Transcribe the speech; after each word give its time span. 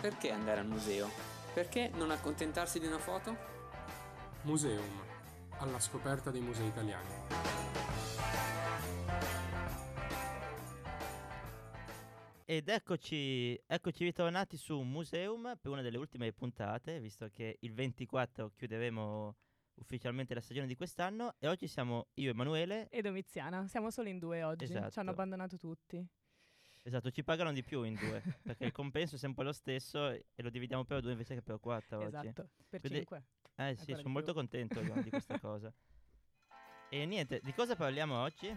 Perché 0.00 0.30
andare 0.30 0.60
al 0.60 0.66
museo? 0.66 1.08
Perché 1.54 1.90
non 1.94 2.10
accontentarsi 2.10 2.78
di 2.78 2.86
una 2.86 2.98
foto? 2.98 3.36
Museum, 4.42 5.02
alla 5.58 5.80
scoperta 5.80 6.30
dei 6.30 6.40
musei 6.42 6.66
italiani. 6.68 7.14
Ed 12.48 12.68
eccoci, 12.68 13.60
eccoci 13.66 14.04
ritornati 14.04 14.56
su 14.56 14.80
Museum 14.82 15.56
per 15.60 15.72
una 15.72 15.82
delle 15.82 15.96
ultime 15.98 16.32
puntate, 16.32 17.00
visto 17.00 17.28
che 17.28 17.56
il 17.60 17.72
24 17.74 18.52
chiuderemo 18.54 19.36
ufficialmente 19.80 20.32
la 20.32 20.40
stagione 20.40 20.68
di 20.68 20.76
quest'anno 20.76 21.34
e 21.38 21.48
oggi 21.48 21.66
siamo 21.66 22.06
io, 22.14 22.30
Emanuele. 22.30 22.88
E 22.88 23.02
Domiziana, 23.02 23.66
siamo 23.66 23.90
solo 23.90 24.08
in 24.08 24.20
due 24.20 24.44
oggi, 24.44 24.64
Esatto. 24.64 24.90
ci 24.90 24.98
hanno 25.00 25.10
abbandonato 25.10 25.58
tutti. 25.58 26.06
Esatto, 26.86 27.10
ci 27.10 27.24
pagano 27.24 27.52
di 27.52 27.64
più 27.64 27.82
in 27.82 27.94
due, 27.98 28.22
perché 28.44 28.64
il 28.66 28.72
compenso 28.72 29.16
è 29.16 29.18
sempre 29.18 29.42
lo 29.44 29.52
stesso 29.52 30.08
e 30.08 30.24
lo 30.36 30.50
dividiamo 30.50 30.84
per 30.84 31.00
due 31.00 31.10
invece 31.12 31.34
che 31.34 31.42
per 31.42 31.58
quattro 31.58 31.98
oggi. 31.98 32.06
Esatto, 32.06 32.48
per 32.68 32.80
Quindi- 32.80 32.98
cinque. 32.98 33.22
Eh 33.56 33.74
sì, 33.76 33.94
sono 33.94 34.10
molto 34.10 34.32
più. 34.32 34.40
contento 34.40 34.80
io 34.80 34.94
di 35.02 35.10
questa 35.10 35.38
cosa. 35.40 35.72
E 36.88 37.04
niente, 37.06 37.40
di 37.42 37.52
cosa 37.54 37.74
parliamo 37.74 38.20
oggi? 38.22 38.54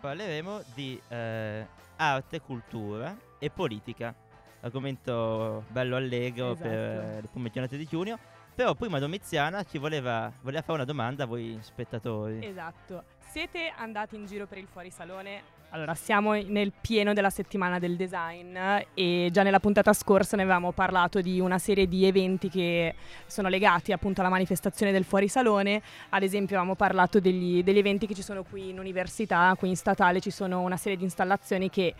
Parleremo 0.00 0.62
di 0.74 1.00
eh, 1.08 1.66
arte, 1.96 2.40
cultura 2.40 3.14
e 3.38 3.50
politica. 3.50 4.14
Argomento 4.60 5.64
bello 5.68 5.96
allegro 5.96 6.54
per 6.54 6.66
Esatto. 6.72 7.16
eh, 7.16 7.20
le 7.20 7.28
prime 7.28 7.50
giornate 7.50 7.76
di 7.76 7.84
giugno. 7.86 8.18
Però 8.54 8.74
prima 8.74 8.98
Domiziana 8.98 9.62
ci 9.64 9.76
voleva, 9.76 10.32
voleva 10.40 10.62
fare 10.62 10.74
una 10.78 10.84
domanda 10.86 11.24
a 11.24 11.26
voi 11.26 11.58
spettatori. 11.60 12.42
Esatto. 12.46 13.04
Siete 13.18 13.68
andati 13.68 14.16
in 14.16 14.24
giro 14.24 14.46
per 14.46 14.56
il 14.56 14.66
fuorisalone? 14.66 15.42
Allora, 15.70 15.94
siamo 15.94 16.32
nel 16.32 16.72
pieno 16.80 17.12
della 17.12 17.28
settimana 17.28 17.78
del 17.78 17.96
design 17.96 18.56
e 18.94 19.28
già 19.30 19.42
nella 19.42 19.60
puntata 19.60 19.92
scorsa 19.92 20.36
ne 20.36 20.42
avevamo 20.42 20.72
parlato 20.72 21.20
di 21.20 21.38
una 21.38 21.58
serie 21.58 21.86
di 21.86 22.06
eventi 22.06 22.48
che 22.48 22.94
sono 23.26 23.48
legati 23.48 23.92
appunto 23.92 24.20
alla 24.20 24.30
manifestazione 24.30 24.90
del 24.90 25.04
fuorisalone. 25.04 25.82
Ad 26.10 26.22
esempio 26.22 26.56
avevamo 26.56 26.76
parlato 26.76 27.20
degli, 27.20 27.62
degli 27.62 27.78
eventi 27.78 28.06
che 28.06 28.14
ci 28.14 28.22
sono 28.22 28.42
qui 28.42 28.70
in 28.70 28.78
università, 28.78 29.54
qui 29.58 29.68
in 29.68 29.76
statale 29.76 30.20
ci 30.20 30.30
sono 30.30 30.62
una 30.62 30.78
serie 30.78 30.96
di 30.96 31.04
installazioni 31.04 31.68
che, 31.68 31.94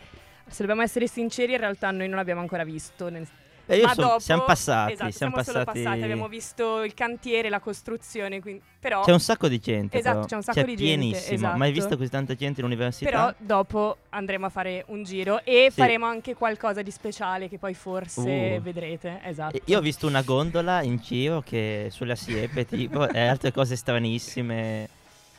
se 0.47 0.57
dobbiamo 0.59 0.81
essere 0.81 1.05
sinceri, 1.05 1.51
in 1.51 1.59
realtà 1.59 1.91
noi 1.91 2.07
non 2.07 2.17
abbiamo 2.17 2.41
ancora 2.41 2.63
visto. 2.63 3.09
Io 3.69 3.83
Ma 3.85 3.93
son- 3.93 4.05
dopo- 4.05 4.19
siamo 4.19 4.43
passati, 4.43 4.93
esatto, 4.93 5.11
siamo 5.11 5.33
siamo 5.33 5.43
solo 5.43 5.63
passati. 5.65 5.83
passati, 5.83 6.01
abbiamo 6.03 6.27
visto 6.29 6.83
il 6.83 6.93
cantiere, 6.93 7.49
la 7.49 7.59
costruzione, 7.59 8.39
quindi, 8.39 8.61
però, 8.79 9.03
C'è 9.03 9.11
un 9.11 9.19
sacco 9.19 9.47
di 9.49 9.59
gente. 9.59 9.97
Esatto, 9.97 10.15
però. 10.15 10.25
c'è 10.27 10.35
un 10.35 10.41
sacco 10.41 10.57
Cioè, 10.59 10.65
di 10.67 10.75
gente, 10.75 10.85
pienissimo. 11.09 11.47
Mai 11.49 11.69
esatto. 11.69 11.71
visto 11.71 11.97
così 11.97 12.09
tanta 12.09 12.35
gente 12.35 12.59
in 12.61 12.65
università? 12.65 13.09
però 13.09 13.33
dopo 13.37 13.97
andremo 14.09 14.45
a 14.45 14.49
fare 14.49 14.83
un 14.87 15.03
giro 15.03 15.41
e 15.43 15.67
Sì. 15.69 15.79
faremo 15.81 16.05
anche 16.05 16.33
qualcosa 16.35 16.81
di 16.81 16.91
speciale 16.91 17.49
che 17.49 17.57
poi 17.57 17.73
forse 17.73 18.55
Uh. 18.57 18.61
vedrete. 18.61 19.19
Esatto. 19.23 19.59
Io 19.65 19.77
ho 19.77 19.81
visto 19.81 20.07
una 20.07 20.21
gondola 20.21 20.81
in 20.81 20.97
giro 20.97 21.41
che 21.41 21.87
sulla 21.91 22.15
siepe 22.15 22.65
tipo 22.65 23.07
e 23.09 23.19
altre 23.27 23.51
cose 23.51 23.75
stranissime. 23.75 24.87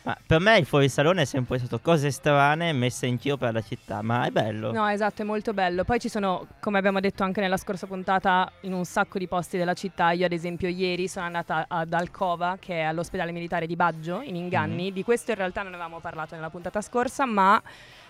Ma 0.03 0.17
per 0.27 0.41
me 0.41 0.57
il 0.59 0.65
fuorisalone 0.65 1.23
è 1.23 1.25
sempre 1.25 1.59
stato 1.59 1.81
cose 1.81 2.11
strane 2.11 2.73
messe 2.73 3.07
in 3.07 3.17
giro 3.17 3.37
per 3.37 3.53
la 3.53 3.61
città, 3.61 4.01
ma 4.01 4.27
è 4.27 4.31
bello. 4.31 4.73
No, 4.73 4.87
esatto, 4.89 5.23
è 5.23 5.25
molto 5.25 5.53
bello. 5.53 5.85
Poi 5.85 5.99
ci 5.99 6.09
sono, 6.09 6.47
come 6.61 6.79
abbiamo 6.79 7.01
detto 7.01 7.25
anche 7.25 7.41
nella 7.41 7.57
scorsa 7.57 7.87
puntata, 7.87 8.51
in 8.63 8.73
un 8.73 8.85
sacco 8.85 9.19
di 9.19 9.27
posti 9.27 9.59
della 9.59 9.75
città. 9.75 10.13
Io, 10.13 10.25
ad 10.25 10.33
esempio, 10.33 10.69
ieri 10.69 11.09
sono 11.09 11.27
andata 11.27 11.67
ad 11.69 11.93
Alcova, 11.93 12.57
che 12.59 12.75
è 12.75 12.83
all'ospedale 12.83 13.33
militare 13.33 13.67
di 13.67 13.77
Baggio, 13.77 14.23
in 14.23 14.37
Inganni. 14.37 14.93
Di 14.93 15.03
questo 15.03 15.33
in 15.33 15.37
realtà 15.37 15.63
non 15.63 15.75
avevamo 15.75 16.01
parlato 16.01 16.35
nella 16.35 16.51
puntata 16.51 16.81
scorsa, 16.81 17.27
ma 17.27 17.61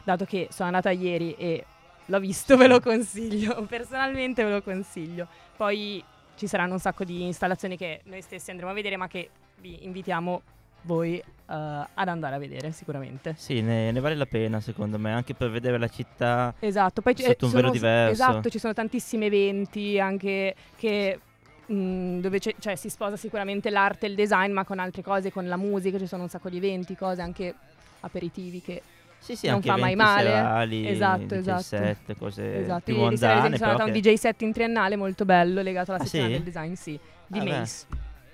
dato 0.05 0.25
che 0.25 0.49
sono 0.51 0.69
andata 0.69 0.91
ieri 0.91 1.35
e 1.35 1.65
l'ho 2.05 2.21
visto, 2.21 2.57
ve 2.57 2.67
lo 2.67 2.81
consiglio. 2.81 3.65
Personalmente 3.69 4.45
ve 4.45 4.51
lo 4.51 4.63
consiglio. 4.63 5.27
Poi 5.57 6.03
ci 6.37 6.47
saranno 6.47 6.75
un 6.75 6.79
sacco 6.79 7.05
di 7.05 7.25
installazioni 7.25 7.77
che 7.77 8.03
noi 8.05 8.23
stessi 8.23 8.51
andremo 8.51 8.71
a 8.71 8.75
vedere, 8.75 8.97
ma 8.97 9.09
che 9.09 9.31
vi 9.61 9.85
invitiamo 9.85 10.43
voi 10.83 11.17
eh, 11.19 11.25
ad 11.47 12.09
andare 12.09 12.35
a 12.35 12.39
vedere 12.39 12.73
sicuramente. 12.73 13.35
Sì, 13.37 13.61
ne, 13.61 13.91
ne 13.91 14.01
vale 14.01 14.15
la 14.15 14.27
pena 14.27 14.61
secondo 14.61 14.99
me, 14.99 15.13
anche 15.13 15.35
per 15.35 15.51
vedere 15.51 15.79
la 15.79 15.89
città. 15.89 16.55
Esatto, 16.59 17.03
poi 17.03 17.15
Sotto 17.17 17.45
un 17.45 17.51
sono- 17.51 17.63
velo 17.63 17.73
diverso. 17.73 18.13
Esatto, 18.13 18.49
ci 18.51 18.59
sono 18.59 18.73
tantissimi 18.75 19.27
eventi 19.27 19.99
anche 19.99 20.55
che 20.77 21.19
mh, 21.67 22.21
dove 22.21 22.39
c'è- 22.39 22.55
cioè, 22.59 22.77
si 22.77 22.89
sposa 22.89 23.17
sicuramente 23.17 23.69
l'arte 23.69 24.07
e 24.07 24.09
il 24.09 24.15
design, 24.15 24.53
ma 24.53 24.65
con 24.65 24.79
altre 24.79 25.03
cose, 25.03 25.31
con 25.31 25.47
la 25.47 25.57
musica, 25.59 25.99
ci 25.99 26.07
sono 26.07 26.23
un 26.23 26.29
sacco 26.31 26.49
di 26.49 26.57
eventi, 26.57 26.97
cose 26.97 27.21
anche 27.21 27.55
aperitivi 28.01 28.63
che 28.63 28.83
Sì, 29.21 29.35
sì, 29.35 29.49
Non 29.49 29.61
fa 29.61 29.77
mai 29.77 29.97
male. 29.97 30.31
serali, 30.31 30.87
Esatto, 30.89 31.25
DJ 31.35 31.39
esatto. 31.39 31.63
set, 31.63 32.17
cose 32.17 32.61
esatto. 32.61 32.83
più 32.85 32.95
Ieri 32.95 33.05
mondane. 33.09 33.57
sono 33.57 33.71
andata 33.73 33.83
a 33.83 33.87
un 33.87 33.93
DJ 34.01 34.15
set 34.15 34.41
in 34.43 34.53
triennale 34.53 34.95
molto 34.97 35.25
bello 35.25 35.61
legato 35.61 35.91
alla 35.91 36.01
Ah, 36.01 36.05
settimana 36.07 36.29
sì? 36.31 36.35
del 36.37 36.43
design, 36.45 36.73
sì, 36.75 36.99
di 37.27 37.39
Ah, 37.41 37.43
beh. 37.43 37.51
Mace. 37.59 37.87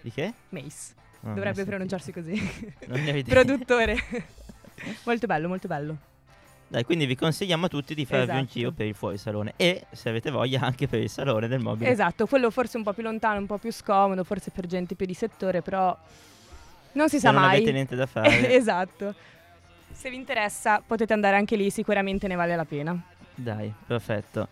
Di 0.03 0.11
che? 0.12 0.32
Mace. 0.50 0.93
Non 1.24 1.34
Dovrebbe 1.34 1.62
ho 1.62 1.64
pronunciarsi 1.64 2.12
così. 2.12 2.34
Non 2.86 3.02
ne 3.02 3.18
idea. 3.18 3.42
Produttore. 3.42 3.96
molto 5.04 5.26
bello, 5.26 5.48
molto 5.48 5.68
bello. 5.68 5.96
Dai, 6.66 6.82
quindi 6.84 7.06
vi 7.06 7.14
consigliamo 7.14 7.66
a 7.66 7.68
tutti 7.68 7.94
di 7.94 8.04
farvi 8.04 8.30
un 8.30 8.36
Esatto. 8.38 8.50
giro 8.52 8.70
per 8.72 8.86
il 8.86 8.94
fuorisalone 8.94 9.52
e, 9.56 9.86
se 9.92 10.08
avete 10.08 10.30
voglia, 10.30 10.60
anche 10.62 10.88
per 10.88 11.00
il 11.00 11.08
salone 11.10 11.46
del 11.46 11.60
mobile. 11.60 11.88
Esatto, 11.90 12.26
quello 12.26 12.50
forse 12.50 12.76
un 12.78 12.82
po' 12.82 12.92
più 12.92 13.02
lontano, 13.02 13.38
un 13.38 13.46
po' 13.46 13.58
più 13.58 13.70
scomodo, 13.70 14.24
forse 14.24 14.50
per 14.50 14.66
gente 14.66 14.94
più 14.96 15.06
di 15.06 15.14
settore, 15.14 15.62
però 15.62 15.96
non 16.92 17.08
si 17.08 17.16
Se 17.16 17.26
sa 17.26 17.30
non 17.30 17.42
mai. 17.42 17.56
avete 17.56 17.72
niente 17.72 17.94
da 17.96 18.06
fare. 18.06 18.50
esatto. 18.54 19.14
Se 19.92 20.10
vi 20.10 20.16
interessa 20.16 20.82
potete 20.84 21.12
andare 21.12 21.36
anche 21.36 21.54
lì, 21.56 21.70
sicuramente 21.70 22.26
ne 22.26 22.34
vale 22.34 22.56
la 22.56 22.64
pena. 22.64 23.00
Dai, 23.34 23.72
perfetto. 23.86 24.48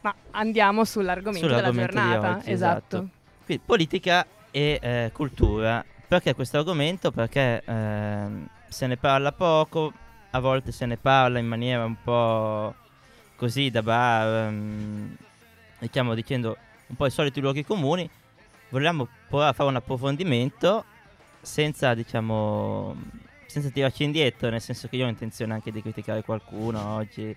Ma 0.00 0.14
andiamo 0.30 0.84
sull'argomento, 0.84 1.46
Sull'argomento 1.46 1.92
della 1.92 2.08
giornata. 2.14 2.36
oggi, 2.38 2.50
esatto. 2.50 2.96
esatto. 2.96 3.08
Quindi, 3.44 3.62
politica 3.66 4.26
e 4.52 4.78
eh, 4.80 5.10
cultura. 5.12 5.84
Perché 6.06 6.34
questo 6.34 6.58
argomento? 6.58 7.10
Perché 7.10 7.62
ehm, 7.64 8.46
se 8.68 8.86
ne 8.86 8.96
parla 8.96 9.32
poco, 9.32 9.92
a 10.30 10.38
volte 10.38 10.70
se 10.70 10.86
ne 10.86 10.96
parla 10.96 11.40
in 11.40 11.46
maniera 11.46 11.84
un 11.84 11.96
po' 12.00 12.74
così 13.34 13.70
da 13.70 13.82
bar, 13.82 14.46
ehm, 14.46 15.16
diciamo 15.80 16.14
dicendo 16.14 16.56
un 16.86 16.96
po' 16.96 17.06
i 17.06 17.10
soliti 17.10 17.40
luoghi 17.40 17.64
comuni. 17.64 18.08
Vogliamo 18.68 19.08
provare 19.28 19.50
a 19.50 19.52
fare 19.52 19.68
un 19.68 19.76
approfondimento 19.76 20.84
senza, 21.40 21.94
diciamo, 21.94 22.94
senza 23.46 23.68
tirarci 23.70 24.04
indietro, 24.04 24.48
nel 24.48 24.60
senso 24.60 24.88
che 24.88 24.96
io 24.96 25.06
ho 25.06 25.08
intenzione 25.08 25.52
anche 25.52 25.72
di 25.72 25.82
criticare 25.82 26.22
qualcuno 26.22 26.94
oggi. 26.94 27.36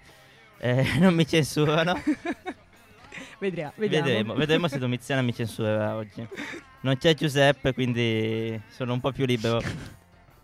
Eh, 0.58 0.86
non 1.00 1.14
mi 1.14 1.26
censurano. 1.26 2.00
Vediamo. 3.40 3.74
Vedremo, 3.76 4.34
vedremo 4.34 4.68
se 4.68 4.78
Domiziana 4.78 5.22
mi 5.22 5.34
censurerà 5.34 5.96
oggi. 5.96 6.28
Non 6.86 6.98
c'è 6.98 7.16
Giuseppe, 7.16 7.74
quindi 7.74 8.62
sono 8.70 8.94
un 8.94 9.00
po' 9.00 9.12
più 9.12 9.26
libero. 9.26 9.60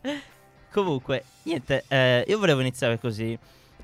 Comunque, 0.73 1.23
niente, 1.43 1.83
eh, 1.87 2.25
io 2.27 2.39
volevo 2.39 2.61
iniziare 2.61 2.97
così. 2.99 3.37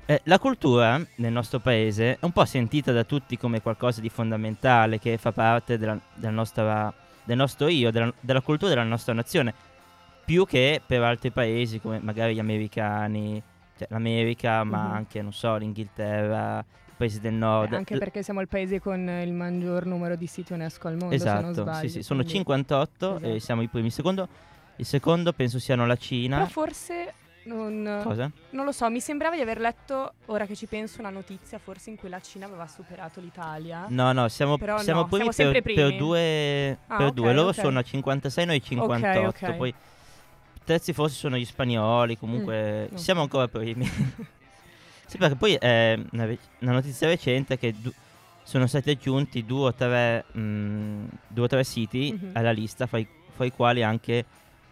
Eh, 0.04 0.20
la 0.24 0.40
cultura 0.40 1.00
nel 1.16 1.30
nostro 1.30 1.60
paese 1.60 2.14
è 2.14 2.18
un 2.22 2.32
po' 2.32 2.44
sentita 2.44 2.90
da 2.90 3.04
tutti 3.04 3.36
come 3.36 3.62
qualcosa 3.62 4.00
di 4.00 4.08
fondamentale 4.08 4.98
che 4.98 5.18
fa 5.18 5.30
parte 5.30 5.78
della, 5.78 5.96
della 6.14 6.32
nostra, 6.32 6.92
del 7.22 7.36
nostro 7.36 7.68
io, 7.68 7.92
della, 7.92 8.12
della 8.18 8.40
cultura 8.40 8.70
della 8.70 8.82
nostra 8.82 9.12
nazione, 9.12 9.54
più 10.24 10.44
che 10.44 10.82
per 10.84 11.00
altri 11.02 11.30
paesi 11.30 11.78
come 11.78 12.00
magari 12.00 12.34
gli 12.34 12.40
americani, 12.40 13.40
cioè 13.78 13.86
l'America, 13.90 14.64
ma 14.64 14.86
Mhm. 14.88 14.92
anche, 14.94 15.22
non 15.22 15.32
so, 15.32 15.54
l'Inghilterra, 15.56 16.64
paesi 16.98 17.20
del 17.20 17.32
nord. 17.32 17.72
Eh, 17.72 17.76
anche 17.76 17.94
L- 17.94 17.98
perché 17.98 18.22
siamo 18.22 18.40
il 18.42 18.48
paese 18.48 18.80
con 18.80 19.08
il 19.08 19.32
maggior 19.32 19.86
numero 19.86 20.16
di 20.16 20.26
siti 20.26 20.52
UNESCO 20.52 20.88
al 20.88 20.96
mondo, 20.96 21.16
se 21.16 21.24
non 21.24 21.36
Esatto, 21.50 21.62
sbaglio. 21.62 21.78
sì, 21.80 21.88
sì, 21.88 22.02
sono 22.02 22.20
quindi- 22.20 22.38
58 22.40 23.06
e 23.14 23.16
Esatto. 23.28 23.38
siamo 23.38 23.62
i 23.62 23.68
primi. 23.68 23.90
Secondo, 23.90 24.28
il 24.76 24.84
secondo 24.84 25.32
penso 25.32 25.58
siano 25.58 25.86
la 25.86 25.96
Cina. 25.96 26.36
Però 26.36 26.48
forse 26.50 27.14
non, 27.44 28.00
Cosa? 28.02 28.30
non 28.50 28.64
lo 28.66 28.72
so, 28.72 28.90
mi 28.90 29.00
sembrava 29.00 29.34
di 29.34 29.40
aver 29.40 29.58
letto, 29.58 30.12
ora 30.26 30.44
che 30.44 30.54
ci 30.54 30.66
penso, 30.66 31.00
una 31.00 31.08
notizia 31.08 31.58
forse 31.58 31.88
in 31.88 31.96
cui 31.96 32.10
la 32.10 32.20
Cina 32.20 32.44
aveva 32.44 32.66
superato 32.66 33.20
l'Italia. 33.20 33.86
No, 33.88 34.12
no, 34.12 34.28
siamo, 34.28 34.58
Però 34.58 34.76
siamo 34.78 35.00
no, 35.02 35.08
primi, 35.08 35.32
siamo 35.32 35.52
per, 35.52 35.62
per 35.62 35.72
primi. 35.74 35.96
due. 35.96 36.78
Ah, 36.88 36.96
per 36.98 37.06
ok, 37.06 37.12
due. 37.14 37.32
Loro 37.32 37.48
ok. 37.48 37.54
sono 37.54 37.78
a 37.78 37.82
56, 37.82 38.44
noi 38.44 38.62
58. 38.62 39.46
ok. 39.46 39.56
Poi 39.56 39.74
terzi 40.64 40.92
forse 40.92 41.16
sono 41.16 41.38
gli 41.38 41.44
spagnoli. 41.46 42.18
Comunque 42.18 42.82
Mm, 42.82 42.92
no. 42.92 42.98
siamo 42.98 43.22
ancora 43.22 43.48
primi. 43.48 43.88
sì, 45.08 45.16
perché 45.18 45.36
poi 45.36 45.54
è 45.54 45.98
una, 46.12 46.36
notizia 46.60 47.08
recente 47.08 47.58
che 47.58 47.74
du- 47.76 47.92
sono 48.42 48.66
stati 48.66 48.90
aggiunti 48.90 49.44
due 49.44 49.66
o 49.68 49.74
tre, 49.74 50.24
mm, 50.36 51.06
due 51.26 51.44
o 51.44 51.48
tre 51.48 51.64
siti 51.64 52.12
Mhm. 52.12 52.30
alla 52.34 52.50
lista, 52.50 52.86
fra 52.86 52.98
i, 52.98 53.06
fra 53.34 53.44
i 53.44 53.50
quali 53.52 53.82
anche 53.82 54.24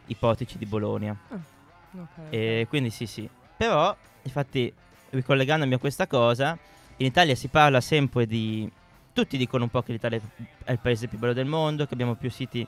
i 0.07 0.15
portici 0.15 0.59
di 0.59 0.67
Bologna. 0.67 1.17
Ok, 1.31 2.09
E 2.31 2.67
quindi 2.69 2.91
sì, 2.91 3.07
sì. 3.07 3.29
Però, 3.57 3.95
infatti, 4.23 4.73
ricollegandomi 5.11 5.75
a 5.75 5.79
questa 5.79 6.07
cosa, 6.07 6.57
in 6.99 7.07
Italia 7.07 7.35
si 7.35 7.49
parla 7.49 7.81
sempre 7.81 8.27
di... 8.27 8.71
Tutti 9.13 9.39
dicono 9.39 9.65
un 9.65 9.71
po' 9.71 9.83
che 9.83 9.93
l'Italia 9.93 10.21
è 10.65 10.73
il 10.73 10.79
paese 10.79 11.09
più 11.09 11.19
bello 11.19 11.33
del 11.33 11.47
mondo, 11.47 11.87
che 11.87 11.95
abbiamo 11.95 12.15
più 12.17 12.31
siti 12.31 12.67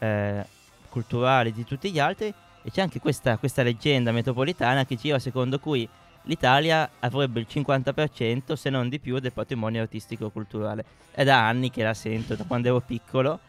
eh, 0.00 0.44
culturali 0.88 1.52
di 1.52 1.64
tutti 1.64 1.90
gli 1.92 2.00
altri, 2.00 2.26
e 2.62 2.70
c'è 2.72 2.80
anche 2.80 2.98
questa, 2.98 3.36
questa 3.38 3.62
leggenda 3.62 4.10
metropolitana 4.10 4.84
che 4.84 4.96
gira 4.96 5.20
secondo 5.20 5.60
cui 5.60 5.88
l'Italia 6.28 6.90
avrebbe 7.00 7.40
il 7.40 7.46
50% 7.48 8.52
se 8.52 8.70
non 8.70 8.88
di 8.88 9.00
più 9.00 9.18
del 9.18 9.32
patrimonio 9.32 9.82
artistico 9.82 10.30
culturale. 10.30 10.84
È 11.10 11.24
da 11.24 11.46
anni 11.48 11.70
che 11.70 11.82
la 11.82 11.94
sento, 11.94 12.34
da 12.34 12.44
quando 12.44 12.68
ero 12.68 12.80
piccolo 12.80 13.40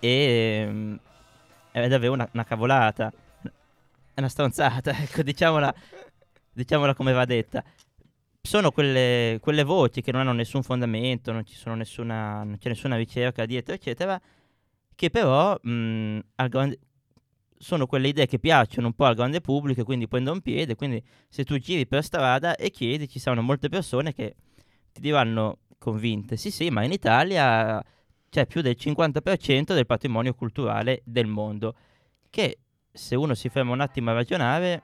e 0.00 0.66
mm, 0.68 0.94
è 1.70 1.88
davvero 1.88 2.12
una, 2.12 2.28
una 2.32 2.44
cavolata. 2.44 3.12
È 3.40 4.20
una 4.20 4.28
stronzata, 4.28 4.92
ecco, 4.98 5.22
diciamola, 5.22 5.72
diciamola 6.52 6.94
come 6.94 7.12
va 7.12 7.24
detta. 7.24 7.64
Sono 8.42 8.72
quelle, 8.72 9.38
quelle 9.40 9.62
voci 9.62 10.02
che 10.02 10.12
non 10.12 10.22
hanno 10.22 10.32
nessun 10.32 10.62
fondamento, 10.62 11.32
non, 11.32 11.44
nessuna, 11.76 12.42
non 12.42 12.58
c'è 12.58 12.68
nessuna 12.68 12.96
ricerca 12.96 13.46
dietro, 13.46 13.74
eccetera, 13.74 14.20
che 14.94 15.08
però 15.08 15.58
mh, 15.62 16.18
al 16.34 16.48
grande, 16.48 16.78
sono 17.64 17.86
quelle 17.86 18.08
idee 18.08 18.26
che 18.26 18.38
piacciono 18.38 18.86
un 18.88 18.92
po' 18.92 19.06
al 19.06 19.14
grande 19.14 19.40
pubblico 19.40 19.80
e 19.80 19.84
quindi 19.84 20.06
prendono 20.06 20.40
piede. 20.40 20.74
Quindi 20.76 21.02
se 21.28 21.44
tu 21.44 21.56
giri 21.58 21.86
per 21.86 22.04
strada 22.04 22.54
e 22.56 22.70
chiedi, 22.70 23.08
ci 23.08 23.18
saranno 23.18 23.42
molte 23.42 23.68
persone 23.68 24.12
che 24.12 24.34
ti 24.92 25.00
diranno 25.00 25.58
convinte, 25.78 26.36
sì 26.36 26.50
sì, 26.50 26.70
ma 26.70 26.82
in 26.84 26.92
Italia 26.92 27.82
c'è 28.30 28.46
più 28.46 28.60
del 28.62 28.76
50% 28.78 29.74
del 29.74 29.86
patrimonio 29.86 30.34
culturale 30.34 31.02
del 31.04 31.26
mondo, 31.26 31.74
che 32.30 32.58
se 32.92 33.14
uno 33.16 33.34
si 33.34 33.48
ferma 33.48 33.72
un 33.72 33.80
attimo 33.80 34.10
a 34.10 34.14
ragionare, 34.14 34.82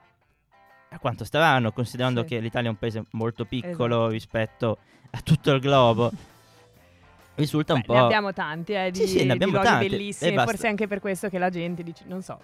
a 0.89 0.99
quanto 0.99 1.23
staranno, 1.23 1.71
considerando 1.71 2.21
Sì. 2.21 2.27
che 2.27 2.39
l'Italia 2.39 2.67
è 2.67 2.71
un 2.71 2.77
paese 2.77 3.05
molto 3.11 3.45
piccolo 3.45 3.95
Esatto. 3.97 4.07
rispetto 4.09 4.77
a 5.11 5.21
tutto 5.21 5.51
il 5.51 5.59
globo. 5.61 6.11
Risulta 7.35 7.73
un 7.73 7.79
Beh, 7.79 7.85
po'... 7.85 7.93
ne 7.93 7.99
abbiamo 7.99 8.33
tanti, 8.33 8.73
eh, 8.73 8.91
di, 8.91 8.99
Sì, 8.99 9.07
sì, 9.07 9.17
ne 9.19 9.23
di 9.25 9.31
abbiamo 9.31 9.53
luoghi 9.53 9.67
tanti, 9.67 9.89
bellissimi, 9.89 10.35
forse 10.37 10.67
anche 10.67 10.87
per 10.87 10.99
questo 10.99 11.29
che 11.29 11.37
la 11.39 11.49
gente 11.49 11.81
dice, 11.81 12.03
non 12.07 12.21
so, 12.21 12.37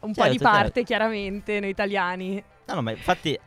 un 0.00 0.12
po' 0.12 0.22
Certo, 0.22 0.30
di 0.30 0.38
parte 0.38 0.82
chiaramente 0.84 1.60
noi 1.60 1.70
italiani. 1.70 2.42
No, 2.66 2.74
no, 2.74 2.82
ma 2.82 2.90
infatti, 2.92 3.38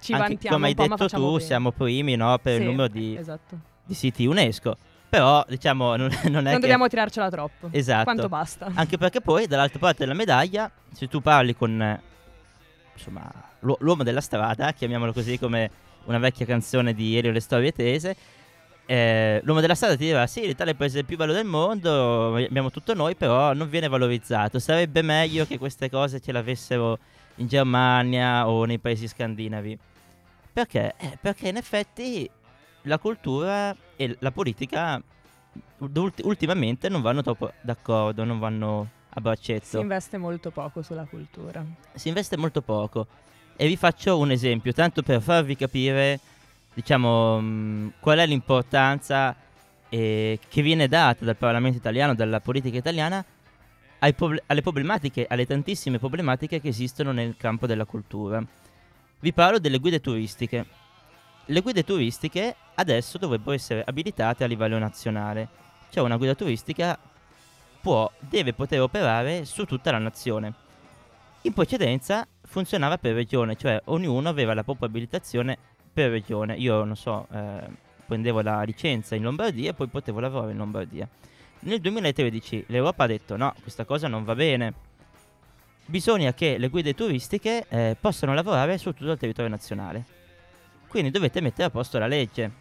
come 0.47 0.67
hai 0.67 0.73
detto 0.73 1.07
tu, 1.07 1.27
bene. 1.33 1.39
siamo 1.39 1.71
primi 1.71 2.15
no, 2.15 2.37
per 2.41 2.55
Sì, 2.55 2.61
il 2.61 2.67
numero 2.67 2.87
di, 2.87 3.15
Esatto. 3.17 3.57
di 3.85 3.93
siti 3.93 4.25
UNESCO. 4.25 4.75
Però, 5.09 5.45
diciamo, 5.47 5.95
non, 5.95 6.09
non 6.23 6.47
è 6.47 6.51
Non 6.51 6.53
che... 6.55 6.59
dobbiamo 6.59 6.87
tirarcela 6.87 7.29
troppo. 7.29 7.67
Esatto. 7.71 8.03
Quanto 8.03 8.27
basta. 8.27 8.71
Anche 8.73 8.97
perché 8.97 9.21
poi, 9.21 9.45
dall'altra 9.47 9.79
parte 9.79 9.99
della 9.99 10.15
medaglia, 10.15 10.69
se 10.91 11.07
tu 11.07 11.21
parli 11.21 11.55
con, 11.55 11.79
eh, 11.81 12.01
insomma, 12.93 13.31
l'u- 13.59 13.77
l'uomo 13.79 14.03
della 14.03 14.21
strada, 14.21 14.71
chiamiamolo 14.73 15.13
così 15.13 15.37
come 15.37 15.69
una 16.05 16.17
vecchia 16.17 16.45
canzone 16.45 16.93
di 16.93 17.15
Elio 17.17 17.31
Le 17.31 17.39
Storie 17.39 17.71
Tese, 17.71 18.15
eh, 18.85 19.39
l'uomo 19.43 19.61
della 19.61 19.75
strada 19.75 19.95
ti 19.95 20.05
dirà, 20.05 20.27
sì, 20.27 20.41
l'Italia 20.41 20.71
è 20.71 20.75
il 20.75 20.75
paese 20.75 21.03
più 21.03 21.17
bello 21.17 21.33
del 21.33 21.45
mondo, 21.45 22.35
abbiamo 22.35 22.69
tutto 22.69 22.93
noi, 22.93 23.15
però 23.15 23.53
non 23.53 23.69
viene 23.69 23.87
valorizzato. 23.87 24.59
Sarebbe 24.59 25.01
meglio 25.01 25.45
che 25.45 25.57
queste 25.57 25.89
cose 25.89 26.19
ce 26.19 26.31
l'avessero 26.31 26.99
in 27.35 27.47
Germania 27.47 28.47
o 28.47 28.65
nei 28.65 28.79
paesi 28.79 29.07
scandinavi. 29.07 29.77
Perché? 30.51 30.93
Eh, 30.97 31.17
perché 31.19 31.47
in 31.47 31.57
effetti 31.57 32.29
la 32.83 32.99
cultura 32.99 33.75
e 33.95 34.15
la 34.19 34.31
politica 34.31 35.01
ult- 35.79 36.21
ultimamente 36.23 36.89
non 36.89 37.01
vanno 37.01 37.21
troppo 37.21 37.51
d'accordo, 37.61 38.23
non 38.23 38.39
vanno 38.39 38.89
a 39.09 39.21
braccetto. 39.21 39.65
Si 39.65 39.79
investe 39.79 40.17
molto 40.17 40.51
poco 40.51 40.81
sulla 40.81 41.05
cultura. 41.05 41.63
si 41.93 42.09
investe 42.09 42.37
molto 42.37 42.61
poco. 42.61 43.07
E 43.55 43.67
vi 43.67 43.77
faccio 43.77 44.17
un 44.17 44.31
esempio, 44.31 44.73
tanto 44.73 45.03
per 45.03 45.21
farvi 45.21 45.55
capire, 45.55 46.19
diciamo, 46.73 47.39
mh, 47.39 47.93
qual 47.99 48.19
è 48.19 48.25
l'importanza 48.25 49.35
eh, 49.89 50.39
che 50.47 50.61
viene 50.61 50.87
data 50.87 51.23
dal 51.23 51.37
Parlamento 51.37 51.77
italiano, 51.77 52.15
dalla 52.15 52.39
politica 52.39 52.77
italiana, 52.77 53.23
proble- 54.15 54.43
alle 54.47 54.61
problematiche, 54.61 55.27
alle 55.29 55.45
tantissime 55.45 55.99
problematiche 55.99 56.59
che 56.59 56.69
esistono 56.69 57.11
nel 57.11 57.35
campo 57.37 57.67
della 57.67 57.85
cultura. 57.85 58.43
Vi 59.19 59.33
parlo 59.33 59.59
delle 59.59 59.77
guide 59.77 60.01
turistiche. 60.01 60.65
Le 61.45 61.61
guide 61.61 61.83
turistiche 61.83 62.55
adesso 62.75 63.17
dovrebbero 63.17 63.51
essere 63.51 63.83
abilitate 63.85 64.43
a 64.43 64.47
livello 64.47 64.77
nazionale. 64.77 65.47
Cioè 65.89 66.03
una 66.03 66.17
guida 66.17 66.35
turistica 66.35 66.97
può, 67.79 68.11
deve 68.19 68.53
poter 68.53 68.81
operare 68.81 69.45
su 69.45 69.65
tutta 69.65 69.91
la 69.91 69.99
nazione. 69.99 70.53
In 71.43 71.53
precedenza 71.53 72.27
funzionava 72.41 72.97
per 72.97 73.13
regione, 73.13 73.55
cioè 73.55 73.79
ognuno 73.85 74.27
aveva 74.27 74.53
la 74.53 74.63
propria 74.63 74.87
abilitazione 74.87 75.57
per 75.93 76.09
regione. 76.09 76.55
Io 76.55 76.83
non 76.83 76.95
so, 76.95 77.27
eh, 77.31 77.61
prendevo 78.05 78.41
la 78.41 78.63
licenza 78.63 79.15
in 79.15 79.23
Lombardia 79.23 79.69
e 79.69 79.73
poi 79.73 79.87
potevo 79.87 80.19
lavorare 80.19 80.51
in 80.51 80.57
Lombardia. 80.57 81.07
Nel 81.59 81.79
2013 81.79 82.65
l'Europa 82.67 83.03
ha 83.03 83.07
detto 83.07 83.37
no, 83.37 83.53
questa 83.61 83.85
cosa 83.85 84.07
non 84.07 84.23
va 84.23 84.35
bene. 84.35 84.73
Bisogna 85.85 86.33
che 86.33 86.57
le 86.57 86.69
guide 86.69 86.93
turistiche 86.93 87.65
eh, 87.69 87.95
possano 87.99 88.33
lavorare 88.33 88.77
su 88.77 88.93
tutto 88.93 89.11
il 89.11 89.17
territorio 89.17 89.49
nazionale. 89.49 90.03
Quindi 90.87 91.11
dovete 91.11 91.41
mettere 91.41 91.67
a 91.67 91.69
posto 91.69 91.99
la 91.99 92.07
legge. 92.07 92.51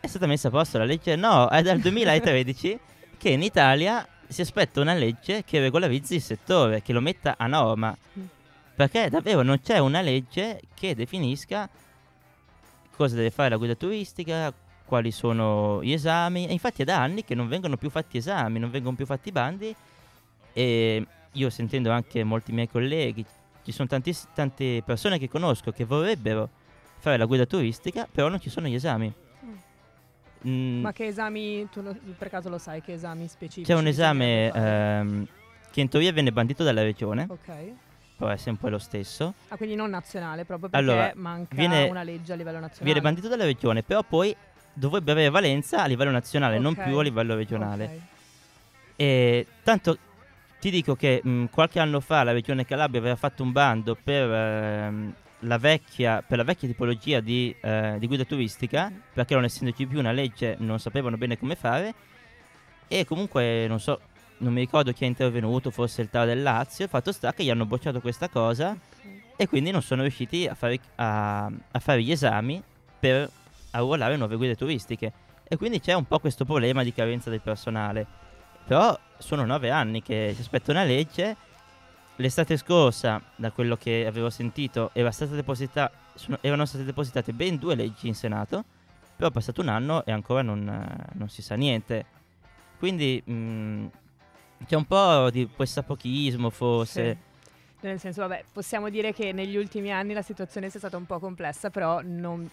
È 0.00 0.06
stata 0.06 0.26
messa 0.26 0.48
a 0.48 0.50
posto 0.50 0.78
la 0.78 0.84
legge? 0.84 1.16
No, 1.16 1.48
è 1.48 1.62
dal 1.62 1.78
2013 1.78 2.78
che 3.16 3.28
in 3.30 3.42
Italia 3.42 4.06
si 4.26 4.40
aspetta 4.40 4.80
una 4.80 4.94
legge 4.94 5.44
che 5.44 5.60
regolarizzi 5.60 6.16
il 6.16 6.22
settore, 6.22 6.82
che 6.82 6.92
lo 6.92 7.00
metta 7.00 7.34
a 7.38 7.46
norma. 7.46 7.96
Mm. 8.18 8.24
Perché 8.74 9.10
davvero 9.10 9.42
non 9.42 9.60
c'è 9.60 9.78
una 9.78 10.00
legge 10.00 10.60
che 10.74 10.94
definisca 10.94 11.68
cosa 13.02 13.16
deve 13.16 13.30
fare 13.30 13.48
la 13.48 13.56
guida 13.56 13.74
turistica, 13.74 14.52
quali 14.84 15.10
sono 15.10 15.82
gli 15.82 15.92
esami. 15.92 16.46
E 16.46 16.52
infatti 16.52 16.82
è 16.82 16.84
da 16.84 17.00
anni 17.02 17.24
che 17.24 17.34
non 17.34 17.48
vengono 17.48 17.76
più 17.76 17.90
fatti 17.90 18.16
esami, 18.18 18.58
non 18.60 18.70
vengono 18.70 18.94
più 18.94 19.06
fatti 19.06 19.32
bandi. 19.32 19.74
E 20.52 21.06
io 21.32 21.50
sentendo 21.50 21.90
anche 21.90 22.22
molti 22.22 22.52
miei 22.52 22.68
colleghi, 22.68 23.24
ci 23.64 23.72
sono 23.72 23.88
tantiss- 23.88 24.28
tante 24.34 24.82
persone 24.84 25.18
che 25.18 25.28
conosco 25.28 25.72
che 25.72 25.84
vorrebbero 25.84 26.48
fare 26.98 27.16
la 27.16 27.24
guida 27.24 27.44
turistica, 27.46 28.06
però 28.10 28.28
non 28.28 28.40
ci 28.40 28.50
sono 28.50 28.68
gli 28.68 28.74
esami. 28.74 29.12
Mm, 30.46 30.80
Ma 30.80 30.92
che 30.92 31.06
esami, 31.06 31.68
tu 31.70 31.82
lo- 31.82 31.96
per 32.18 32.28
caso 32.28 32.48
lo 32.48 32.58
sai, 32.58 32.80
che 32.82 32.92
esami 32.94 33.28
specifici? 33.28 33.62
c'è 33.72 33.78
un 33.78 33.86
esame 33.86 34.50
ehm, 34.52 35.26
che 35.70 35.80
in 35.80 35.88
teoria 35.88 36.10
viene 36.12 36.32
bandito 36.32 36.64
dalla 36.64 36.82
regione, 36.82 37.26
Ok. 37.28 37.72
Però 38.22 38.28
è 38.32 38.36
sempre 38.36 38.70
lo 38.70 38.78
stesso. 38.78 39.34
Ah, 39.48 39.56
quindi 39.56 39.74
non 39.74 39.90
nazionale, 39.90 40.44
proprio 40.44 40.68
perché 40.68 40.84
Allora, 40.90 41.12
manca 41.16 41.54
viene- 41.56 41.88
una 41.88 42.04
legge 42.04 42.32
a 42.32 42.36
livello 42.36 42.60
nazionale. 42.60 42.84
Viene 42.84 43.00
bandito 43.00 43.28
dalla 43.28 43.44
regione, 43.44 43.82
però 43.82 44.02
poi 44.04 44.34
dovrebbe 44.72 45.10
avere 45.10 45.28
valenza 45.28 45.82
a 45.82 45.86
livello 45.86 46.12
nazionale, 46.12 46.58
non 46.58 46.74
Ok. 46.76 46.84
più 46.84 46.96
a 46.98 47.02
livello 47.02 47.34
regionale. 47.34 47.84
Ok. 47.84 48.00
E 48.96 49.46
tanto 49.64 49.98
ti 50.60 50.70
dico 50.70 50.94
che 50.94 51.20
mh, 51.22 51.46
qualche 51.46 51.80
anno 51.80 51.98
fa 52.00 52.22
la 52.22 52.30
regione 52.32 52.64
Calabria 52.64 53.00
aveva 53.00 53.16
fatto 53.16 53.42
un 53.42 53.50
bando 53.50 53.96
per, 54.00 54.30
ehm, 54.30 55.12
la, 55.40 55.58
vecchia, 55.58 56.22
per 56.24 56.38
la 56.38 56.44
vecchia 56.44 56.68
tipologia 56.68 57.18
di, 57.18 57.52
eh, 57.60 57.96
di 57.98 58.06
guida 58.06 58.22
turistica, 58.24 58.88
Mhm. 58.88 59.00
perché 59.12 59.34
non 59.34 59.42
essendoci 59.44 59.86
più 59.86 59.98
una 59.98 60.12
legge 60.12 60.54
non 60.60 60.78
sapevano 60.78 61.16
bene 61.16 61.36
come 61.36 61.56
fare. 61.56 61.92
E 62.86 63.04
comunque 63.04 63.66
non 63.66 63.80
so, 63.80 64.00
non 64.42 64.52
mi 64.52 64.60
ricordo 64.60 64.92
chi 64.92 65.04
è 65.04 65.06
intervenuto, 65.06 65.70
forse 65.70 66.02
il 66.02 66.10
TAR 66.10 66.26
del 66.26 66.42
Lazio. 66.42 66.84
Il 66.84 66.90
fatto 66.90 67.12
sta 67.12 67.32
che 67.32 67.44
gli 67.44 67.50
hanno 67.50 67.64
bocciato 67.64 68.00
questa 68.00 68.28
cosa 68.28 68.76
e 69.36 69.48
quindi 69.48 69.70
non 69.70 69.82
sono 69.82 70.02
riusciti 70.02 70.46
a 70.46 70.54
fare, 70.54 70.78
a, 70.96 71.46
a 71.46 71.78
fare 71.78 72.02
gli 72.02 72.10
esami 72.10 72.62
per 72.98 73.30
arruolare 73.70 74.16
nuove 74.16 74.36
guide 74.36 74.56
turistiche. 74.56 75.12
E 75.48 75.56
quindi 75.56 75.80
c'è 75.80 75.92
un 75.94 76.06
po' 76.06 76.18
questo 76.18 76.44
problema 76.44 76.82
di 76.82 76.92
carenza 76.92 77.30
del 77.30 77.40
personale. 77.40 78.06
Però 78.66 78.98
sono 79.18 79.44
nove 79.44 79.70
anni 79.70 80.02
che 80.02 80.32
si 80.34 80.40
aspetta 80.40 80.70
una 80.72 80.84
legge. 80.84 81.36
L'estate 82.16 82.56
scorsa, 82.56 83.20
da 83.36 83.50
quello 83.50 83.76
che 83.76 84.06
avevo 84.06 84.30
sentito, 84.30 84.90
era 84.92 85.10
stata 85.10 85.34
sono- 86.14 86.38
erano 86.40 86.64
state 86.66 86.84
depositate 86.84 87.32
ben 87.32 87.56
due 87.56 87.74
leggi 87.74 88.08
in 88.08 88.14
Senato. 88.14 88.64
Però 89.16 89.28
è 89.28 89.32
passato 89.32 89.60
un 89.60 89.68
anno 89.68 90.04
e 90.04 90.12
ancora 90.12 90.42
non, 90.42 90.64
non 91.12 91.28
si 91.28 91.42
sa 91.42 91.54
niente. 91.54 92.04
Quindi 92.78 93.22
mh, 93.24 93.86
c'è 94.66 94.76
un 94.76 94.84
po' 94.84 95.30
di 95.30 95.46
pressapochismo 95.46 96.50
forse. 96.50 97.10
Sì. 97.10 97.30
Nel 97.86 97.98
senso, 97.98 98.20
vabbè, 98.20 98.44
possiamo 98.52 98.88
dire 98.90 99.12
che 99.12 99.32
negli 99.32 99.56
ultimi 99.56 99.92
anni 99.92 100.12
la 100.12 100.22
situazione 100.22 100.70
sia 100.70 100.78
stata 100.78 100.96
un 100.96 101.04
po' 101.04 101.18
complessa, 101.18 101.68
però 101.70 102.00
non, 102.02 102.48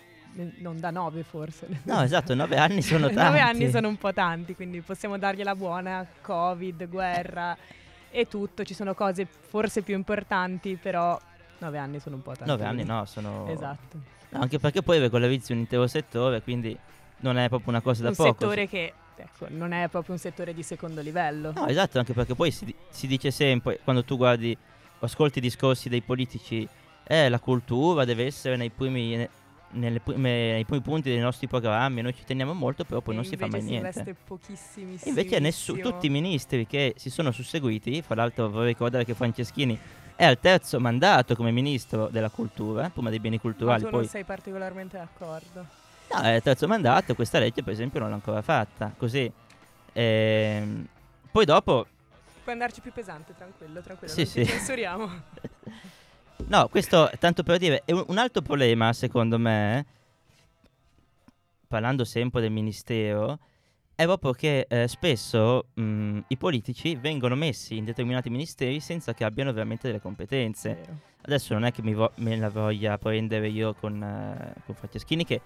non 0.57 0.79
da 0.79 0.89
nove 0.89 1.23
forse. 1.23 1.67
No, 1.83 2.01
esatto, 2.01 2.33
nove 2.33 2.57
anni 2.57 2.81
sono 2.81 3.07
tanti. 3.07 3.21
Nove 3.23 3.39
anni 3.39 3.69
sono 3.69 3.87
un 3.87 3.97
po' 3.97 4.11
tanti, 4.11 4.55
quindi 4.55 4.81
possiamo 4.81 5.17
dargliela 5.19 5.55
buona. 5.55 6.05
Covid, 6.21 6.87
guerra 6.89 7.55
e 8.09 8.27
tutto. 8.27 8.63
Ci 8.63 8.73
sono 8.73 8.95
cose 8.95 9.25
forse 9.25 9.83
più 9.83 9.95
importanti, 9.95 10.77
però 10.81 11.19
nove 11.59 11.77
anni 11.77 11.99
sono 11.99 12.15
un 12.15 12.23
po' 12.23 12.31
tanti. 12.31 12.49
Nove 12.49 12.65
anni 12.65 12.83
no, 12.83 13.05
sono... 13.05 13.47
Esatto. 13.49 13.97
No, 14.29 14.41
anche 14.41 14.57
perché 14.59 14.81
poi 14.81 14.99
regolarizzi 14.99 15.51
un 15.51 15.59
intero 15.59 15.85
settore, 15.87 16.41
quindi 16.41 16.77
non 17.17 17.37
è 17.37 17.49
proprio 17.49 17.69
una 17.69 17.81
cosa 17.81 18.03
da 18.03 18.09
un 18.09 18.15
poco. 18.15 18.31
settore 18.31 18.67
che 18.67 18.93
ecco, 19.21 19.47
non 19.49 19.71
è 19.71 19.87
proprio 19.89 20.13
un 20.13 20.19
settore 20.19 20.53
di 20.53 20.63
secondo 20.63 21.01
livello. 21.01 21.51
No, 21.53 21.67
esatto, 21.67 21.97
anche 21.99 22.13
perché 22.13 22.35
poi 22.35 22.51
si, 22.51 22.73
si 22.89 23.07
dice 23.07 23.31
sempre, 23.31 23.79
quando 23.83 24.03
tu 24.03 24.17
guardi 24.17 24.55
o 24.99 25.05
ascolti 25.05 25.39
i 25.39 25.41
discorsi 25.41 25.89
dei 25.89 26.01
politici, 26.01 26.67
eh, 27.05 27.29
la 27.29 27.39
cultura 27.39 28.05
deve 28.05 28.25
essere 28.25 28.55
nei 28.55 28.69
primi, 28.69 29.15
ne- 29.15 29.29
nelle 29.71 29.99
prime- 29.99 30.51
nei 30.53 30.65
primi 30.65 30.81
punti 30.81 31.09
dei 31.09 31.19
nostri 31.19 31.47
programmi, 31.47 32.01
noi 32.01 32.15
ci 32.15 32.23
teniamo 32.25 32.53
molto, 32.53 32.83
però 32.83 33.01
poi 33.01 33.13
E 33.13 33.17
non 33.17 33.25
si 33.25 33.37
fa 33.37 33.47
mai 33.47 33.61
niente. 33.61 34.03
Si 34.03 34.15
pochissimissimo. 34.25 35.09
Invece 35.09 35.39
nessu- 35.39 35.79
tutti 35.79 36.07
i 36.07 36.09
ministri 36.09 36.65
che 36.67 36.93
si 36.97 37.09
sono 37.09 37.31
susseguiti, 37.31 38.01
fra 38.01 38.15
l'altro 38.15 38.49
vorrei 38.49 38.69
ricordare 38.69 39.05
che 39.05 39.13
Franceschini 39.13 39.77
è 40.15 40.25
al 40.25 40.37
terzo 40.37 40.79
mandato 40.81 41.33
come 41.35 41.51
ministro 41.51 42.09
della 42.09 42.29
cultura, 42.29 42.89
prima 42.89 43.09
dei 43.09 43.19
beni 43.19 43.35
Ma 43.35 43.41
culturali, 43.41 43.83
tu 43.83 43.89
poi 43.89 43.99
non 44.01 44.09
sei 44.09 44.23
particolarmente 44.25 44.97
d'accordo. 44.97 45.65
No, 46.11 46.21
è 46.21 46.35
il 46.35 46.41
terzo 46.41 46.67
mandato, 46.67 47.13
questa 47.15 47.39
legge 47.39 47.63
per 47.63 47.73
esempio 47.73 47.99
non 47.99 48.09
l'ha 48.09 48.15
ancora 48.15 48.41
fatta, 48.41 48.93
così. 48.97 49.31
Ehm, 49.93 50.87
poi 51.31 51.45
dopo, 51.45 51.85
Puoi 52.49 52.59
andarci 52.59 52.81
più 52.81 52.91
pesante, 52.91 53.35
tranquillo, 53.35 53.79
tranquillo. 53.81 54.11
Sì, 54.11 54.21
non 54.23 54.31
sì. 54.31 54.45
censuriamo. 54.45 55.07
no, 56.47 56.67
questo 56.67 57.11
tanto 57.19 57.43
per 57.43 57.59
dire, 57.59 57.83
è 57.85 57.91
un, 57.91 58.03
un 58.07 58.17
altro 58.17 58.41
problema 58.41 58.91
secondo 58.91 59.37
me, 59.37 59.85
parlando 61.67 62.05
sempre 62.05 62.41
del 62.41 62.49
ministero, 62.49 63.37
è 63.93 64.05
proprio 64.05 64.31
che 64.31 64.65
eh, 64.67 64.87
spesso 64.87 65.65
mh, 65.75 66.19
i 66.29 66.37
politici 66.37 66.95
vengono 66.95 67.35
messi 67.35 67.77
in 67.77 67.85
determinati 67.85 68.31
ministeri 68.31 68.79
senza 68.79 69.13
che 69.13 69.25
abbiano 69.25 69.53
veramente 69.53 69.85
delle 69.85 70.01
competenze. 70.01 70.73
Vero. 70.73 70.99
Adesso 71.21 71.53
non 71.53 71.65
è 71.65 71.71
che 71.71 71.83
mi 71.83 71.93
vo- 71.93 72.13
me 72.15 72.35
la 72.35 72.49
voglia 72.49 72.97
prendere 72.97 73.47
io 73.49 73.75
con, 73.75 74.01
eh, 74.01 74.53
con 74.65 74.73
Franceschini 74.73 75.23
che 75.23 75.41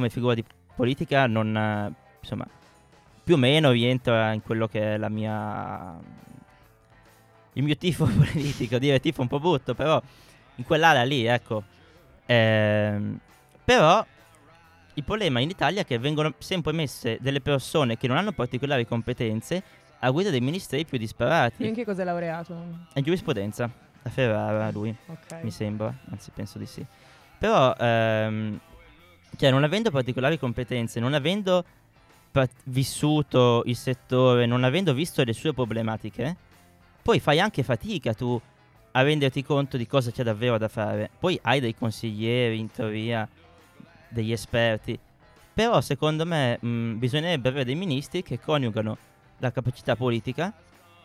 come 0.00 0.08
figura 0.08 0.32
di 0.34 0.42
politica 0.74 1.26
non, 1.26 1.54
eh, 1.54 1.92
insomma, 2.20 2.46
più 3.22 3.34
o 3.34 3.36
meno 3.36 3.70
rientra 3.70 4.32
in 4.32 4.40
quello 4.42 4.66
che 4.66 4.94
è 4.94 4.96
la 4.96 5.10
mia... 5.10 5.94
il 7.52 7.62
mio 7.62 7.76
tifo 7.76 8.06
politico, 8.08 8.78
dire 8.78 8.98
tifo 8.98 9.20
un 9.20 9.28
po' 9.28 9.38
brutto, 9.38 9.74
però 9.74 10.00
in 10.56 10.64
quell'area 10.64 11.02
lì, 11.02 11.26
ecco. 11.26 11.64
Ehm, 12.24 13.18
però 13.62 14.04
il 14.94 15.04
problema 15.04 15.40
in 15.40 15.50
Italia 15.50 15.82
è 15.82 15.84
che 15.84 15.98
vengono 15.98 16.32
sempre 16.38 16.72
messe 16.72 17.18
delle 17.20 17.42
persone 17.42 17.98
che 17.98 18.08
non 18.08 18.16
hanno 18.16 18.32
particolari 18.32 18.86
competenze 18.86 19.62
a 19.98 20.10
guida 20.10 20.30
dei 20.30 20.40
ministeri 20.40 20.86
più 20.86 20.96
disparati. 20.96 21.62
Io 21.62 21.68
in 21.68 21.74
che 21.74 21.84
cosa 21.84 22.00
hai 22.00 22.06
laureato? 22.06 22.54
È 22.94 22.98
in 22.98 23.04
giurisprudenza, 23.04 23.70
a 24.02 24.08
Ferrara 24.08 24.70
lui 24.70 24.94
Ok. 25.06 25.42
mi 25.42 25.50
sembra, 25.50 25.94
anzi 26.10 26.30
penso 26.30 26.58
di 26.58 26.64
sì. 26.66 26.84
Però, 27.38 27.74
ehm, 27.78 28.60
cioè, 29.36 29.50
non 29.50 29.64
avendo 29.64 29.90
particolari 29.90 30.38
competenze, 30.38 31.00
non 31.00 31.14
avendo 31.14 31.64
pa- 32.30 32.48
vissuto 32.64 33.62
il 33.66 33.76
settore, 33.76 34.46
non 34.46 34.64
avendo 34.64 34.92
visto 34.92 35.22
le 35.22 35.32
sue 35.32 35.52
problematiche, 35.52 36.36
poi 37.02 37.20
fai 37.20 37.40
anche 37.40 37.62
fatica 37.62 38.14
tu 38.14 38.40
a 38.92 39.02
renderti 39.02 39.44
conto 39.44 39.76
di 39.76 39.86
cosa 39.86 40.10
c'è 40.10 40.22
davvero 40.22 40.58
da 40.58 40.68
fare. 40.68 41.10
Poi 41.18 41.38
hai 41.42 41.60
dei 41.60 41.74
consiglieri, 41.74 42.58
in 42.58 42.70
teoria, 42.70 43.28
degli 44.08 44.32
esperti. 44.32 44.98
Però, 45.52 45.80
secondo 45.80 46.24
me, 46.26 46.58
mh, 46.60 46.98
bisognerebbe 46.98 47.48
avere 47.48 47.64
dei 47.64 47.74
ministri 47.74 48.22
che 48.22 48.40
coniugano 48.40 48.96
la 49.38 49.52
capacità 49.52 49.96
politica 49.96 50.52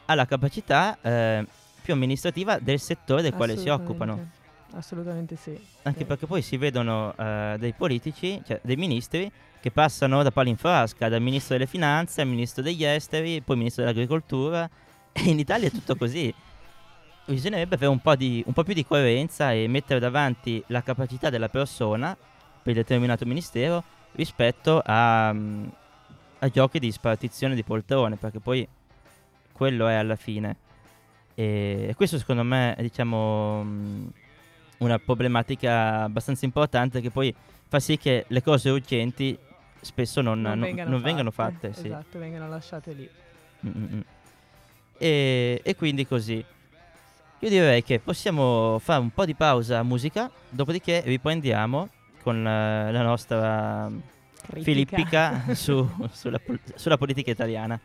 alla 0.06 0.26
capacità 0.26 0.98
eh, 1.02 1.46
più 1.82 1.94
amministrativa 1.94 2.60
del 2.60 2.80
settore 2.80 3.22
del 3.22 3.34
quale 3.34 3.58
si 3.58 3.70
occupano. 3.70 4.44
Assolutamente. 4.76 5.36
Sì. 5.36 5.58
Anche 5.84 6.00
Sì. 6.00 6.06
perché 6.06 6.26
poi 6.28 6.42
si 6.42 6.58
vedono 6.58 7.14
eh, 7.18 7.56
dei 7.60 7.74
politici, 7.74 8.42
cioè 8.46 8.60
dei 8.64 8.76
ministri, 8.76 9.32
che 9.60 9.72
passano 9.72 10.22
da 10.22 10.32
palo 10.32 10.50
in 10.50 10.58
frasca, 10.58 11.10
dal 11.10 11.22
ministro 11.22 11.56
delle 11.56 11.68
finanze 11.68 12.22
al 12.22 12.28
ministro 12.28 12.62
degli 12.62 12.84
esteri, 12.84 13.42
poi 13.42 13.58
ministro 13.58 13.84
dell'agricoltura. 13.84 14.70
E 15.18 15.30
in 15.30 15.40
Italia 15.40 15.70
è 15.70 15.72
tutto 15.72 15.96
così. 15.98 16.34
Bisognerebbe 17.26 17.76
avere 17.76 17.90
un 17.90 18.00
po', 18.00 18.16
di, 18.18 18.44
un 18.46 18.52
po' 18.52 18.64
più 18.64 18.74
di 18.74 18.86
coerenza 18.86 19.54
e 19.54 19.66
mettere 19.68 20.00
davanti 20.02 20.62
la 20.68 20.84
capacità 20.84 21.30
della 21.30 21.48
persona 21.48 22.16
per 22.62 22.74
determinato 22.74 23.26
ministero 23.26 23.82
rispetto 24.12 24.82
a, 24.86 25.32
mm, 25.34 25.68
a 26.40 26.50
giochi 26.50 26.80
di 26.80 26.92
spartizione 26.92 27.56
di 27.56 27.64
poltrone, 27.64 28.18
perché 28.18 28.40
poi 28.42 28.68
quello 29.54 29.88
è 29.88 29.94
alla 29.96 30.18
fine. 30.18 30.58
E, 31.34 31.94
questo 31.96 32.18
secondo 32.18 32.44
me 32.44 32.76
diciamo 32.80 33.64
mm, 33.64 34.08
una 34.78 35.00
problematica 35.00 36.04
abbastanza 36.04 36.46
importante 36.46 37.02
che 37.02 37.10
poi 37.12 37.34
fa 37.68 37.80
sì 37.80 37.98
che 37.98 38.26
le 38.28 38.42
cose 38.44 38.70
urgenti 38.70 39.38
spesso 39.82 40.22
non, 40.22 40.42
non- 40.42 40.60
non 40.60 41.02
vengano 41.02 41.32
fatte. 41.32 41.74
sì. 41.74 41.88
Esatto, 41.88 42.20
vengano 42.20 42.48
lasciate 42.48 42.94
lì. 42.94 43.10
E, 44.98 45.62
e 45.64 45.76
quindi 45.76 46.06
così. 46.08 46.44
Io 47.40 47.50
direi 47.50 47.84
che 47.84 48.00
possiamo 48.00 48.80
fare 48.80 49.02
un 49.02 49.12
po' 49.12 49.26
di 49.26 49.36
pausa 49.36 49.84
musica, 49.84 50.32
dopodiché 50.50 51.02
riprendiamo 51.06 51.90
con 52.22 52.38
eh, 52.48 52.92
la 52.92 53.02
nostra 53.04 53.92
Critica. 54.42 54.64
filippica 54.64 55.44
su- 55.54 56.08
sulla, 56.12 56.40
sulla 56.76 56.98
politica 56.98 57.30
italiana. 57.32 57.80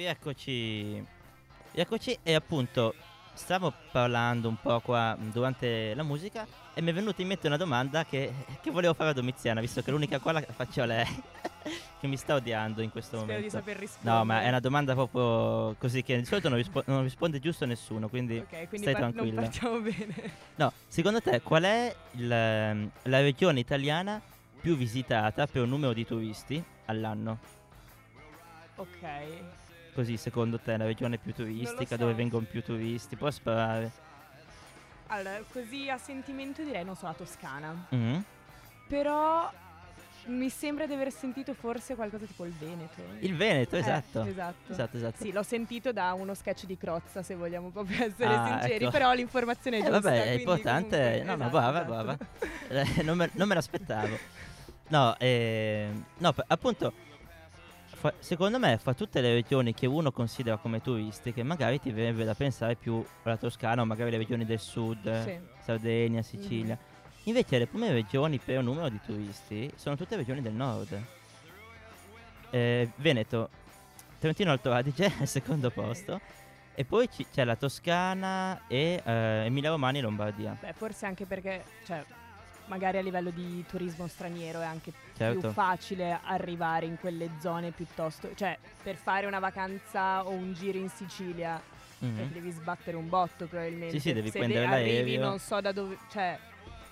Rieccoci. 0.00 1.04
Rieccoci 1.72 2.18
e 2.22 2.34
appunto 2.34 2.94
stavo 3.32 3.72
parlando 3.92 4.48
un 4.48 4.56
po' 4.60 4.80
qua 4.80 5.14
mh, 5.14 5.30
durante 5.30 5.94
la 5.94 6.02
musica 6.02 6.46
e 6.74 6.82
mi 6.82 6.90
è 6.90 6.92
venuta 6.92 7.22
in 7.22 7.28
mente 7.28 7.46
una 7.46 7.56
domanda 7.56 8.04
che, 8.04 8.32
che 8.60 8.70
volevo 8.70 8.92
fare 8.94 9.10
a 9.10 9.12
Domiziana, 9.12 9.60
visto 9.60 9.82
che 9.82 9.90
l'unica 9.90 10.18
qua 10.18 10.32
la 10.32 10.42
faccio 10.42 10.82
a 10.82 10.86
lei, 10.86 11.06
che 12.00 12.06
mi 12.06 12.16
sta 12.16 12.34
odiando 12.34 12.82
in 12.82 12.90
questo 12.90 13.18
Spero 13.18 13.26
di 13.26 13.32
momento. 13.46 13.56
saper 13.56 13.76
rispondere. 13.76 14.16
No, 14.16 14.24
ma 14.24 14.42
è 14.42 14.48
una 14.48 14.58
domanda 14.60 14.94
proprio 14.94 15.74
così 15.78 16.02
che 16.02 16.18
di 16.18 16.24
solito 16.24 16.48
non, 16.48 16.58
rispo- 16.58 16.82
non 16.86 17.02
risponde 17.02 17.38
giusto 17.38 17.66
nessuno, 17.66 18.08
quindi 18.08 18.38
Ok, 18.38 18.48
quindi 18.68 18.78
stai 18.78 18.92
par- 18.94 19.12
tranquilla. 19.12 19.42
partiamo 19.42 19.78
bene. 19.80 20.14
No, 20.56 20.72
secondo 20.88 21.20
te 21.20 21.40
qual 21.40 21.62
è 21.62 21.94
il, 22.12 22.26
la 22.28 23.20
regione 23.20 23.60
italiana 23.60 24.20
più 24.60 24.76
visitata 24.76 25.46
per 25.46 25.62
un 25.62 25.68
numero 25.68 25.92
di 25.92 26.04
turisti 26.04 26.62
all'anno? 26.86 27.38
Ok. 28.76 29.59
Così, 29.94 30.16
secondo 30.16 30.58
te, 30.58 30.76
la 30.76 30.84
regione 30.84 31.18
più 31.18 31.32
turistica, 31.34 31.86
so. 31.86 31.96
dove 31.96 32.14
vengono 32.14 32.46
più 32.48 32.62
turisti? 32.62 33.16
Può 33.16 33.30
sparare? 33.30 33.90
Allora, 35.08 35.40
così 35.52 35.88
a 35.90 35.98
sentimento 35.98 36.62
direi, 36.62 36.84
non 36.84 36.94
so, 36.96 37.06
la 37.06 37.12
Toscana. 37.14 37.86
Mhm. 37.90 38.24
Però 38.86 39.50
mi 40.26 40.48
sembra 40.48 40.86
di 40.86 40.92
aver 40.92 41.10
sentito 41.10 41.54
forse 41.54 41.94
qualcosa 41.96 42.24
tipo 42.26 42.44
il 42.44 42.52
Veneto. 42.52 43.00
Il 43.18 43.34
Veneto, 43.36 43.74
Eh, 43.76 43.80
esatto. 43.80 44.22
esatto. 44.24 44.72
Esatto, 44.72 44.96
esatto. 44.96 45.16
Sì, 45.24 45.32
l'ho 45.32 45.42
sentito 45.42 45.92
da 45.92 46.12
uno 46.12 46.34
sketch 46.34 46.66
di 46.66 46.76
Crozza, 46.76 47.22
se 47.22 47.34
vogliamo 47.34 47.70
proprio 47.70 48.04
essere 48.04 48.32
Ah, 48.34 48.46
sinceri, 48.60 48.84
ecco. 48.84 48.92
però 48.92 49.12
l'informazione 49.12 49.78
è 49.78 49.80
Eh, 49.80 49.82
giusta. 49.84 50.00
vabbè, 50.00 50.22
è 50.24 50.30
importante. 50.30 50.96
comunque- 50.98 51.24
no, 51.24 51.34
no, 51.36 51.46
esatto, 51.46 51.50
brava, 51.50 51.78
esatto. 51.80 51.90
brava. 51.90 52.18
Eh, 52.98 53.02
non, 53.02 53.16
me, 53.16 53.30
non 53.32 53.48
me 53.48 53.54
l'aspettavo. 53.54 54.18
No, 54.88 55.16
ehm, 55.18 56.04
no, 56.18 56.34
appunto, 56.46 56.92
fa- 58.00 58.14
secondo 58.18 58.58
me, 58.58 58.78
fra 58.78 58.94
tutte 58.94 59.20
le 59.20 59.34
regioni 59.34 59.74
che 59.74 59.86
uno 59.86 60.10
considera 60.10 60.56
come 60.56 60.80
turistiche, 60.80 61.42
magari 61.42 61.78
ti 61.78 61.92
verrebbe 61.92 62.24
da 62.24 62.34
pensare 62.34 62.74
più 62.74 63.04
alla 63.22 63.36
Toscana 63.36 63.82
o 63.82 63.84
magari 63.84 64.10
le 64.10 64.16
regioni 64.16 64.44
del 64.46 64.58
sud, 64.58 65.22
Sì. 65.24 65.38
Sardegna, 65.62 66.22
Sicilia. 66.22 66.76
Invece 67.24 67.58
le 67.58 67.66
prime 67.66 67.92
regioni 67.92 68.38
per 68.38 68.62
numero 68.62 68.88
di 68.88 68.98
turisti 69.04 69.70
sono 69.76 69.94
tutte 69.96 70.16
regioni 70.16 70.40
del 70.40 70.54
nord. 70.54 70.98
Eh, 72.50 72.90
Veneto, 72.96 73.50
Trentino 74.18 74.50
Alto 74.50 74.72
Adige 74.72 75.12
al 75.20 75.28
secondo 75.28 75.70
posto. 75.70 76.20
E 76.74 76.84
poi 76.86 77.08
ci- 77.10 77.26
c'è 77.30 77.44
la 77.44 77.56
Toscana 77.56 78.62
e 78.66 79.02
eh, 79.04 79.12
Emilia 79.44 79.68
Romagna 79.70 79.98
e 79.98 80.02
Lombardia. 80.02 80.56
Beh, 80.58 80.72
forse 80.72 81.04
anche 81.04 81.26
perché, 81.26 81.62
cioè, 81.84 82.02
magari 82.70 82.98
a 82.98 83.02
livello 83.02 83.30
di 83.30 83.64
turismo 83.68 84.06
straniero 84.06 84.60
è 84.60 84.64
anche 84.64 84.92
Certo. 85.16 85.40
più 85.40 85.50
facile 85.50 86.18
arrivare 86.22 86.86
in 86.86 86.96
quelle 86.98 87.28
zone 87.40 87.72
piuttosto, 87.72 88.30
cioè, 88.36 88.56
per 88.82 88.94
fare 88.94 89.26
una 89.26 89.40
vacanza 89.40 90.24
o 90.24 90.30
un 90.30 90.54
giro 90.54 90.78
in 90.78 90.88
Sicilia, 90.88 91.60
cioè, 91.98 92.08
ti 92.28 92.32
devi 92.32 92.50
sbattere 92.52 92.96
un 92.96 93.08
botto 93.08 93.46
probabilmente. 93.46 93.90
Sì, 93.98 94.00
sì, 94.00 94.12
devi 94.14 94.30
Se 94.30 94.38
prendere 94.38 94.64
arrivi, 94.66 95.16
l'aereo. 95.16 95.28
non 95.28 95.38
so 95.40 95.60
da 95.60 95.72
dove, 95.72 95.98
cioè, 96.12 96.38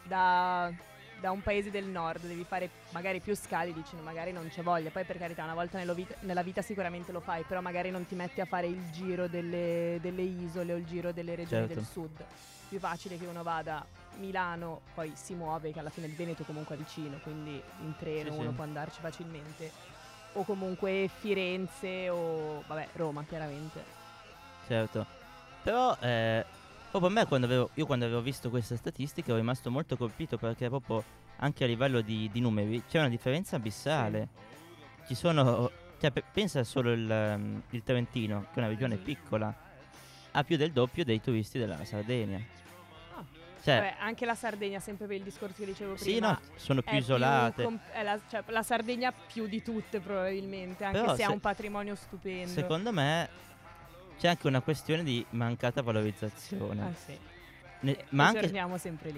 da, 0.02 0.70
da 1.20 1.30
un 1.30 1.42
paese 1.42 1.70
del 1.70 1.86
nord, 1.86 2.22
devi 2.26 2.44
fare 2.44 2.70
magari 2.90 3.20
più 3.20 3.34
scali, 3.34 3.72
dici, 3.72 3.96
magari 4.02 4.32
non 4.32 4.48
c'è 4.48 4.62
voglia. 4.62 4.90
Poi 4.90 5.04
per 5.04 5.18
carità, 5.18 5.44
una 5.44 5.54
volta 5.54 5.78
vita- 5.92 6.14
nella 6.20 6.42
vita 6.42 6.62
sicuramente 6.62 7.12
lo 7.12 7.20
fai, 7.20 7.42
però 7.42 7.60
magari 7.60 7.90
non 7.90 8.06
ti 8.06 8.14
metti 8.14 8.40
a 8.40 8.44
fare 8.44 8.66
il 8.66 8.90
giro 8.90 9.26
delle, 9.26 9.98
delle 10.00 10.22
isole 10.22 10.72
o 10.72 10.76
il 10.76 10.84
giro 10.86 11.12
delle 11.12 11.34
regioni 11.34 11.66
Certo. 11.66 11.74
del 11.74 11.84
sud. 11.84 12.24
Più 12.68 12.78
facile 12.78 13.18
che 13.18 13.26
uno 13.26 13.42
vada 13.42 13.84
Milano, 14.18 14.80
poi 14.94 15.12
si 15.14 15.34
muove, 15.34 15.72
che 15.72 15.78
alla 15.78 15.90
fine 15.90 16.06
il 16.06 16.14
Veneto 16.14 16.44
comunque 16.44 16.74
è 16.74 16.78
vicino, 16.78 17.18
quindi 17.22 17.60
in 17.80 17.94
treno 17.96 18.32
Sì, 18.32 18.38
uno 18.38 18.50
sì. 18.50 18.54
può 18.54 18.64
andarci 18.64 19.00
facilmente. 19.00 19.70
O 20.34 20.44
comunque 20.44 21.08
Firenze 21.18 22.10
o, 22.10 22.62
vabbè, 22.66 22.88
Roma 22.94 23.24
chiaramente. 23.24 23.82
Certo. 24.66 25.06
Però 25.62 25.96
eh, 26.00 26.44
proprio 26.90 27.10
a 27.10 27.12
me 27.12 27.26
quando 27.26 27.46
avevo, 27.46 27.70
io 27.74 27.86
quando 27.86 28.04
avevo 28.04 28.20
visto 28.20 28.50
queste 28.50 28.76
statistiche 28.76 29.30
ero 29.30 29.38
rimasto 29.38 29.70
molto 29.70 29.96
colpito 29.96 30.36
perché 30.38 30.68
proprio 30.68 31.02
anche 31.36 31.64
a 31.64 31.66
livello 31.66 32.00
di, 32.00 32.28
di 32.32 32.40
numeri 32.40 32.82
c'è 32.88 32.98
una 32.98 33.08
differenza 33.08 33.56
abissale. 33.56 34.28
Ci 35.06 35.14
sono, 35.14 35.70
cioè 36.00 36.10
pe- 36.10 36.24
pensa 36.32 36.64
solo 36.64 36.92
il, 36.92 37.10
ehm, 37.10 37.62
il 37.70 37.82
Trentino, 37.82 38.46
che 38.52 38.56
è 38.56 38.58
una 38.58 38.68
regione 38.68 38.96
piccola, 38.96 39.54
ha 40.30 40.44
più 40.44 40.56
del 40.56 40.72
doppio 40.72 41.04
dei 41.04 41.20
turisti 41.20 41.58
della 41.58 41.82
Sardegna. 41.84 42.38
Ah. 43.14 43.24
Cioè, 43.62 43.74
Vabbè, 43.74 43.94
anche 44.00 44.26
la 44.26 44.34
Sardegna, 44.34 44.80
sempre 44.80 45.06
per 45.06 45.16
il 45.16 45.22
discorso 45.22 45.54
che 45.58 45.66
dicevo 45.66 45.96
sì, 45.96 46.12
prima. 46.12 46.32
no, 46.32 46.40
sono 46.56 46.82
più 46.82 46.96
isolate. 46.96 47.62
com- 47.62 47.80
è 47.92 48.02
la, 48.02 48.18
cioè, 48.28 48.42
la 48.46 48.62
Sardegna 48.62 49.12
più 49.12 49.46
di 49.46 49.62
tutte 49.62 50.00
probabilmente, 50.00 50.84
anche 50.84 51.00
Però 51.00 51.14
se 51.14 51.22
ha 51.22 51.30
un 51.30 51.40
patrimonio 51.40 51.94
stupendo. 51.94 52.48
Secondo 52.48 52.92
me 52.92 53.46
c'è 54.18 54.28
anche 54.28 54.46
una 54.46 54.60
questione 54.60 55.02
di 55.04 55.24
mancata 55.30 55.82
valorizzazione. 55.82 56.82
Ah, 56.82 56.92
sì. 56.94 57.18
Ne- 57.80 58.04
ma 58.10 58.26
anche 58.26 58.50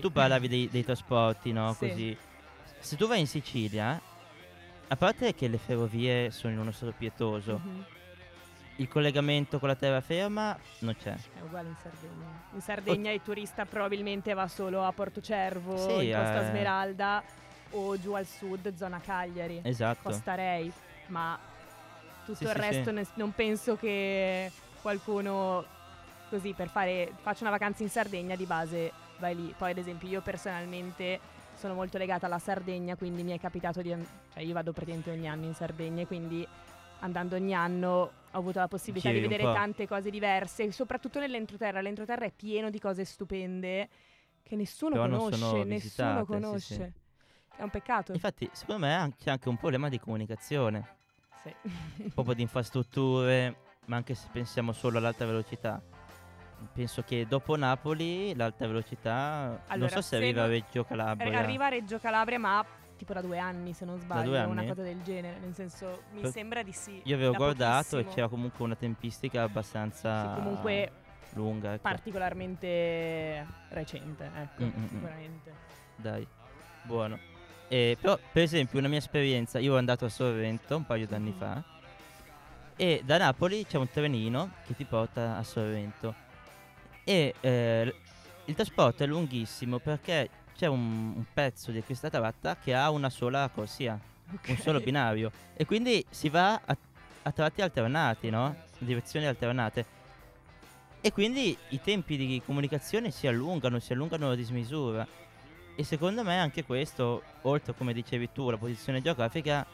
tu 0.00 0.12
parlavi 0.12 0.46
dei, 0.48 0.68
dei 0.70 0.84
trasporti, 0.84 1.52
no? 1.52 1.72
Sì. 1.72 1.88
Così. 1.88 2.16
Se 2.78 2.96
tu 2.96 3.06
vai 3.06 3.20
in 3.20 3.26
Sicilia, 3.26 4.00
a 4.88 4.96
parte 4.96 5.34
che 5.34 5.48
le 5.48 5.58
ferrovie 5.58 6.30
sono 6.30 6.52
in 6.52 6.58
uno 6.58 6.70
stato 6.72 6.92
pietoso, 6.96 7.60
Mhm. 7.64 7.84
il 8.76 8.88
collegamento 8.88 9.58
con 9.58 9.68
la 9.68 9.74
terraferma 9.76 10.58
non 10.80 10.94
c'è. 10.96 11.14
È 11.14 11.40
uguale 11.42 11.68
in 11.68 11.76
Sardegna. 11.80 12.42
In 12.52 12.60
Sardegna 12.60 13.10
il 13.12 13.22
turista 13.22 13.64
probabilmente 13.64 14.34
va 14.34 14.48
solo 14.48 14.84
a 14.84 14.92
Porto 14.92 15.20
Cervo, 15.22 15.76
Sì, 15.78 16.08
in 16.08 16.14
Costa 16.16 16.42
eh. 16.42 16.48
Smeralda 16.50 17.22
o 17.70 17.98
giù 17.98 18.12
al 18.12 18.26
sud, 18.26 18.74
zona 18.74 19.00
Cagliari, 19.00 19.60
Esatto. 19.62 20.00
Costa 20.08 20.34
Rei, 20.34 20.70
ma 21.06 21.38
tutto 22.26 22.36
Sì, 22.38 22.44
il 22.44 22.54
resto 22.54 22.90
ne- 22.90 23.06
non 23.14 23.32
penso 23.32 23.76
che 23.76 24.50
qualcuno 24.80 25.64
così 26.28 26.52
per 26.52 26.68
fare 26.68 27.12
faccio 27.20 27.42
una 27.42 27.50
vacanza 27.50 27.82
in 27.82 27.90
Sardegna 27.90 28.36
di 28.36 28.46
base 28.46 28.92
vai 29.18 29.34
lì. 29.36 29.54
Poi 29.56 29.70
ad 29.72 29.78
esempio 29.78 30.08
io 30.08 30.20
personalmente 30.20 31.18
sono 31.54 31.74
molto 31.74 31.98
legata 31.98 32.26
alla 32.26 32.38
Sardegna, 32.38 32.96
quindi 32.96 33.22
mi 33.22 33.32
è 33.32 33.40
capitato 33.40 33.82
di 33.82 33.94
cioè 34.32 34.42
io 34.42 34.54
vado 34.54 34.72
praticamente 34.72 35.10
ogni 35.10 35.28
anno 35.28 35.44
in 35.44 35.54
Sardegna 35.54 36.02
e 36.02 36.06
quindi 36.06 36.46
andando 37.00 37.36
ogni 37.36 37.54
anno 37.54 38.12
ho 38.32 38.38
avuto 38.38 38.60
la 38.60 38.68
possibilità 38.68 39.08
Giri 39.08 39.20
di 39.20 39.28
vedere 39.28 39.52
tante 39.52 39.86
cose 39.88 40.08
diverse, 40.10 40.70
soprattutto 40.72 41.18
nell'entroterra. 41.18 41.80
L'entroterra 41.80 42.24
è 42.24 42.30
pieno 42.30 42.70
di 42.70 42.78
cose 42.78 43.04
stupende 43.04 43.88
che 44.42 44.56
nessuno 44.56 44.92
Però 44.92 45.04
conosce, 45.04 45.64
nessuno 45.64 45.64
visitate, 45.64 46.20
sì, 46.20 46.26
conosce. 46.26 46.74
sì. 46.74 47.56
È 47.56 47.62
un 47.62 47.70
peccato. 47.70 48.12
Infatti, 48.12 48.48
secondo 48.52 48.86
me 48.86 49.12
c'è 49.20 49.30
anche 49.30 49.48
un 49.48 49.56
problema 49.56 49.88
di 49.88 49.98
comunicazione, 49.98 50.96
Sì. 51.42 51.54
proprio 52.14 52.34
di 52.34 52.42
infrastrutture, 52.42 53.56
ma 53.90 53.96
anche 53.96 54.14
se 54.14 54.28
pensiamo 54.30 54.70
solo 54.72 54.98
all'alta 54.98 55.26
velocità. 55.26 55.82
Penso 56.72 57.02
che 57.02 57.26
dopo 57.26 57.56
Napoli 57.56 58.32
l'alta 58.36 58.64
velocità, 58.68 59.46
non 59.48 59.58
Allora, 59.66 59.90
so 59.90 60.00
se 60.00 60.16
arriva 60.16 60.42
a 60.42 60.44
non- 60.46 60.52
Reggio 60.52 60.84
Calabria. 60.84 61.38
Arriva 61.40 61.66
a 61.66 61.68
Reggio 61.70 61.98
Calabria, 61.98 62.38
ma 62.38 62.64
tipo 62.96 63.12
da 63.14 63.20
due 63.20 63.38
anni, 63.38 63.72
se 63.72 63.84
non 63.84 63.98
sbaglio, 63.98 64.46
una 64.48 64.62
cosa 64.64 64.82
del 64.82 65.02
genere. 65.02 65.38
Nel 65.40 65.54
senso, 65.54 66.02
mi 66.12 66.20
Per- 66.20 66.30
sembra 66.30 66.62
di 66.62 66.70
sì. 66.72 67.00
Io 67.04 67.16
avevo 67.16 67.32
da 67.32 67.36
guardato 67.38 67.86
e 67.98 68.02
pochissimo. 68.04 68.14
c'era 68.14 68.28
comunque 68.28 68.64
una 68.64 68.76
tempistica 68.76 69.42
abbastanza 69.42 70.20
Sì, 70.34 70.40
comunque 70.40 70.92
lunga. 71.32 71.72
Ecco. 71.72 71.82
particolarmente 71.82 73.46
recente, 73.70 74.30
ecco, 74.36 74.62
Mm, 74.62 74.66
mm, 74.68 74.82
mm. 74.82 74.86
sicuramente. 74.88 75.52
Dai, 75.96 76.26
buono. 76.82 77.18
Eh, 77.68 77.96
però, 78.00 78.16
per 78.32 78.42
esempio, 78.42 78.78
una 78.78 78.88
mia 78.88 78.98
esperienza, 78.98 79.58
io 79.58 79.70
ero 79.70 79.78
andato 79.78 80.04
a 80.04 80.08
Sorrento 80.08 80.76
un 80.76 80.84
paio 80.86 81.06
d'anni 81.08 81.30
Mhm. 81.30 81.36
fa 81.36 81.64
e 82.80 83.02
da 83.04 83.18
Napoli 83.18 83.66
c'è 83.66 83.76
un 83.76 83.90
trenino 83.90 84.52
che 84.66 84.74
ti 84.74 84.86
porta 84.86 85.36
a 85.36 85.42
Sorrento 85.42 86.14
e 87.04 87.34
eh, 87.38 87.94
il 88.46 88.54
trasporto 88.54 89.02
è 89.02 89.06
lunghissimo 89.06 89.80
perché 89.80 90.30
c'è 90.56 90.64
un, 90.66 91.12
un 91.14 91.24
pezzo 91.30 91.72
di 91.72 91.82
questa 91.82 92.08
tratta 92.08 92.56
che 92.56 92.72
ha 92.74 92.88
una 92.90 93.10
sola 93.10 93.50
corsia, 93.52 94.00
un 94.30 94.38
Ok. 94.42 94.58
solo 94.62 94.80
binario 94.80 95.30
e 95.52 95.66
quindi 95.66 96.02
si 96.08 96.30
va 96.30 96.54
a, 96.54 96.74
a 97.24 97.32
tratti 97.32 97.60
alternati, 97.60 98.30
no? 98.30 98.56
Direzioni 98.78 99.26
alternate. 99.26 99.84
E 101.02 101.12
quindi 101.12 101.54
i 101.70 101.82
tempi 101.82 102.16
di 102.16 102.40
comunicazione 102.42 103.10
si 103.10 103.26
allungano, 103.26 103.78
si 103.78 103.92
allungano 103.92 104.30
a 104.30 104.34
dismisura. 104.34 105.06
E 105.76 105.84
secondo 105.84 106.22
me 106.24 106.38
anche 106.38 106.64
questo, 106.64 107.22
oltre 107.42 107.74
come 107.74 107.92
dicevi 107.92 108.30
tu, 108.32 108.48
la 108.48 108.56
posizione 108.56 109.02
geografica, 109.02 109.66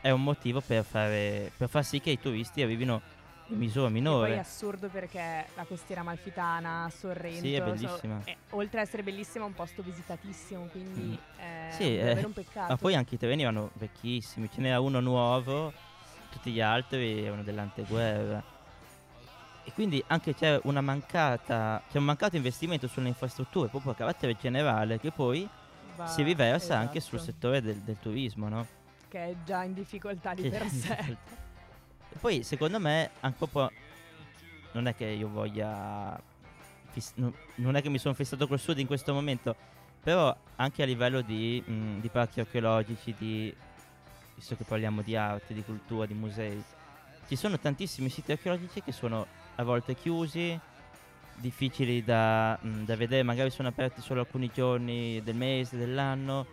è 0.00 0.10
un 0.10 0.22
motivo 0.22 0.60
per, 0.60 0.84
fare, 0.84 1.50
per 1.56 1.68
far 1.68 1.84
sì 1.84 2.00
che 2.00 2.10
i 2.10 2.18
turisti 2.20 2.62
arrivino 2.62 3.00
in 3.48 3.58
misura 3.58 3.86
E 3.86 3.90
poi 3.90 3.90
è 3.90 3.92
minore. 3.92 4.38
assurdo 4.38 4.88
perché 4.88 5.46
la 5.54 5.64
costiera 5.64 6.02
malfitana, 6.02 6.90
Sorrento, 6.90 7.40
Sì, 7.40 7.54
è 7.54 7.58
so- 7.58 7.64
bellissima. 7.64 8.20
è- 8.24 8.36
oltre 8.50 8.80
ad 8.80 8.86
essere 8.86 9.02
bellissima 9.02 9.44
è 9.44 9.48
un 9.48 9.54
posto 9.54 9.82
visitatissimo, 9.82 10.66
quindi 10.70 11.18
è 11.36 11.68
Sì, 11.70 11.84
un- 11.84 11.90
eh, 12.00 12.04
davvero 12.04 12.26
un 12.28 12.32
peccato. 12.32 12.72
Ma 12.72 12.76
poi 12.76 12.94
anche 12.94 13.14
i 13.14 13.18
treni 13.18 13.42
erano 13.42 13.70
vecchissimi, 13.74 14.50
ce 14.50 14.60
n'era 14.60 14.80
uno 14.80 15.00
nuovo, 15.00 15.72
tutti 16.30 16.50
gli 16.50 16.60
altri 16.60 17.24
erano 17.24 17.42
dell'anteguerra. 17.42 18.54
E 19.64 19.72
quindi 19.72 20.02
anche 20.06 20.32
c'è 20.34 20.60
una 20.64 20.80
mancata, 20.80 21.82
c'è 21.90 21.98
un 21.98 22.04
mancato 22.04 22.36
investimento 22.36 22.86
sulle 22.86 23.08
infrastrutture 23.08 23.68
proprio 23.68 23.92
a 23.92 23.94
carattere 23.96 24.36
generale 24.36 24.98
che 25.00 25.10
poi 25.10 25.48
Va- 25.96 26.06
si 26.06 26.22
riversa 26.22 26.78
anche 26.78 27.00
sul 27.00 27.18
esatto, 27.18 27.32
settore 27.32 27.60
del, 27.62 27.76
del 27.78 27.98
turismo, 27.98 28.48
no? 28.48 28.66
Che 29.08 29.18
è 29.18 29.34
già 29.44 29.62
in 29.62 29.74
difficoltà 29.74 30.34
di 30.34 30.42
Che- 30.42 30.50
per 30.50 30.68
sé. 30.68 31.16
Poi 32.20 32.42
secondo 32.42 32.78
me 32.80 33.10
anche 33.20 33.36
proprio 33.36 33.70
non 34.72 34.86
è 34.88 34.94
che 34.94 35.04
io 35.06 35.28
voglia 35.28 36.20
fiss- 36.90 37.12
non, 37.16 37.32
non 37.56 37.76
è 37.76 37.82
che 37.82 37.88
mi 37.88 37.98
sono 37.98 38.14
fissato 38.14 38.46
col 38.46 38.58
sud 38.58 38.78
in 38.78 38.86
questo 38.86 39.12
momento, 39.12 39.54
però 40.02 40.34
anche 40.56 40.82
a 40.82 40.86
livello 40.86 41.20
di, 41.20 41.62
mh, 41.64 42.00
di 42.00 42.08
parchi 42.08 42.40
archeologici, 42.40 43.14
di 43.18 43.54
visto 44.34 44.56
che 44.56 44.64
parliamo 44.64 45.02
di 45.02 45.16
arte, 45.16 45.54
di 45.54 45.62
cultura, 45.62 46.06
di 46.06 46.14
musei, 46.14 46.62
ci 47.28 47.36
sono 47.36 47.58
tantissimi 47.58 48.08
siti 48.08 48.32
archeologici 48.32 48.82
che 48.82 48.92
sono 48.92 49.26
a 49.56 49.62
volte 49.62 49.94
chiusi, 49.94 50.58
difficili 51.36 52.02
da, 52.04 52.58
mh, 52.60 52.84
da 52.84 52.96
vedere, 52.96 53.22
magari 53.22 53.50
sono 53.50 53.68
aperti 53.68 54.00
solo 54.00 54.20
alcuni 54.20 54.50
giorni 54.52 55.22
del 55.22 55.34
mese, 55.36 55.76
dell'anno 55.76 56.46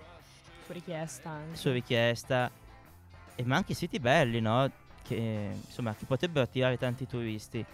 Su 0.66 0.72
richiesta 0.72 1.30
anche. 1.30 1.56
su 1.58 1.72
richiesta, 1.72 2.52
e 3.36 3.44
ma 3.46 3.58
anche 3.58 3.74
siti 3.74 4.00
belli, 4.00 4.40
no? 4.40 4.70
Che 5.04 5.52
insomma 5.66 5.94
che 5.96 6.06
potrebbero 6.06 6.46
attirare 6.46 6.78
tanti 6.78 7.06
turisti. 7.06 7.66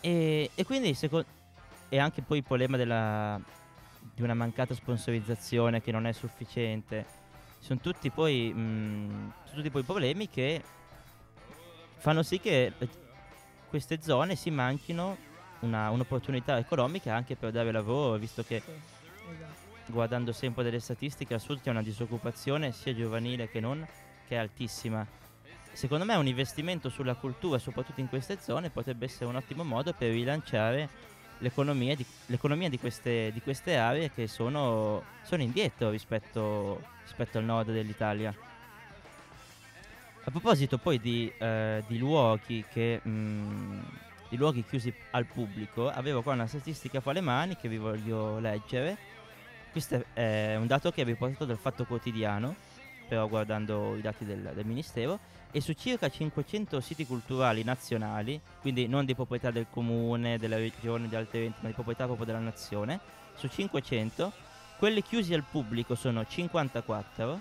E, 0.00 0.50
e 0.54 0.64
quindi 0.64 0.94
secondo 0.94 1.26
e 1.90 1.98
anche 1.98 2.22
poi 2.22 2.38
il 2.38 2.44
problema 2.44 2.76
della, 2.76 3.38
di 4.14 4.22
una 4.22 4.34
mancata 4.34 4.74
sponsorizzazione 4.74 5.82
che 5.82 5.90
non 5.92 6.06
è 6.06 6.12
sufficiente. 6.12 7.04
Sono 7.58 7.80
tutti 7.80 8.10
poi 8.10 8.52
mh, 8.54 9.32
sono 9.44 9.56
tutti 9.56 9.70
poi 9.70 9.82
problemi 9.82 10.28
che 10.30 10.62
fanno 11.98 12.22
sì 12.22 12.40
che 12.40 12.72
eh, 12.78 12.88
queste 13.68 14.00
zone 14.00 14.36
si 14.36 14.50
manchino 14.50 15.16
una- 15.60 15.90
un'opportunità 15.90 16.56
economica 16.58 17.14
anche 17.14 17.36
per 17.36 17.50
dare 17.50 17.70
lavoro, 17.72 18.16
visto 18.16 18.42
che 18.42 18.62
Sì, 18.64 18.70
esatto. 19.34 19.59
Guardando 19.90 20.32
sempre 20.32 20.62
delle 20.62 20.80
statistiche, 20.80 21.34
al 21.34 21.40
sud 21.40 21.60
c'è 21.60 21.70
una 21.70 21.82
disoccupazione 21.82 22.72
sia 22.72 22.94
giovanile 22.94 23.50
che 23.50 23.60
non, 23.60 23.86
che 24.26 24.36
è 24.36 24.38
altissima. 24.38 25.06
Secondo 25.72 26.04
me 26.04 26.14
un 26.14 26.26
investimento 26.26 26.88
sulla 26.88 27.14
cultura, 27.14 27.58
soprattutto 27.58 28.00
in 28.00 28.08
queste 28.08 28.38
zone, 28.40 28.70
potrebbe 28.70 29.04
essere 29.04 29.26
un 29.26 29.36
ottimo 29.36 29.64
modo 29.64 29.92
per 29.92 30.10
rilanciare 30.10 30.88
l'economia 31.38 31.94
di, 31.94 32.04
l'economia 32.26 32.68
di, 32.68 32.78
queste, 32.78 33.30
di 33.32 33.40
queste 33.40 33.76
aree 33.76 34.10
che 34.10 34.26
sono, 34.26 35.02
sono 35.22 35.42
indietro 35.42 35.90
rispetto, 35.90 36.82
rispetto 37.02 37.38
al 37.38 37.44
nord 37.44 37.70
dell'Italia. 37.70 38.34
A 40.22 40.30
proposito 40.30 40.78
poi 40.78 41.00
di, 41.00 41.32
eh, 41.38 41.82
di 41.86 41.98
luoghi 41.98 42.64
che... 42.70 43.00
mm, 43.06 43.80
di 44.30 44.36
luoghi 44.36 44.64
chiusi 44.64 44.94
al 45.10 45.26
pubblico, 45.26 45.90
avevo 45.90 46.22
qua 46.22 46.34
una 46.34 46.46
statistica 46.46 47.00
fra 47.00 47.12
le 47.12 47.20
mani 47.20 47.56
che 47.56 47.68
vi 47.68 47.78
voglio 47.78 48.38
leggere. 48.38 48.96
Questo 49.70 50.04
è 50.14 50.56
un 50.56 50.66
dato 50.66 50.90
che 50.90 51.02
è 51.02 51.04
riportato 51.04 51.44
dal 51.44 51.56
Fatto 51.56 51.84
Quotidiano, 51.84 52.56
però 53.06 53.28
guardando 53.28 53.94
i 53.94 54.00
dati 54.00 54.24
del, 54.24 54.50
del 54.52 54.66
Ministero, 54.66 55.20
e 55.52 55.60
su 55.60 55.74
circa 55.74 56.08
500 56.08 56.80
siti 56.80 57.06
culturali 57.06 57.62
nazionali, 57.62 58.40
quindi 58.60 58.88
non 58.88 59.04
di 59.04 59.14
proprietà 59.14 59.52
del 59.52 59.66
comune, 59.70 60.38
della 60.38 60.56
regione, 60.56 61.08
di 61.08 61.14
altri 61.14 61.46
enti, 61.46 61.58
ma 61.60 61.68
di 61.68 61.74
proprietà 61.74 62.06
proprio 62.06 62.26
della 62.26 62.40
nazione, 62.40 62.98
su 63.36 63.46
500, 63.46 64.32
quelli 64.76 65.02
chiusi 65.02 65.34
al 65.34 65.44
pubblico 65.48 65.94
sono 65.94 66.26
54, 66.26 67.40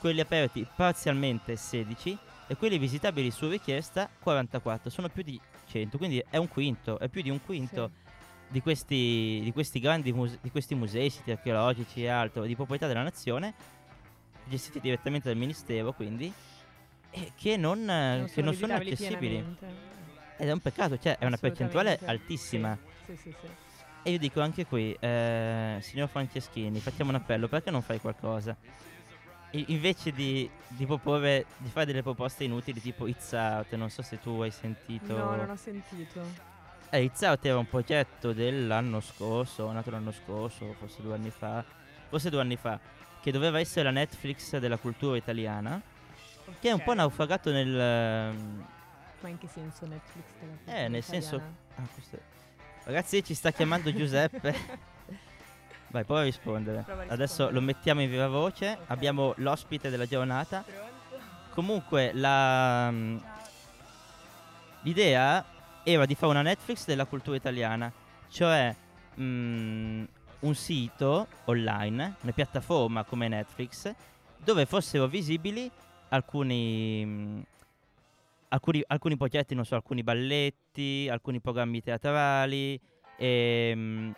quelli 0.00 0.20
aperti 0.20 0.66
parzialmente 0.74 1.54
16 1.54 2.18
e 2.48 2.56
quelli 2.56 2.78
visitabili 2.78 3.30
su 3.30 3.48
richiesta 3.48 4.08
44, 4.20 4.90
sono 4.90 5.08
più 5.08 5.22
di 5.22 5.40
100, 5.66 5.98
quindi 5.98 6.24
è 6.28 6.36
un 6.36 6.48
quinto, 6.48 6.98
è 6.98 7.08
più 7.08 7.22
di 7.22 7.30
un 7.30 7.40
quinto 7.44 7.90
di 8.48 8.60
questi, 8.60 9.40
di 9.42 9.50
questi 9.52 9.80
grandi 9.80 10.12
muse- 10.12 10.38
di 10.40 10.50
questi 10.50 10.74
musei, 10.74 11.10
siti 11.10 11.30
archeologici 11.30 12.02
e 12.04 12.08
altro 12.08 12.44
di 12.44 12.54
proprietà 12.54 12.86
della 12.86 13.02
nazione, 13.02 13.54
gestiti 14.44 14.80
direttamente 14.80 15.28
dal 15.28 15.36
ministero, 15.38 15.92
quindi, 15.92 16.32
e 17.10 17.32
che 17.36 17.56
non, 17.56 17.80
eh, 17.88 18.18
Non 18.18 18.30
che 18.32 18.42
non 18.42 18.54
sono 18.54 18.74
accessibili. 18.74 19.18
pienamente. 19.18 19.92
Ed 20.36 20.48
è 20.48 20.52
un 20.52 20.60
peccato, 20.60 20.98
cioè 20.98 21.16
è 21.18 21.26
una 21.26 21.36
percentuale 21.36 21.98
altissima. 22.04 22.76
Sì, 23.06 23.16
sì, 23.16 23.34
sì. 23.40 23.46
E 24.02 24.10
io 24.10 24.18
dico 24.18 24.40
anche 24.40 24.66
qui, 24.66 24.94
eh, 24.98 25.78
signor 25.80 26.08
Franceschini, 26.08 26.78
facciamo 26.80 27.10
un 27.10 27.16
appello, 27.16 27.48
perché 27.48 27.70
non 27.70 27.82
fai 27.82 28.00
qualcosa? 28.00 28.54
I- 29.52 29.66
invece 29.68 30.10
di, 30.12 30.50
di 30.66 30.84
proporre, 30.84 31.46
di 31.58 31.68
fare 31.70 31.86
delle 31.86 32.02
proposte 32.02 32.42
inutili 32.44 32.80
tipo 32.80 33.06
It's 33.06 33.32
Art, 33.32 33.72
non 33.76 33.88
so 33.88 34.02
se 34.02 34.18
tu 34.20 34.40
hai 34.40 34.50
sentito. 34.50 35.16
No, 35.16 35.36
non 35.36 35.50
ho 35.50 35.56
sentito. 35.56 36.52
Eh, 36.94 37.02
Izzard 37.02 37.44
era 37.44 37.58
un 37.58 37.68
progetto 37.68 38.32
dell'anno 38.32 39.00
scorso, 39.00 39.68
nato 39.72 39.90
l'anno 39.90 40.12
scorso, 40.12 40.74
forse 40.78 41.02
due 41.02 41.14
anni 41.14 41.30
fa, 41.30 41.64
forse 42.08 42.30
due 42.30 42.40
anni 42.40 42.54
fa, 42.56 42.78
che 43.20 43.32
doveva 43.32 43.58
essere 43.58 43.82
la 43.82 43.90
Netflix 43.90 44.56
della 44.58 44.76
cultura 44.76 45.16
italiana, 45.16 45.80
che 46.60 46.68
è 46.68 46.72
un 46.72 46.82
po' 46.84 46.94
naufragato 46.94 47.50
nel... 47.50 47.76
ehm, 47.76 48.66
Ma 49.20 49.28
in 49.28 49.38
che 49.38 49.48
senso 49.48 49.86
Netflix 49.86 50.24
della 50.38 50.52
Eh, 50.52 50.56
cultura 50.64 50.88
nel 50.88 51.02
senso... 51.02 51.34
italiana? 51.34 51.56
ah, 51.76 51.88
questo- 51.92 52.18
Ragazzi, 52.84 53.24
ci 53.24 53.34
sta 53.34 53.50
chiamando 53.50 53.92
Giuseppe. 53.92 54.54
Vai, 55.88 56.04
prova 56.04 56.20
a 56.20 56.24
rispondere. 56.24 56.82
Prova 56.82 57.00
a 57.02 57.04
Adesso 57.06 57.46
rispondere. 57.48 57.54
lo 57.54 57.60
mettiamo 57.62 58.02
in 58.02 58.10
viva 58.10 58.28
voce. 58.28 58.70
Ok. 58.72 58.78
Abbiamo 58.88 59.32
l'ospite 59.38 59.90
della 59.90 60.06
giornata. 60.06 60.62
Pronto? 60.62 61.24
Comunque, 61.54 62.12
la... 62.12 62.88
mm, 62.90 63.16
l'idea 64.82 65.44
era 65.84 66.06
di 66.06 66.14
fare 66.14 66.32
una 66.32 66.42
Netflix 66.42 66.86
della 66.86 67.04
cultura 67.04 67.36
italiana, 67.36 67.92
cioè 68.28 68.74
mm, 69.20 70.04
un 70.40 70.54
sito 70.54 71.28
online, 71.44 72.16
una 72.20 72.32
piattaforma 72.32 73.04
come 73.04 73.28
Netflix, 73.28 73.92
dove 74.42 74.66
fossero 74.66 75.06
visibili 75.06 75.70
alcuni, 76.08 77.04
mm, 77.04 77.40
alcuni, 78.48 78.82
alcuni 78.86 79.16
progetti, 79.16 79.54
non 79.54 79.64
so, 79.64 79.74
alcuni 79.74 80.02
balletti, 80.02 81.08
alcuni 81.10 81.40
programmi 81.40 81.82
teatrali, 81.82 82.80
e, 83.16 84.12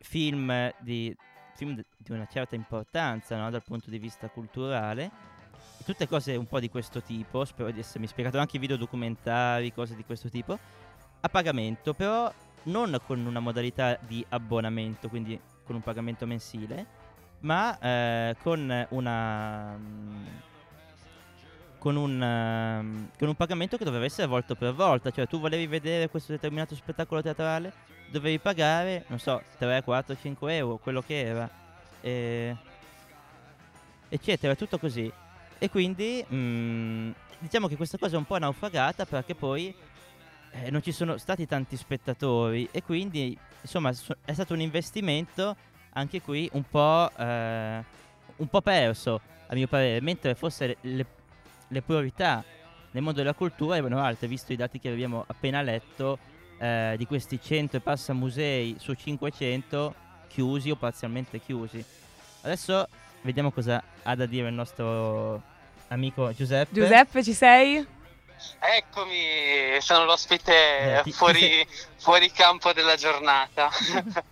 film, 0.00 0.72
di, 0.80 1.16
film 1.54 1.80
di 1.96 2.12
una 2.12 2.26
certa 2.26 2.54
importanza 2.54 3.36
no, 3.36 3.50
dal 3.50 3.62
punto 3.62 3.90
di 3.90 3.98
vista 3.98 4.28
culturale. 4.28 5.32
Tutte 5.84 6.08
cose 6.08 6.34
un 6.34 6.46
po' 6.46 6.60
di 6.60 6.68
questo 6.68 7.02
tipo, 7.02 7.44
spero 7.44 7.70
di 7.70 7.80
essermi 7.80 8.06
spiegato, 8.06 8.38
anche 8.38 8.58
video 8.58 8.76
documentari, 8.76 9.72
cose 9.72 9.94
di 9.94 10.04
questo 10.04 10.28
tipo, 10.28 10.58
a 11.24 11.28
pagamento, 11.30 11.94
però 11.94 12.30
non 12.64 12.98
con 13.06 13.24
una 13.24 13.40
modalità 13.40 13.98
di 14.06 14.24
abbonamento, 14.28 15.08
quindi 15.08 15.40
con 15.64 15.74
un 15.74 15.82
pagamento 15.82 16.26
mensile, 16.26 16.86
ma 17.40 17.78
eh, 17.78 18.36
con 18.42 18.86
una... 18.90 19.74
mm, 19.76 20.26
con 21.78 21.96
un, 21.96 22.22
ehm, 22.22 23.10
con 23.18 23.28
un 23.28 23.34
pagamento 23.34 23.76
che 23.76 23.84
doveva 23.84 24.06
essere 24.06 24.26
volto 24.26 24.54
per 24.54 24.72
volta, 24.72 25.10
cioè 25.10 25.26
tu 25.26 25.38
volevi 25.38 25.66
vedere 25.66 26.08
questo 26.08 26.32
determinato 26.32 26.74
spettacolo 26.74 27.20
teatrale, 27.20 27.72
dovevi 28.10 28.38
pagare, 28.38 29.04
non 29.08 29.18
so, 29.18 29.42
3, 29.58 29.82
4, 29.82 30.16
5 30.18 30.56
euro, 30.56 30.78
quello 30.78 31.02
che 31.02 31.20
era, 31.20 31.50
e- 32.00 32.56
eccetera, 34.08 34.54
tutto 34.54 34.78
così. 34.78 35.10
E 35.58 35.68
quindi 35.68 36.24
mm, 36.32 37.10
diciamo 37.38 37.68
che 37.68 37.76
questa 37.76 37.98
cosa 37.98 38.14
è 38.14 38.18
un 38.18 38.24
po' 38.24 38.38
naufragata 38.38 39.04
perché 39.04 39.34
poi 39.34 39.74
eh, 40.62 40.70
non 40.70 40.82
ci 40.82 40.92
sono 40.92 41.16
stati 41.16 41.46
tanti 41.46 41.76
spettatori 41.76 42.68
e 42.70 42.82
quindi 42.82 43.36
insomma 43.60 43.92
so- 43.92 44.16
è 44.24 44.32
stato 44.32 44.54
un 44.54 44.60
investimento 44.60 45.56
anche 45.94 46.20
qui 46.20 46.48
un 46.52 46.62
po', 46.68 47.10
eh, 47.16 47.84
un 48.36 48.48
po' 48.48 48.60
perso 48.60 49.20
a 49.46 49.54
mio 49.54 49.66
parere, 49.66 50.00
mentre 50.00 50.34
forse 50.34 50.76
le- 50.80 51.06
le, 51.68 51.82
priorità 51.82 52.44
nel 52.92 53.02
mondo 53.02 53.18
della 53.18 53.34
cultura 53.34 53.76
erano 53.76 54.00
altre, 54.00 54.28
visto 54.28 54.52
i 54.52 54.56
dati 54.56 54.78
che 54.78 54.88
abbiamo 54.88 55.24
appena 55.26 55.62
letto 55.62 56.18
eh, 56.58 56.94
di 56.96 57.06
questi 57.06 57.40
100 57.40 57.76
e 57.76 57.80
passa 57.80 58.12
musei 58.12 58.76
su 58.78 58.94
500 58.94 59.94
chiusi 60.28 60.70
o 60.70 60.76
parzialmente 60.76 61.40
chiusi. 61.40 61.84
Adesso 62.42 62.88
vediamo 63.22 63.50
cosa 63.50 63.82
ha 64.02 64.14
da 64.14 64.26
dire 64.26 64.48
il 64.48 64.54
nostro 64.54 65.42
amico 65.88 66.32
Giuseppe. 66.32 66.72
Giuseppe, 66.72 67.22
ci 67.24 67.32
sei? 67.32 67.86
Eccomi, 68.60 69.76
sono 69.80 70.04
l'ospite 70.04 71.02
Eh, 71.04 71.12
fuori, 71.12 71.66
fuori 71.98 72.30
campo 72.32 72.72
della 72.72 72.96
giornata. 72.96 73.70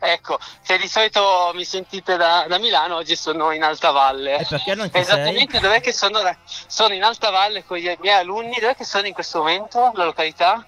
ecco, 0.00 0.38
se 0.62 0.76
di 0.78 0.88
solito 0.88 1.52
mi 1.54 1.64
sentite 1.64 2.16
da, 2.16 2.46
da 2.48 2.58
Milano, 2.58 2.96
oggi 2.96 3.16
sono 3.16 3.50
in 3.52 3.62
Alta 3.62 3.90
Valle. 3.90 4.36
E 4.66 4.74
non 4.74 4.86
ci 4.86 4.92
sei? 4.92 5.00
Esattamente 5.02 5.60
dov'è 5.60 5.80
che 5.80 5.92
sono? 5.92 6.20
Sono 6.66 6.94
in 6.94 7.02
Alta 7.02 7.30
Valle 7.30 7.64
con 7.64 7.78
i 7.78 7.96
miei 8.00 8.18
alunni, 8.18 8.58
dov'è 8.60 8.74
che 8.76 8.84
sono 8.84 9.06
in 9.06 9.14
questo 9.14 9.38
momento? 9.38 9.92
La 9.94 10.04
località? 10.04 10.64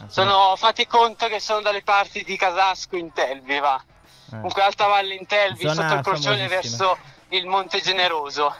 Ah, 0.00 0.08
Sono, 0.08 0.54
fate 0.56 0.86
conto 0.86 1.26
che 1.28 1.40
sono 1.40 1.60
dalle 1.60 1.82
parti 1.82 2.22
di 2.24 2.36
Casasco 2.36 2.96
in 2.96 3.12
Telvi, 3.12 3.58
va. 3.60 3.80
eh. 3.82 4.30
Comunque 4.30 4.62
Alta 4.62 4.86
Valle 4.86 5.14
in 5.14 5.26
Telvi, 5.26 5.60
Zona 5.68 5.74
sotto 5.74 5.94
il 5.94 6.00
crocione 6.02 6.48
famosissima. 6.48 6.86
verso 6.86 6.98
il 7.28 7.46
Monte 7.46 7.80
Generoso. 7.80 8.54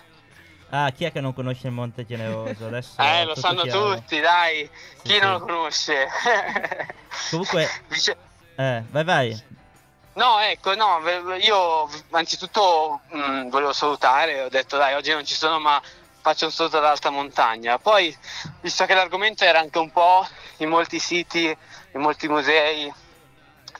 Ah, 0.76 0.90
chi 0.90 1.04
è 1.04 1.12
che 1.12 1.20
non 1.20 1.32
conosce 1.32 1.68
il 1.68 1.72
Monte 1.72 2.04
Generoso? 2.04 2.66
Adesso 2.66 3.00
Eh, 3.00 3.24
lo 3.26 3.36
sanno 3.36 3.62
chiaro. 3.62 3.94
tutti, 3.94 4.18
dai. 4.18 4.68
Sì, 4.96 5.02
Chi 5.02 5.12
sì. 5.14 5.18
non 5.20 5.30
lo 5.34 5.40
conosce? 5.40 6.08
Comunque, 7.30 7.68
Dice- 7.86 8.16
eh, 8.56 8.82
vai 8.90 9.04
vai. 9.04 9.42
No, 10.14 10.40
ecco, 10.40 10.74
no, 10.74 10.98
io 11.40 11.88
anzitutto 12.10 13.02
mh, 13.08 13.50
volevo 13.50 13.72
salutare, 13.72 14.42
ho 14.42 14.48
detto 14.48 14.76
dai, 14.76 14.94
oggi 14.94 15.12
non 15.12 15.24
ci 15.24 15.34
sono, 15.34 15.60
ma 15.60 15.80
faccio 16.20 16.46
un 16.46 16.50
saluto 16.50 16.78
ad 16.78 16.84
alta 16.84 17.10
montagna. 17.10 17.78
Poi, 17.78 18.16
visto 18.60 18.84
che 18.84 18.94
l'argomento 18.94 19.44
era 19.44 19.60
anche 19.60 19.78
un 19.78 19.92
po' 19.92 20.26
in 20.56 20.68
molti 20.70 20.98
siti, 20.98 21.44
in 21.46 22.00
molti 22.00 22.26
musei, 22.26 22.92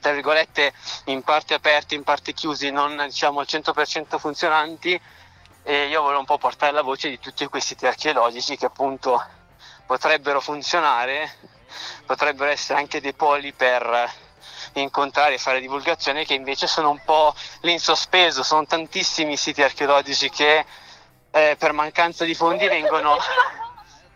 tra 0.01 0.13
virgolette, 0.13 0.73
in 1.07 1.23
parte 1.23 1.55
aperti, 1.55 1.97
in 1.97 2.05
parte 2.05 2.33
chiusi, 2.33 2.71
non 2.71 2.97
diciamo 3.05 3.41
al 3.41 3.47
100% 3.49 4.17
funzionanti, 4.19 5.01
e 5.67 5.87
io 5.87 6.03
volevo 6.03 6.21
un 6.21 6.27
po' 6.27 6.37
portare 6.37 6.73
la 6.73 6.83
voce 6.83 7.09
di 7.09 7.19
tutti 7.19 7.47
quei 7.47 7.63
siti 7.63 7.87
archeologici 7.87 8.57
che 8.57 8.67
appunto 8.67 9.23
potrebbero 9.87 10.41
funzionare, 10.41 11.39
potrebbero 12.05 12.51
essere 12.51 12.79
anche 12.79 13.01
dei 13.01 13.15
poli 13.15 13.53
per 13.55 14.13
incontrare 14.75 15.35
e 15.35 15.39
fare 15.39 15.61
divulgazione 15.61 16.27
che 16.27 16.35
invece 16.35 16.67
sono 16.67 16.91
un 16.91 17.01
po' 17.03 17.35
lì 17.63 17.73
in 17.73 17.81
sospeso, 17.81 18.43
sono 18.43 18.67
tantissimi 18.67 19.39
siti 19.39 19.63
archeologici 19.63 20.29
che 20.29 20.67
eh, 21.31 21.57
per 21.59 21.73
mancanza 21.73 22.25
di 22.25 22.35
fondi 22.35 22.69
vengono, 22.69 23.17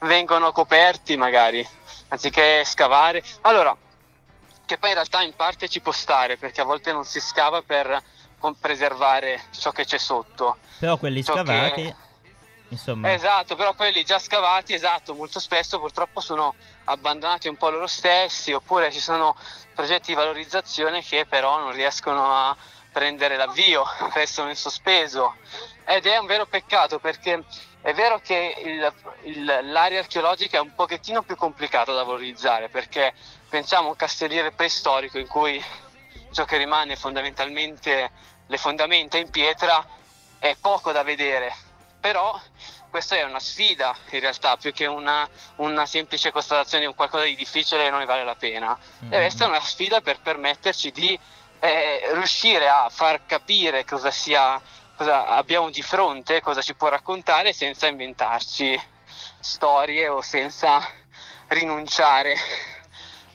vengono 0.00 0.52
coperti 0.52 1.16
magari, 1.16 1.66
anziché 2.08 2.62
scavare. 2.64 3.22
Allora, 3.42 3.74
che 4.66 4.76
poi 4.76 4.90
in 4.90 4.96
realtà 4.96 5.22
in 5.22 5.34
parte 5.34 5.66
ci 5.66 5.80
può 5.80 5.92
stare 5.92 6.36
perché 6.36 6.60
a 6.60 6.64
volte 6.64 6.92
non 6.92 7.04
si 7.04 7.20
scava 7.20 7.62
per 7.62 8.02
preservare 8.58 9.42
ciò 9.58 9.70
che 9.72 9.84
c'è 9.84 9.98
sotto. 9.98 10.58
Però 10.78 10.96
quelli 10.96 11.22
Ciò 11.24 11.34
che- 11.34 11.38
scavati, 11.44 11.94
insomma, 12.68 13.12
Esatto, 13.12 13.56
però 13.56 13.74
quelli 13.74 14.04
già 14.04 14.18
scavati, 14.18 14.74
esatto, 14.74 15.14
molto 15.14 15.40
spesso 15.40 15.78
purtroppo 15.78 16.20
sono 16.20 16.54
abbandonati 16.84 17.48
un 17.48 17.56
po' 17.56 17.70
loro 17.70 17.86
stessi, 17.86 18.52
oppure 18.52 18.92
ci 18.92 19.00
sono 19.00 19.36
progetti 19.74 20.08
di 20.08 20.14
valorizzazione 20.14 21.02
che 21.02 21.26
però 21.26 21.58
non 21.58 21.72
riescono 21.72 22.32
a 22.34 22.56
prendere 22.92 23.36
l'avvio, 23.36 23.84
restano 24.14 24.48
in 24.48 24.56
sospeso. 24.56 25.34
Ed 25.84 26.06
è 26.06 26.16
un 26.18 26.26
vero 26.26 26.46
peccato 26.46 26.98
perché 26.98 27.42
è 27.80 27.92
vero 27.94 28.18
che 28.20 28.54
il- 28.64 28.92
il- 29.24 29.58
l'area 29.70 30.00
archeologica 30.00 30.58
è 30.58 30.60
un 30.60 30.74
pochettino 30.74 31.22
più 31.22 31.36
complicata 31.36 31.92
da 31.92 32.02
valorizzare, 32.02 32.68
perché 32.68 33.14
pensiamo 33.48 33.86
a 33.86 33.90
un 33.90 33.96
castelliere 33.96 34.50
preistorico 34.52 35.18
in 35.18 35.26
cui 35.26 35.62
ciò 36.38 36.44
che 36.44 36.56
rimane 36.56 36.94
fondamentalmente 36.94 38.10
le 38.46 38.58
fondamenta 38.58 39.18
in 39.18 39.28
pietra 39.28 39.84
è 40.38 40.54
poco 40.60 40.92
da 40.92 41.02
vedere, 41.02 41.52
però 41.98 42.40
questa 42.88 43.16
è 43.16 43.24
una 43.24 43.40
sfida 43.40 43.92
in 44.10 44.20
realtà 44.20 44.56
più 44.56 44.72
che 44.72 44.86
una, 44.86 45.28
una 45.56 45.84
semplice 45.84 46.30
constatazione 46.30 46.84
di 46.84 46.88
un 46.88 46.94
qualcosa 46.94 47.24
di 47.24 47.34
difficile 47.34 47.90
non 47.90 47.98
ne 47.98 48.04
vale 48.04 48.22
la 48.22 48.36
pena. 48.36 48.78
Mm, 49.04 49.08
Deve 49.08 49.24
essere 49.24 49.48
una 49.48 49.60
sfida 49.60 50.00
per 50.00 50.20
permetterci 50.20 50.92
di 50.92 51.18
eh, 51.58 52.08
riuscire 52.12 52.68
a 52.68 52.88
far 52.88 53.26
capire 53.26 53.84
cosa 53.84 54.12
sia 54.12 54.62
cosa 54.96 55.26
abbiamo 55.26 55.70
di 55.70 55.82
fronte, 55.82 56.40
cosa 56.40 56.62
ci 56.62 56.74
può 56.76 56.86
raccontare 56.86 57.52
senza 57.52 57.88
inventarci 57.88 58.80
storie 59.40 60.06
o 60.06 60.22
senza 60.22 60.88
rinunciare. 61.48 62.36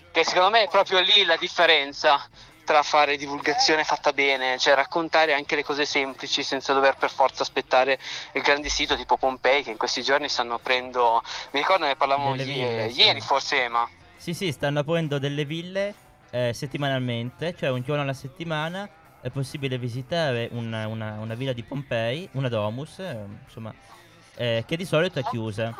Che 0.09 0.23
secondo 0.23 0.51
me 0.51 0.63
è 0.63 0.67
proprio 0.69 1.01
lì 1.01 1.25
la 1.25 1.35
differenza 1.35 2.29
tra 2.63 2.81
fare 2.83 3.17
divulgazione 3.17 3.83
fatta 3.83 4.13
bene, 4.13 4.57
cioè 4.57 4.73
raccontare 4.75 5.33
anche 5.33 5.55
le 5.55 5.63
cose 5.63 5.85
semplici 5.85 6.43
senza 6.43 6.73
dover 6.73 6.95
per 6.95 7.11
forza 7.11 7.43
aspettare 7.43 7.99
il 8.33 8.41
grande 8.41 8.69
sito 8.69 8.95
tipo 8.95 9.17
Pompei 9.17 9.63
che 9.63 9.71
in 9.71 9.77
questi 9.77 10.01
giorni 10.01 10.29
stanno 10.29 10.55
aprendo, 10.55 11.21
mi 11.51 11.59
ricordo 11.59 11.85
ne 11.85 11.95
parlavamo 11.95 12.35
i- 12.35 12.43
ville, 12.43 12.89
sì. 12.91 13.01
ieri 13.01 13.19
forse 13.21 13.63
Ema. 13.63 13.87
Sì, 14.15 14.33
sì, 14.33 14.51
stanno 14.51 14.79
aprendo 14.79 15.19
delle 15.19 15.43
ville 15.45 15.93
eh, 16.31 16.53
settimanalmente, 16.53 17.55
cioè 17.57 17.69
un 17.69 17.81
giorno 17.81 18.01
alla 18.01 18.13
settimana 18.13 18.89
è 19.21 19.29
possibile 19.29 19.77
visitare 19.77 20.47
una, 20.51 20.87
una- 20.87 21.17
una 21.19 21.33
villa 21.35 21.53
di 21.53 21.63
Pompei, 21.63 22.27
una 22.33 22.49
domus, 22.49 22.99
eh, 22.99 23.17
insomma, 23.45 23.73
eh, 24.35 24.63
che 24.65 24.77
di 24.77 24.85
solito 24.85 25.19
è 25.19 25.23
chiusa. 25.23 25.75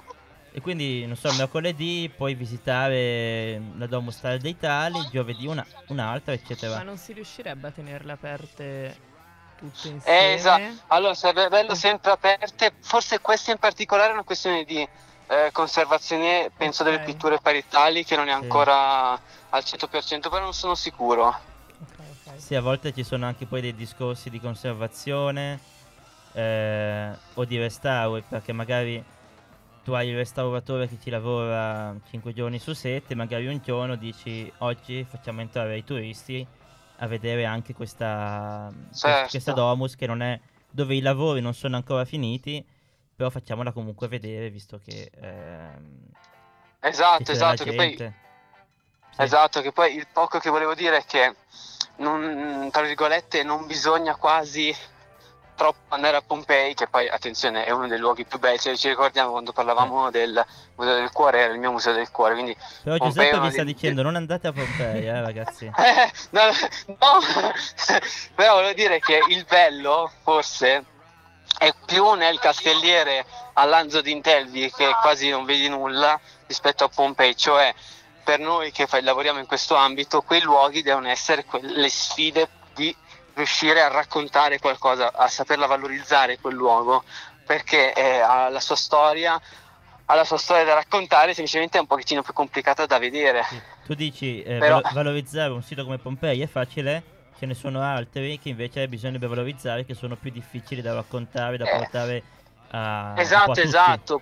E 0.56 0.62
quindi, 0.62 1.04
non 1.08 1.16
so, 1.16 1.34
mercoledì 1.34 2.12
puoi 2.16 2.36
visitare 2.36 3.60
la 3.76 3.88
domus 3.88 4.18
Star 4.18 4.38
dei 4.38 4.56
Tali, 4.56 5.08
giovedì 5.12 5.48
una- 5.48 5.66
un'altra, 5.88 6.34
eccetera. 6.34 6.76
Ma 6.76 6.84
non 6.84 6.98
si 6.98 7.12
riuscirebbe 7.12 7.70
a 7.70 7.72
tenerle 7.72 8.12
aperte 8.12 8.96
tutte 9.58 9.88
insieme? 9.88 10.20
Eh, 10.20 10.34
esatto. 10.34 10.84
Allora 10.90 11.16
sarebbe 11.16 11.48
bello 11.50 11.74
sempre 11.74 12.12
aperte, 12.12 12.72
forse 12.82 13.20
questa 13.20 13.52
in 13.52 13.58
particolare 13.58 14.12
è 14.12 14.14
una 14.14 14.24
questione 14.24 14.64
di 14.64 14.88
eh, 15.28 15.50
conservazione, 15.52 16.52
penso, 16.56 16.84
delle 16.84 16.98
Ok. 16.98 17.06
pitture 17.06 17.40
parietali 17.42 18.06
che 18.06 18.16
non 18.16 18.28
è 18.28 18.32
Sì. 18.32 18.36
ancora 18.36 19.12
al 19.14 19.64
100%, 19.64 20.30
però 20.30 20.44
non 20.44 20.54
sono 20.54 20.76
sicuro. 20.76 21.28
Ok, 21.28 21.98
ok. 22.28 22.40
Sì, 22.40 22.54
a 22.54 22.62
volte 22.62 22.94
ci 22.94 23.04
sono 23.04 23.26
anche 23.26 23.48
poi 23.48 23.62
dei 23.62 23.74
discorsi 23.74 24.30
di 24.30 24.40
conservazione 24.40 25.60
eh, 26.34 27.12
o 27.34 27.44
di 27.46 27.58
restauro, 27.58 28.22
perché 28.30 28.52
magari 28.54 29.04
tu 29.84 29.92
hai 29.94 30.10
il 30.10 30.16
restauratore 30.16 30.88
che 30.88 30.98
ci 31.02 31.10
lavora 31.10 31.94
5 32.10 32.34
giorni 32.34 32.60
su 32.60 32.74
7, 32.74 33.16
magari 33.16 33.48
un 33.48 33.60
giorno 33.62 33.96
dici 33.96 34.52
oggi 34.60 35.06
facciamo 35.08 35.42
entrare 35.42 35.78
i 35.78 35.84
turisti 35.84 36.46
a 36.98 37.08
vedere 37.08 37.46
anche 37.46 37.74
questa, 37.74 38.72
Certo. 38.94 39.30
questa 39.30 39.52
domus 39.52 39.96
che 39.96 40.08
non 40.08 40.22
è 40.22 40.40
dove 40.70 40.96
i 40.96 41.02
lavori 41.02 41.42
non 41.42 41.54
sono 41.54 41.76
ancora 41.76 42.06
finiti, 42.06 42.66
però 43.16 43.30
facciamola 43.30 43.72
comunque 43.72 44.08
vedere 44.08 44.50
visto 44.50 44.80
che 44.84 45.12
ehm, 45.14 46.08
Esatto, 46.80 47.24
che 47.24 47.32
esatto, 47.32 47.64
che 47.64 47.74
poi. 47.74 47.96
Sì. 47.96 49.22
Esatto, 49.22 49.62
che 49.62 49.72
poi 49.72 49.96
il 49.96 50.08
poco 50.12 50.40
che 50.40 50.50
volevo 50.50 50.74
dire 50.74 50.98
è 50.98 51.06
che, 51.06 51.36
non, 51.98 52.70
tra 52.72 52.82
virgolette, 52.82 53.44
non 53.44 53.68
bisogna 53.68 54.16
quasi 54.16 54.76
troppo 55.56 55.94
andare 55.96 56.18
a 56.18 56.22
Pompei, 56.26 56.74
che 56.74 56.88
poi, 56.88 57.08
attenzione, 57.08 57.66
è 57.66 57.72
uno 57.72 57.88
dei 57.88 57.98
luoghi 58.00 58.26
più 58.26 58.40
belli, 58.40 58.60
cioè, 58.60 58.76
ci 58.76 58.90
ricordiamo 58.90 59.32
quando 59.32 59.52
Eh. 59.52 59.54
parlavamo 59.54 60.10
del 60.12 60.46
Museo 60.76 60.96
del 60.96 61.12
Cuore, 61.12 61.40
era 61.40 61.54
il 61.54 61.60
mio 61.60 61.72
Museo 61.72 61.94
del 61.94 62.10
Cuore, 62.12 62.34
quindi... 62.34 62.56
Però 62.84 62.98
Pompei 62.98 63.26
Giuseppe 63.26 63.40
vi 63.40 63.52
sta 63.52 63.64
dei- 63.64 63.74
dicendo 63.74 64.02
non 64.02 64.16
andate 64.16 64.48
a 64.48 64.52
Pompei, 64.52 65.06
eh 65.08 65.22
ragazzi. 65.22 65.72
Eh, 65.76 66.12
no, 66.32 66.42
no, 67.00 67.20
però 68.36 68.56
volevo 68.56 68.74
dire 68.74 69.00
che 69.00 69.20
il 69.30 69.46
bello, 69.48 70.12
forse, 70.24 70.86
è 71.58 71.72
più 71.86 72.14
nel 72.14 72.40
castelliere 72.40 73.26
all'Anzo 73.54 74.02
d'Intelvi 74.02 74.72
che 74.72 74.90
quasi 75.02 75.30
non 75.30 75.46
vedi 75.46 75.68
nulla 75.70 76.20
rispetto 76.48 76.84
a 76.84 76.90
Pompei, 76.90 77.36
cioè 77.38 77.74
per 78.24 78.40
noi 78.40 78.72
che 78.72 78.88
fa- 78.88 79.02
lavoriamo 79.02 79.40
in 79.40 79.46
questo 79.46 79.76
ambito, 79.76 80.22
quei 80.22 80.42
luoghi 80.42 80.82
devono 80.82 81.10
essere 81.10 81.44
que- 81.46 81.60
le 81.62 81.90
sfide 81.90 82.42
di 82.42 82.63
riuscire 83.36 83.82
a 83.82 83.88
raccontare 83.88 84.60
qualcosa, 84.60 85.12
a 85.14 85.28
saperla 85.28 85.66
valorizzare 85.66 86.40
quel 86.40 86.56
luogo, 86.56 87.04
perché 87.46 87.94
eh, 87.94 88.20
ha 88.20 88.50
la 88.50 88.60
sua 88.60 88.76
storia, 88.76 89.40
ha 90.06 90.16
la 90.16 90.24
sua 90.24 90.38
storia 90.38 90.64
da 90.64 90.74
raccontare, 90.76 91.34
semplicemente 91.34 91.78
è 91.78 91.82
un 91.82 91.88
pochettino 91.88 92.22
più 92.22 92.34
complicata 92.34 92.86
da 92.86 93.00
vedere. 93.00 93.44
Tu 93.86 93.94
dici 93.96 94.42
eh, 94.44 94.58
Però- 94.60 94.82
valo- 94.82 94.94
valorizzare 94.94 95.52
un 95.52 95.64
sito 95.64 95.84
come 95.84 95.98
Pompei 95.98 96.42
è 96.42 96.48
facile, 96.48 97.04
ce 97.38 97.46
ne 97.46 97.54
sono 97.54 97.82
altri 97.82 98.40
che 98.40 98.50
invece 98.50 98.88
bisognerebbe 98.88 99.28
valorizzare, 99.28 99.86
che 99.86 99.94
sono 99.96 100.16
più 100.16 100.30
difficili 100.32 100.82
da 100.82 100.94
raccontare, 100.94 101.58
da 101.58 101.66
Eh. 101.66 101.78
portare 101.78 102.24
a... 102.72 103.14
a 103.14 103.20
Esatto, 103.22 103.46
tutti. 103.54 103.62
esatto. 103.62 104.22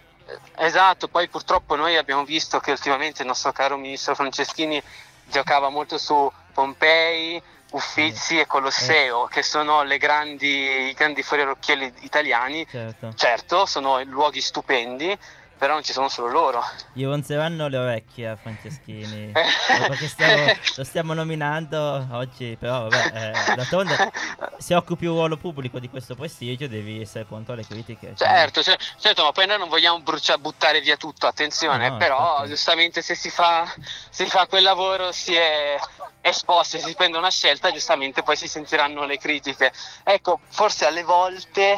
Esatto, 0.56 1.10
poi 1.10 1.28
purtroppo 1.28 1.76
noi 1.76 1.98
abbiamo 1.98 2.24
visto 2.24 2.60
che 2.60 2.72
ultimamente 2.72 3.22
il 3.22 3.28
nostro 3.28 3.52
caro 3.52 3.76
ministro 3.76 4.16
Franceschini 4.16 4.82
giocava 5.26 5.68
molto 5.68 5.98
su 5.98 6.32
Pompei, 6.54 7.42
Uffizi 7.72 8.40
e 8.40 8.46
Colosseo, 8.46 9.26
che 9.26 9.44
sono 9.44 9.84
le 9.84 9.98
grandi, 9.98 10.90
i 10.90 10.94
grandi 10.94 11.24
fuori 11.24 11.44
all'occhielli 11.44 11.94
italiani. 12.00 12.68
Certo. 12.70 13.14
Certo, 13.16 13.66
sono 13.66 14.02
luoghi 14.04 14.42
stupendi, 14.42 15.18
però 15.62 15.74
non 15.74 15.84
ci 15.84 15.94
sono 15.94 16.10
solo 16.10 16.30
loro. 16.32 16.64
Gli 16.92 17.04
ronzeranno 17.06 17.68
le 17.68 17.78
orecchie 17.78 18.30
a 18.30 18.36
Franceschini. 18.36 19.30
Perché 19.88 20.08
stiamo- 20.08 20.52
lo 20.76 20.84
stiamo 20.84 21.14
nominando 21.14 22.08
oggi, 22.14 22.58
però 22.60 22.88
vabbè, 22.88 23.52
eh, 23.52 23.54
d'altronde 23.54 24.12
se 24.58 24.74
occupi 24.74 25.06
un 25.06 25.14
ruolo 25.14 25.38
pubblico 25.38 25.78
di 25.78 25.88
questo 25.88 26.16
prestigio 26.16 26.68
devi 26.68 27.02
essere 27.02 27.26
pronto 27.26 27.52
alle 27.52 27.64
critiche. 27.64 28.16
Certo, 28.16 28.64
cer- 28.64 28.82
certo, 29.00 29.22
ma 29.22 29.32
poi 29.34 29.46
noi 29.46 29.60
non 29.60 29.70
vogliamo 29.70 30.00
brucia- 30.00 30.40
buttare 30.40 30.82
via 30.82 30.98
tutto, 30.98 31.28
attenzione, 31.28 31.86
No, 31.90 31.92
no, 31.94 31.98
però 32.00 32.30
infatti. 32.32 32.50
giustamente 32.50 33.04
se 33.04 33.14
si 33.14 33.30
fa, 33.30 33.72
si 34.10 34.26
fa 34.26 34.48
quel 34.48 34.64
lavoro 34.64 35.12
si 35.12 35.36
è 35.36 35.78
esposti, 36.22 36.80
si 36.80 36.96
prende 36.96 37.20
una 37.20 37.30
scelta, 37.30 37.72
giustamente 37.72 38.24
poi 38.24 38.36
si 38.36 38.48
sentiranno 38.48 39.06
le 39.06 39.18
critiche. 39.20 39.72
Ecco, 40.04 40.40
forse 40.50 40.88
alle 40.88 41.04
volte 41.04 41.78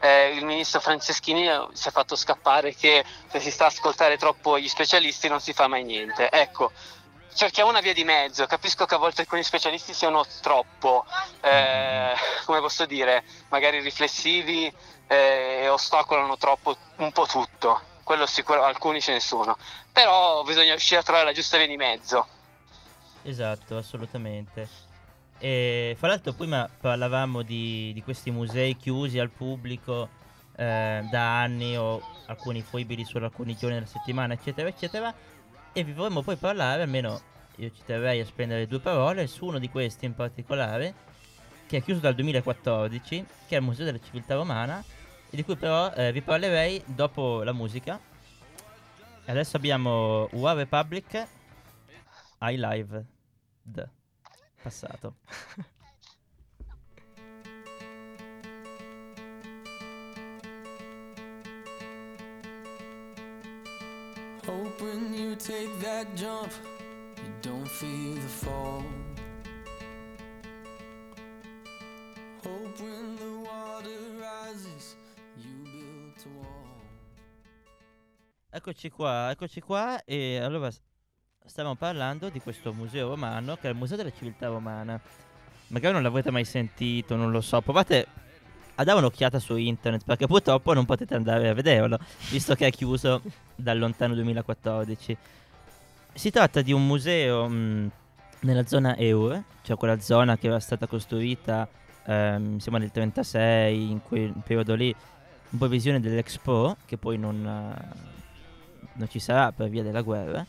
eh, 0.00 0.28
il 0.30 0.44
ministro 0.44 0.80
Franceschini 0.80 1.48
eh, 1.48 1.66
si 1.72 1.88
è 1.88 1.90
fatto 1.90 2.16
scappare 2.16 2.74
che 2.74 3.04
se 3.30 3.40
si 3.40 3.50
sta 3.50 3.64
a 3.64 3.68
ascoltare 3.68 4.16
troppo 4.16 4.58
gli 4.58 4.68
specialisti 4.68 5.28
non 5.28 5.40
si 5.40 5.52
fa 5.52 5.68
mai 5.68 5.84
niente. 5.84 6.30
Ecco, 6.30 6.72
cerchiamo 7.34 7.70
una 7.70 7.80
via 7.80 7.92
di 7.92 8.04
mezzo, 8.04 8.46
capisco 8.46 8.86
che 8.86 8.94
a 8.94 8.98
volte 8.98 9.20
alcuni 9.20 9.42
specialisti 9.42 9.92
siano 9.92 10.24
troppo, 10.40 11.04
eh, 11.40 12.14
come 12.44 12.60
posso 12.60 12.86
dire, 12.86 13.24
magari 13.48 13.80
riflessivi 13.80 14.72
eh, 15.06 15.60
e 15.62 15.68
ostacolano 15.68 16.36
troppo 16.36 16.76
un 16.96 17.12
po' 17.12 17.26
tutto. 17.26 17.80
Quello 18.02 18.26
sicuro, 18.26 18.62
alcuni 18.62 19.00
ce 19.00 19.12
ne 19.12 19.20
sono. 19.20 19.56
Però 19.92 20.42
bisogna 20.44 20.70
riuscire 20.70 21.00
a 21.00 21.02
trovare 21.02 21.26
la 21.26 21.32
giusta 21.32 21.56
via 21.56 21.66
di 21.66 21.76
mezzo. 21.76 22.26
Esatto, 23.22 23.76
assolutamente. 23.76 24.85
E 25.38 25.94
fra 25.98 26.08
l'altro 26.08 26.32
prima 26.32 26.68
parlavamo 26.80 27.42
di, 27.42 27.92
di 27.92 28.02
questi 28.02 28.30
musei 28.30 28.76
chiusi 28.76 29.18
al 29.18 29.30
pubblico 29.30 30.08
eh, 30.56 31.06
da 31.10 31.40
anni 31.40 31.76
o 31.76 32.00
alcuni 32.26 32.62
fruibili 32.62 33.04
solo 33.04 33.26
alcuni 33.26 33.54
giorni 33.54 33.74
della 33.74 33.86
settimana, 33.86 34.32
eccetera, 34.34 34.68
eccetera. 34.68 35.14
E 35.72 35.84
vi 35.84 35.92
vorremmo 35.92 36.22
poi 36.22 36.36
parlare, 36.36 36.82
almeno 36.82 37.20
io 37.56 37.70
ci 37.70 37.82
terrei 37.84 38.20
a 38.20 38.24
spendere 38.24 38.66
due 38.66 38.80
parole, 38.80 39.26
su 39.26 39.46
uno 39.46 39.58
di 39.58 39.68
questi 39.68 40.06
in 40.06 40.14
particolare, 40.14 40.94
che 41.66 41.78
è 41.78 41.82
chiuso 41.82 42.00
dal 42.00 42.14
2014, 42.14 43.26
che 43.46 43.56
è 43.56 43.58
il 43.58 43.64
Museo 43.64 43.84
della 43.84 44.00
Civiltà 44.00 44.34
Romana, 44.34 44.82
e 45.28 45.36
di 45.36 45.44
cui 45.44 45.56
però 45.56 45.92
eh, 45.92 46.12
vi 46.12 46.22
parlerei 46.22 46.82
dopo 46.86 47.42
la 47.42 47.52
musica. 47.52 48.00
Adesso 49.26 49.56
abbiamo 49.56 50.28
War 50.32 50.56
Republic, 50.56 51.26
High 52.40 52.58
Live, 52.58 53.04
The, 53.62 53.88
passato. 54.66 55.14
Hope 64.44 64.80
when 64.80 65.14
you 65.14 65.36
take 65.36 65.70
that 65.80 66.06
jump, 66.16 66.52
you 67.18 67.32
don't 67.42 67.68
feel 67.68 68.14
the 68.14 68.28
fall. 68.42 68.82
Hope 72.42 72.80
when 72.80 73.16
the 73.16 73.32
water 73.48 74.00
rises, 74.18 74.96
you 75.36 75.62
build 75.62 76.18
a 76.24 76.28
wall. 76.38 76.82
Eccoci 78.50 78.90
qua, 78.90 79.30
eccoci 79.30 79.60
qua 79.60 80.02
e 80.04 80.38
allora 80.38 80.70
s- 81.46 81.50
stavamo 81.50 81.74
parlando 81.74 82.28
di 82.28 82.40
questo 82.40 82.72
museo 82.72 83.08
romano 83.08 83.56
che 83.56 83.68
è 83.68 83.70
il 83.70 83.76
Museo 83.76 83.96
della 83.96 84.12
Civiltà 84.12 84.48
Romana. 84.48 85.00
Magari 85.68 85.94
non 85.94 86.02
l'avrete 86.02 86.30
mai 86.30 86.44
sentito, 86.44 87.16
non 87.16 87.30
lo 87.30 87.40
so. 87.40 87.60
Provate 87.60 88.06
a 88.76 88.84
dare 88.84 88.98
un'occhiata 88.98 89.38
su 89.38 89.56
internet 89.56 90.04
perché 90.04 90.26
purtroppo 90.26 90.72
non 90.74 90.84
potete 90.84 91.14
andare 91.14 91.48
a 91.48 91.54
vederlo, 91.54 91.98
visto 92.30 92.54
che 92.54 92.66
è 92.66 92.70
chiuso 92.70 93.22
dal 93.54 93.78
lontano 93.78 94.14
2014. 94.14 95.16
Si 96.14 96.30
tratta 96.30 96.62
di 96.62 96.72
un 96.72 96.86
museo 96.86 97.48
mh, 97.48 97.90
nella 98.40 98.66
zona 98.66 98.96
Eur, 98.96 99.42
cioè 99.62 99.76
quella 99.76 99.98
zona 100.00 100.36
che 100.38 100.46
era 100.46 100.60
stata 100.60 100.86
costruita, 100.86 101.68
ehm, 102.04 102.58
sembra 102.58 102.80
nel 102.80 102.90
36, 102.90 103.90
in 103.90 104.02
quel 104.02 104.32
periodo 104.44 104.74
lì, 104.74 104.94
in 105.50 105.58
previsione 105.58 106.00
dell'Expo, 106.00 106.76
che 106.86 106.96
poi 106.96 107.18
non, 107.18 107.44
eh, 107.44 108.88
non 108.94 109.08
ci 109.08 109.18
sarà 109.18 109.52
per 109.52 109.68
via 109.68 109.82
della 109.82 110.02
guerra. 110.02 110.46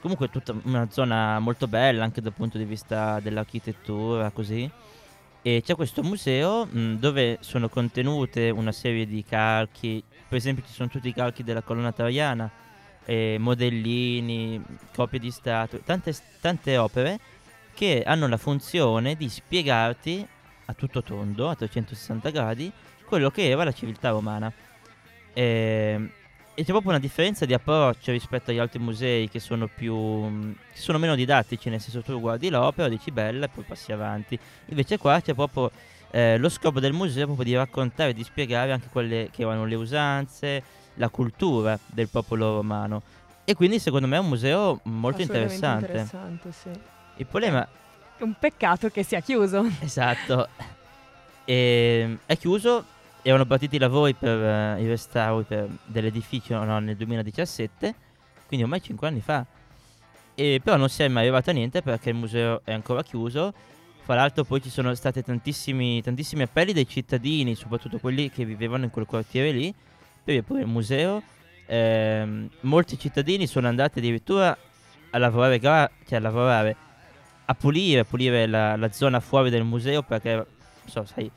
Comunque 0.00 0.26
è 0.26 0.30
tutta 0.30 0.54
una 0.64 0.88
zona 0.90 1.38
molto 1.38 1.68
bella 1.68 2.04
anche 2.04 2.20
dal 2.20 2.32
punto 2.32 2.56
di 2.56 2.64
vista 2.64 3.20
dell'architettura, 3.20 4.30
così. 4.30 4.70
E 5.42 5.62
c'è 5.64 5.74
questo 5.74 6.02
museo 6.02 6.66
mh, 6.66 6.94
dove 6.94 7.38
sono 7.40 7.68
contenute 7.68 8.50
una 8.50 8.72
serie 8.72 9.06
di 9.06 9.24
calchi, 9.24 10.02
per 10.28 10.38
esempio 10.38 10.64
ci 10.66 10.72
sono 10.72 10.88
tutti 10.88 11.08
i 11.08 11.14
calchi 11.14 11.42
della 11.42 11.62
colonna 11.62 11.92
traiana, 11.92 12.50
eh, 13.04 13.36
modellini, 13.38 14.62
copie 14.94 15.18
di 15.18 15.30
statue, 15.30 15.82
tante, 15.82 16.14
tante 16.40 16.76
opere 16.76 17.18
che 17.74 18.02
hanno 18.04 18.28
la 18.28 18.36
funzione 18.36 19.16
di 19.16 19.28
spiegarti 19.28 20.26
a 20.66 20.74
tutto 20.74 21.02
tondo, 21.02 21.48
a 21.48 21.56
360 21.56 22.30
gradi, 22.30 22.70
quello 23.06 23.30
che 23.30 23.48
era 23.48 23.64
la 23.64 23.72
civiltà 23.72 24.10
romana. 24.10 24.52
E, 25.32 25.42
e 25.42 26.19
c'è 26.64 26.70
proprio 26.70 26.90
una 26.90 27.00
differenza 27.00 27.44
di 27.44 27.54
approccio 27.54 28.12
rispetto 28.12 28.50
agli 28.50 28.58
altri 28.58 28.78
musei 28.78 29.28
che 29.28 29.40
sono 29.40 29.68
più. 29.68 29.94
mh, 29.94 30.56
che 30.72 30.80
sono 30.80 30.98
meno 30.98 31.14
didattici, 31.14 31.68
nel 31.68 31.80
senso 31.80 32.02
tu 32.02 32.18
guardi 32.20 32.48
l'opera, 32.48 32.88
dici 32.88 33.10
bella 33.10 33.46
e 33.46 33.48
poi 33.48 33.64
passi 33.64 33.92
avanti. 33.92 34.38
Invece 34.66 34.98
qua 34.98 35.20
c'è 35.20 35.34
proprio 35.34 35.70
eh, 36.10 36.38
lo 36.38 36.48
scopo 36.48 36.80
del 36.80 36.92
museo 36.92 37.22
è 37.22 37.26
proprio 37.26 37.44
di 37.44 37.54
raccontare, 37.54 38.12
di 38.12 38.24
spiegare 38.24 38.72
anche 38.72 38.88
quelle 38.90 39.28
che 39.30 39.42
erano 39.42 39.64
le 39.64 39.76
usanze, 39.76 40.62
la 40.94 41.08
cultura 41.08 41.78
del 41.86 42.08
popolo 42.08 42.56
romano. 42.56 43.02
E 43.44 43.54
quindi 43.54 43.78
secondo 43.78 44.06
me 44.06 44.16
è 44.16 44.20
un 44.20 44.28
museo 44.28 44.80
molto 44.84 45.22
interessante. 45.22 45.86
interessante, 45.86 46.52
sì. 46.52 46.70
Il 47.16 47.26
problema 47.26 47.66
È 48.16 48.22
un 48.22 48.34
peccato 48.38 48.88
che 48.88 49.02
sia 49.02 49.20
chiuso. 49.20 49.64
Esatto. 49.80 50.48
E, 51.44 52.18
è 52.26 52.36
chiuso 52.36 52.84
erano 53.22 53.46
partiti 53.46 53.76
i 53.76 53.78
lavori 53.78 54.14
per 54.14 54.38
eh, 54.38 54.82
i 54.82 54.86
restauri 54.86 55.44
per- 55.44 55.68
dell'edificio 55.86 56.62
no, 56.64 56.78
nel 56.78 56.96
2017, 56.96 57.94
quindi 58.46 58.64
ormai 58.64 58.82
5 58.82 59.08
anni 59.08 59.20
fa. 59.20 59.44
E 60.34 60.60
però 60.62 60.76
non 60.76 60.88
si 60.88 61.02
è 61.02 61.08
mai 61.08 61.24
arrivato 61.24 61.50
a 61.50 61.52
niente 61.52 61.82
perché 61.82 62.10
il 62.10 62.16
museo 62.16 62.62
è 62.64 62.72
ancora 62.72 63.02
chiuso. 63.02 63.52
Fra 64.02 64.14
l'altro 64.14 64.44
poi 64.44 64.62
ci 64.62 64.70
sono 64.70 64.94
stati 64.94 65.22
tantissimi, 65.22 66.02
tantissimi 66.02 66.42
appelli 66.42 66.72
dei 66.72 66.88
cittadini, 66.88 67.54
soprattutto 67.54 67.98
quelli 67.98 68.30
che 68.30 68.44
vivevano 68.44 68.84
in 68.84 68.90
quel 68.90 69.06
quartiere 69.06 69.50
lì, 69.50 69.72
per 69.72 70.38
aprire 70.38 70.42
pure 70.42 70.60
il 70.60 70.66
museo. 70.66 71.22
Ehm, 71.66 72.48
molti 72.62 72.98
cittadini 72.98 73.46
sono 73.46 73.68
andati 73.68 73.98
addirittura 73.98 74.56
a 75.10 75.18
lavorare, 75.18 75.60
cioè 75.60 76.18
a 76.18 76.20
lavorare, 76.20 76.76
a 77.44 77.54
pulire, 77.54 78.00
a 78.00 78.04
pulire 78.04 78.46
la, 78.46 78.76
la 78.76 78.90
zona 78.90 79.20
fuori 79.20 79.50
del 79.50 79.64
museo 79.64 80.02
perché, 80.02 80.34
non 80.34 80.46
so, 80.86 81.04
sai, 81.04 81.30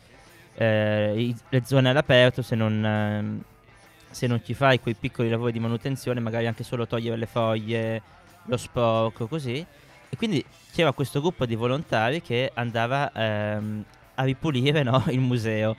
eh, 0.55 1.33
le 1.49 1.61
zone 1.65 1.89
all'aperto 1.89 2.41
se 2.41 2.55
non, 2.55 2.85
ehm, 2.85 3.41
se 4.09 4.27
non 4.27 4.41
ci 4.43 4.53
fai 4.53 4.79
quei 4.79 4.95
piccoli 4.95 5.29
lavori 5.29 5.51
di 5.51 5.59
manutenzione, 5.59 6.19
magari 6.19 6.47
anche 6.47 6.63
solo 6.63 6.85
togliere 6.87 7.17
le 7.17 7.25
foglie, 7.25 8.01
lo 8.45 8.57
sporco, 8.57 9.27
così. 9.27 9.65
E 10.09 10.15
quindi 10.15 10.43
c'era 10.71 10.91
questo 10.91 11.21
gruppo 11.21 11.45
di 11.45 11.55
volontari 11.55 12.21
che 12.21 12.51
andava 12.53 13.11
ehm, 13.11 13.83
a 14.15 14.23
ripulire 14.23 14.83
no, 14.83 15.03
il 15.09 15.19
museo. 15.19 15.75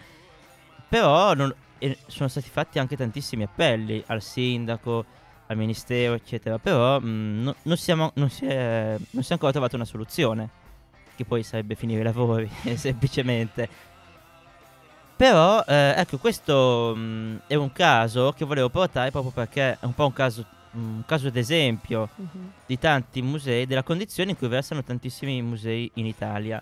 Però 0.88 1.34
non- 1.34 1.54
e 1.78 1.98
sono 2.06 2.28
stati 2.28 2.48
fatti 2.48 2.78
anche 2.78 2.96
tantissimi 2.96 3.42
appelli 3.42 4.02
al 4.06 4.22
sindaco, 4.22 5.04
al 5.46 5.56
ministero, 5.56 6.14
eccetera. 6.14 6.58
Però 6.58 6.98
mh, 6.98 7.42
no- 7.42 7.54
non, 7.62 7.76
siamo, 7.76 8.10
non, 8.14 8.30
si 8.30 8.46
è, 8.46 8.96
non 9.10 9.22
si 9.22 9.30
è 9.30 9.32
ancora 9.32 9.52
trovata 9.52 9.76
una 9.76 9.84
soluzione, 9.84 10.48
che 11.14 11.24
poi 11.24 11.42
sarebbe 11.42 11.74
finire 11.74 12.00
i 12.00 12.04
lavori, 12.04 12.48
semplicemente. 12.74 13.92
Però, 15.16 15.62
eh, 15.66 15.94
ecco, 15.96 16.18
questo 16.18 16.92
mh, 16.96 17.42
è 17.46 17.54
un 17.54 17.70
caso 17.72 18.32
che 18.36 18.44
volevo 18.44 18.68
portare 18.68 19.10
proprio 19.10 19.30
perché 19.32 19.72
è 19.78 19.84
un 19.84 19.94
po' 19.94 20.06
un 20.06 20.12
caso, 20.12 20.44
un 20.72 21.02
caso 21.06 21.30
d'esempio 21.30 22.08
Mhm. 22.16 22.52
di 22.66 22.78
tanti 22.78 23.22
musei, 23.22 23.66
della 23.66 23.84
condizione 23.84 24.30
in 24.32 24.36
cui 24.36 24.48
versano 24.48 24.82
tantissimi 24.82 25.40
musei 25.42 25.88
in 25.94 26.06
Italia. 26.06 26.60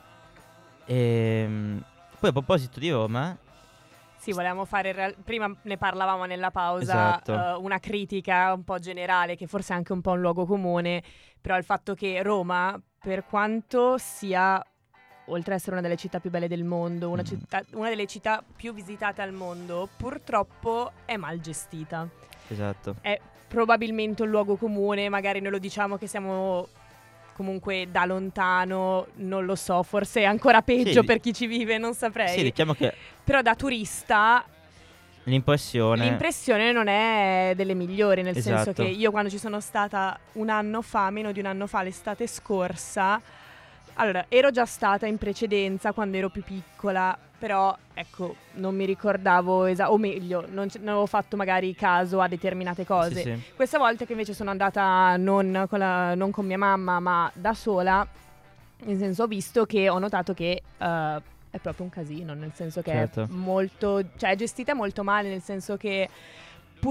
Ehm, 0.84 1.82
poi 2.18 2.28
a 2.30 2.32
proposito 2.32 2.78
di 2.78 2.90
Roma, 2.90 3.36
Sì, 4.18 4.30
volevamo 4.32 4.64
fare, 4.64 4.92
real- 4.92 5.16
prima 5.24 5.52
ne 5.62 5.76
parlavamo 5.76 6.26
nella 6.26 6.52
pausa, 6.52 7.16
Esatto. 7.18 7.32
eh, 7.34 7.52
una 7.54 7.80
critica 7.80 8.52
un 8.52 8.62
po' 8.62 8.78
generale, 8.78 9.34
che 9.34 9.48
forse 9.48 9.72
è 9.72 9.76
anche 9.76 9.92
un 9.92 10.00
po' 10.00 10.12
un 10.12 10.20
luogo 10.20 10.46
comune, 10.46 11.02
però 11.40 11.56
il 11.56 11.64
fatto 11.64 11.94
che 11.94 12.22
Roma, 12.22 12.80
per 13.00 13.24
quanto 13.24 13.98
sia, 13.98 14.64
oltre 15.26 15.52
ad 15.54 15.58
essere 15.58 15.72
una 15.72 15.82
delle 15.82 15.96
città 15.96 16.18
più 16.20 16.30
belle 16.30 16.48
del 16.48 16.64
mondo, 16.64 17.08
una, 17.10 17.22
Mm. 17.22 17.26
città- 17.26 17.64
una 17.74 17.88
delle 17.88 18.06
città 18.06 18.42
più 18.56 18.72
visitate 18.74 19.22
al 19.22 19.32
mondo, 19.32 19.88
purtroppo 19.96 20.90
è 21.04 21.16
mal 21.16 21.40
gestita. 21.40 22.06
esatto. 22.48 22.96
È 23.00 23.18
probabilmente 23.48 24.22
un 24.22 24.28
luogo 24.30 24.56
comune, 24.56 25.08
magari 25.08 25.40
noi 25.40 25.52
lo 25.52 25.58
diciamo 25.58 25.96
che 25.96 26.06
siamo 26.06 26.66
comunque 27.34 27.86
da 27.90 28.04
lontano, 28.04 29.06
non 29.16 29.44
lo 29.46 29.54
so, 29.54 29.82
forse 29.82 30.20
è 30.20 30.24
ancora 30.24 30.60
peggio 30.60 31.00
Sì, 31.00 31.06
per 31.06 31.18
chi 31.20 31.32
ci 31.32 31.46
vive, 31.46 31.78
non 31.78 31.94
saprei. 31.94 32.36
Sì, 32.36 32.42
diciamo 32.42 32.74
che 32.74 32.92
Però 33.24 33.40
da 33.40 33.54
turista 33.54 34.44
l'impressione... 35.24 36.04
l'impressione 36.04 36.72
non 36.72 36.88
è 36.88 37.52
delle 37.56 37.74
migliori, 37.74 38.22
nel 38.22 38.34
senso 38.34 38.70
Esatto. 38.70 38.82
che 38.82 38.88
io 38.88 39.10
quando 39.10 39.30
ci 39.30 39.38
sono 39.38 39.60
stata 39.60 40.18
un 40.32 40.48
anno 40.50 40.82
fa, 40.82 41.10
meno 41.10 41.32
di 41.32 41.40
un 41.40 41.46
anno 41.46 41.66
fa, 41.66 41.82
l'estate 41.82 42.26
scorsa, 42.26 43.20
allora 43.94 44.26
ero 44.28 44.50
già 44.50 44.64
stata 44.64 45.06
in 45.06 45.18
precedenza 45.18 45.92
quando 45.92 46.16
ero 46.16 46.28
più 46.28 46.42
piccola, 46.42 47.16
però 47.38 47.76
ecco, 47.94 48.36
non 48.54 48.74
mi 48.74 48.84
ricordavo, 48.84 49.64
esa- 49.64 49.90
o 49.90 49.98
meglio, 49.98 50.46
non, 50.48 50.68
c- 50.68 50.76
non 50.78 50.88
avevo 50.88 51.06
fatto 51.06 51.36
magari 51.36 51.74
caso 51.74 52.20
a 52.20 52.28
determinate 52.28 52.84
cose. 52.86 53.14
Sì, 53.16 53.22
sì. 53.22 53.42
Questa 53.56 53.78
volta 53.78 54.04
che 54.04 54.12
invece 54.12 54.32
sono 54.34 54.50
andata 54.50 55.16
non 55.16 55.66
con, 55.68 55.78
la- 55.78 56.14
non 56.14 56.30
con 56.30 56.46
mia 56.46 56.58
mamma, 56.58 57.00
ma 57.00 57.30
da 57.34 57.52
sola, 57.54 58.06
nel 58.84 58.98
senso 58.98 59.24
ho 59.24 59.26
visto 59.26 59.64
che 59.66 59.88
ho 59.88 59.98
notato 59.98 60.34
che 60.34 60.62
eh, 60.78 61.20
è 61.50 61.58
proprio 61.58 61.84
un 61.84 61.90
casino, 61.90 62.32
nel 62.34 62.52
senso 62.54 62.80
che 62.80 62.90
Certo. 62.92 63.22
è 63.22 63.26
molto, 63.28 64.02
cioè 64.16 64.30
è 64.30 64.36
gestita 64.36 64.74
molto 64.74 65.02
male, 65.04 65.28
nel 65.28 65.42
senso 65.42 65.76
che 65.76 66.08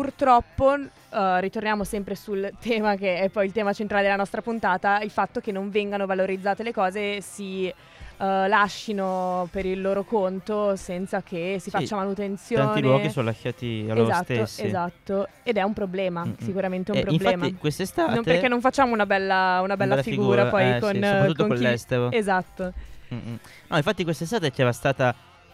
purtroppo 0.02 0.74
eh, 0.74 1.42
ritorniamo 1.42 1.84
sempre 1.84 2.16
sul 2.16 2.50
tema 2.62 2.96
che 2.96 3.18
è 3.20 3.28
poi 3.28 3.46
il 3.46 3.52
tema 3.52 3.74
centrale 3.74 4.04
della 4.04 4.16
nostra 4.16 4.42
puntata, 4.42 5.02
il 5.02 5.10
fatto 5.10 5.42
che 5.42 5.52
non 5.52 5.70
vengano 5.70 6.06
valorizzate 6.06 6.64
le 6.64 6.72
cose 6.72 7.20
si 7.20 7.68
eh, 7.68 7.76
lascino 8.18 9.50
per 9.52 9.66
il 9.66 9.82
loro 9.82 10.06
conto 10.06 10.78
senza 10.78 11.22
che 11.22 11.56
si 11.60 11.70
Sì, 11.70 11.72
faccia 11.72 11.98
manutenzione. 11.98 12.64
Tanti 12.64 12.82
luoghi 12.82 13.10
sono 13.10 13.26
lasciati 13.26 13.86
a 13.90 13.94
loro 13.94 14.10
esatto, 14.10 14.24
stessi. 14.46 14.64
esatto, 14.66 15.28
ed 15.44 15.58
è 15.58 15.62
un 15.62 15.74
problema, 15.74 16.24
Mm-mm. 16.24 16.36
sicuramente 16.40 16.92
un 16.92 16.98
Eh, 16.98 17.02
problema. 17.02 17.32
Infatti 17.44 17.56
quest'estate... 17.56 18.14
Non 18.14 18.24
perché 18.24 18.48
non 18.48 18.62
facciamo 18.62 18.94
una 18.94 19.06
bella, 19.06 19.60
una 19.62 19.76
bella 19.76 19.96
bella 19.96 20.04
figura, 20.04 20.46
poi 20.46 20.76
eh, 20.76 20.80
con, 20.80 20.94
sì, 20.94 21.04
soprattutto 21.04 21.48
con 21.48 21.58
con 21.58 21.76
chi... 22.10 22.16
Esatto. 22.16 22.74
Mm-mm. 23.14 23.40
No, 23.68 23.76
infatti 23.76 24.06
quest'estate 24.06 24.52
c'era 24.52 24.72
stata 24.72 25.14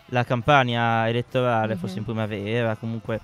la 0.09 0.23
campagna 0.23 1.09
elettorale, 1.09 1.73
Mhm. 1.73 1.79
forse 1.79 1.97
in 1.97 2.03
primavera, 2.03 2.75
comunque 2.75 3.19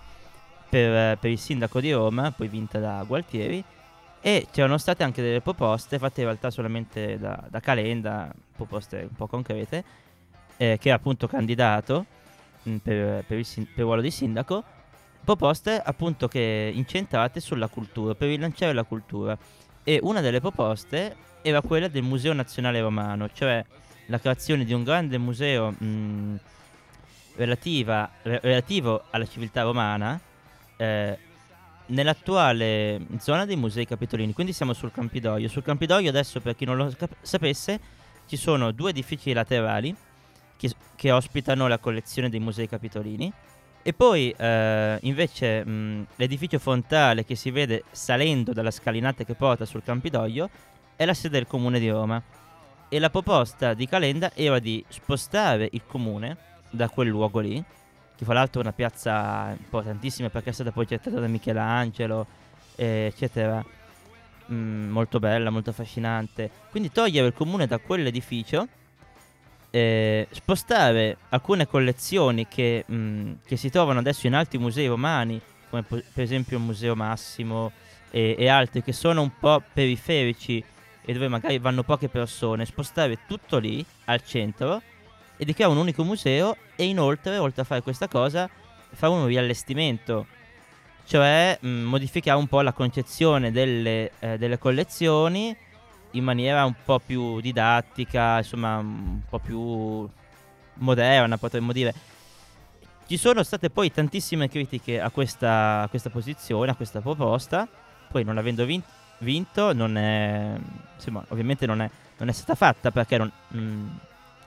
per, 0.73 0.91
eh, 0.91 1.17
per 1.19 1.29
il 1.29 1.38
sindaco 1.38 1.79
di 1.79 1.91
Roma, 1.91 2.31
poi 2.31 2.47
vinta 2.47 2.79
da 2.79 3.03
Gualtieri, 3.05 3.63
e 4.19 4.47
c'erano 4.51 4.79
state 4.79 5.03
anche 5.03 5.21
delle 5.21 5.39
proposte, 5.39 5.99
fatte 5.99 6.21
in 6.21 6.25
realtà 6.25 6.49
solamente 6.49 7.19
da, 7.19 7.43
da 7.47 7.59
Calenda, 7.59 8.33
proposte 8.55 9.05
un 9.07 9.15
po' 9.15 9.27
concrete, 9.27 9.83
eh, 10.57 10.79
che 10.81 10.89
è 10.89 10.91
appunto 10.91 11.27
candidato 11.27 12.07
mm, 12.67 12.77
per, 12.77 13.23
per 13.23 13.38
il, 13.38 13.45
per 13.45 13.67
il 13.75 13.83
ruolo 13.83 14.01
di 14.01 14.09
sindaco, 14.09 14.63
proposte 15.23 15.79
appunto 15.79 16.27
che 16.27 16.71
incentrate 16.73 17.39
sulla 17.39 17.67
cultura, 17.67 18.15
per 18.15 18.29
rilanciare 18.29 18.73
la 18.73 18.83
cultura. 18.83 19.38
E 19.83 19.99
una 20.01 20.21
delle 20.21 20.39
proposte 20.39 21.15
era 21.43 21.62
quella 21.62 21.88
del 21.88 22.01
Museo 22.01 22.33
Nazionale 22.33 22.81
Romano, 22.81 23.29
cioè 23.31 23.63
la 24.07 24.19
creazione 24.19 24.65
di 24.65 24.73
un 24.73 24.83
grande 24.83 25.19
museo 25.19 25.69
mh, 25.69 26.39
relativa- 27.36 28.09
re- 28.23 28.39
relativo 28.41 29.03
alla 29.12 29.27
civiltà 29.27 29.62
romana 29.62 30.19
eh, 30.77 31.17
nell'attuale 31.88 33.01
zona 33.19 33.45
dei 33.45 33.55
musei 33.55 33.86
capitolini. 33.86 34.33
Quindi 34.33 34.53
siamo 34.53 34.73
sul 34.73 34.91
Campidoglio. 34.91 35.47
Sul 35.47 35.63
Campidoglio 35.63 36.09
adesso, 36.09 36.39
per 36.39 36.55
chi 36.55 36.65
non 36.65 36.77
lo 36.77 36.91
cap- 36.97 37.15
sapesse, 37.21 37.79
ci 38.25 38.38
sono 38.38 38.71
due 38.71 38.91
edifici 38.91 39.33
laterali 39.33 39.95
che, 40.55 40.71
che 40.95 41.12
ospitano 41.12 41.67
la 41.67 41.77
collezione 41.77 42.29
dei 42.29 42.39
musei 42.39 42.67
capitolini. 42.67 43.31
E 43.86 43.91
poi 43.91 44.33
eh, 44.38 44.97
invece 45.01 45.65
mh, 45.65 46.07
l'edificio 46.15 46.57
frontale 46.57 47.25
che 47.25 47.36
si 47.36 47.51
vede 47.51 47.83
salendo 47.91 48.53
dalla 48.53 48.71
scalinata 48.71 49.25
che 49.25 49.33
porta 49.33 49.65
sul 49.65 49.83
Campidoglio 49.83 50.49
è 50.95 51.03
la 51.03 51.13
sede 51.13 51.38
del 51.38 51.47
comune 51.47 51.79
di 51.79 51.89
Roma. 51.89 52.21
E 52.88 52.99
la 52.99 53.09
proposta 53.09 53.73
di 53.73 53.88
Calenda 53.88 54.31
era 54.36 54.59
di 54.59 54.83
spostare 54.88 55.67
il 55.71 55.83
comune 55.86 56.38
da 56.69 56.89
quel 56.89 57.07
luogo 57.07 57.39
lì, 57.39 57.62
che 58.15 58.26
fra 58.26 58.34
l'altro 58.34 58.60
è 58.60 58.63
una 58.63 58.73
piazza 58.73 59.56
importantissima 59.58 60.30
perché 60.30 60.49
è 60.49 60.54
stata 60.54 60.71
progettata 60.71 61.19
da 61.19 61.28
Michelangelo, 61.28 62.26
eh, 62.76 63.12
eccetera. 63.13 63.63
Mm, 64.52 64.89
molto 64.89 65.19
bella, 65.19 65.49
molto 65.49 65.69
affascinante. 65.69 66.49
Quindi 66.69 66.91
togliere 66.91 67.28
il 67.28 67.34
comune 67.34 67.65
da 67.65 67.78
quell'edificio, 67.78 68.67
eh, 69.69 70.28
spostare 70.32 71.17
alcune 71.30 71.65
collezioni 71.67 72.47
che, 72.47 72.86
mm, 72.91 73.34
che 73.45 73.56
si 73.56 73.69
trovano 73.69 73.99
adesso 73.99 74.28
in 74.28 74.36
altri 74.36 74.58
musei 74.58 74.88
romani, 74.88 75.39
come 75.69 75.84
po- 75.84 76.02
per 76.13 76.23
esempio 76.23 76.58
il 76.58 76.63
Museo 76.63 76.95
Massimo 76.95 77.71
e, 78.12 78.36
e 78.38 78.47
altri 78.47 78.84
che 78.84 78.93
sono 78.93 79.21
un 79.21 79.32
po' 79.39 79.63
periferici 79.73 80.63
e 81.06 81.13
dove 81.13 81.28
magari 81.28 81.58
vanno 81.58 81.84
poche 81.84 82.10
persone, 82.10 82.65
spostare 82.65 83.19
tutto 83.28 83.58
lì 83.58 83.84
al 84.06 84.23
centro 84.23 84.82
e 85.38 85.46
di 85.46 85.54
creare 85.54 85.74
un 85.74 85.80
unico 85.80 86.04
museo 86.04 86.56
e 86.76 86.86
inoltre, 86.86 87.38
oltre 87.38 87.62
a 87.62 87.65
fare 87.65 87.82
questa 87.82 88.08
cosa, 88.08 88.50
fare 88.91 89.13
un 89.13 89.26
riallestimento, 89.26 90.28
cioè 91.06 91.58
mh, 91.60 91.67
modificare 91.67 92.38
un 92.38 92.48
po' 92.48 92.62
la 92.62 92.74
concezione 92.74 93.52
delle, 93.52 94.12
eh, 94.19 94.38
delle 94.38 94.58
collezioni 94.58 95.56
in 96.12 96.24
maniera 96.24 96.63
un 96.65 96.76
po' 96.84 97.00
più 97.00 97.39
didattica, 97.41 98.38
insomma 98.38 98.77
un 98.77 99.21
po' 99.27 99.40
più 99.40 100.08
moderna 100.75 101.38
potremmo 101.38 101.71
dire. 101.71 101.94
Ci 103.06 103.17
sono 103.17 103.44
state 103.44 103.69
poi 103.69 103.92
tantissime 103.92 104.48
critiche 104.48 105.02
a 105.02 105.10
questa, 105.10 105.81
a 105.81 105.88
questa 105.88 106.10
posizione, 106.10 106.71
a 106.71 106.75
questa 106.75 107.02
proposta, 107.02 107.67
poi 108.10 108.23
non 108.23 108.38
avendo 108.38 108.65
vin- 108.65 108.84
vinto 109.19 109.73
non 109.73 109.98
è, 109.98 110.56
insomma 110.96 111.23
ovviamente 111.29 111.65
non 111.65 111.81
è, 111.81 111.90
non 112.17 112.29
è 112.29 112.31
stata 112.31 112.56
fatta 112.56 112.92
perché 112.92 113.17
non, 113.17 113.31
mh, 113.50 113.98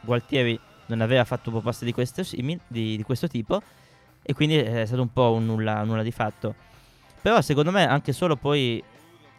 Gualtieri 0.01 0.59
non 0.87 1.01
aveva 1.01 1.25
fatto 1.25 1.51
proposte 1.51 1.85
di 1.85 1.93
questo, 1.93 2.23
di, 2.31 2.59
di 2.69 3.03
questo 3.05 3.29
tipo 3.29 3.63
e 4.23 4.35
quindi 4.35 4.57
è 4.57 4.87
stato 4.87 5.03
un 5.03 5.13
po' 5.13 5.33
un 5.33 5.47
nulla, 5.47 5.83
nulla 5.85 6.03
di 6.03 6.11
fatto. 6.11 6.55
Però 7.21 7.41
secondo 7.41 7.71
me 7.71 7.87
anche 7.87 8.13
solo 8.13 8.37
poi 8.37 8.83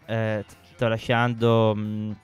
eh, 0.06 0.46
tralasciando 0.76 1.76
mh, 1.76 2.16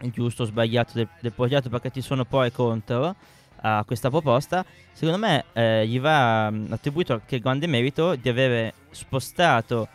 il 0.00 0.10
giusto 0.10 0.42
o 0.42 0.46
sbagliato 0.46 0.92
del, 0.94 1.08
del 1.20 1.32
progetto 1.32 1.68
perché 1.68 1.90
ci 1.90 2.00
sono 2.00 2.24
pro 2.24 2.44
e 2.44 2.52
contro, 2.52 3.14
a 3.62 3.84
questa 3.84 4.10
proposta, 4.10 4.64
secondo 4.92 5.18
me 5.18 5.44
eh, 5.52 5.86
gli 5.86 6.00
va 6.00 6.50
mh, 6.50 6.68
attribuito 6.70 7.14
anche 7.14 7.36
il 7.36 7.40
grande 7.40 7.66
merito 7.66 8.14
di 8.16 8.28
avere 8.28 8.74
spostato, 8.90 9.88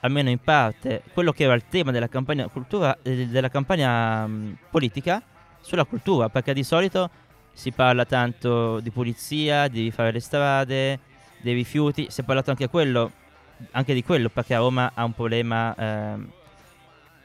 almeno 0.00 0.30
in 0.30 0.38
parte, 0.38 1.02
quello 1.12 1.32
che 1.32 1.44
era 1.44 1.54
il 1.54 1.64
tema 1.68 1.90
della 1.90 2.08
campagna, 2.08 2.46
cultura, 2.48 2.96
eh, 3.02 3.26
della 3.26 3.48
campagna 3.48 4.26
mh, 4.26 4.58
politica 4.70 5.22
sulla 5.60 5.84
cultura, 5.84 6.28
perché 6.28 6.54
di 6.54 6.62
solito 6.62 7.10
si 7.54 7.70
parla 7.70 8.04
tanto 8.04 8.80
di 8.80 8.90
pulizia, 8.90 9.68
di 9.68 9.90
fare 9.90 10.10
le 10.10 10.20
strade, 10.20 10.98
dei 11.40 11.54
rifiuti, 11.54 12.08
si 12.10 12.20
è 12.20 12.24
parlato 12.24 12.50
anche, 12.50 12.68
quello, 12.68 13.10
anche 13.70 13.94
di 13.94 14.02
quello, 14.02 14.28
perché 14.28 14.54
a 14.54 14.58
Roma 14.58 14.90
ha 14.92 15.04
un 15.04 15.14
problema, 15.14 15.74
ehm, 15.74 16.30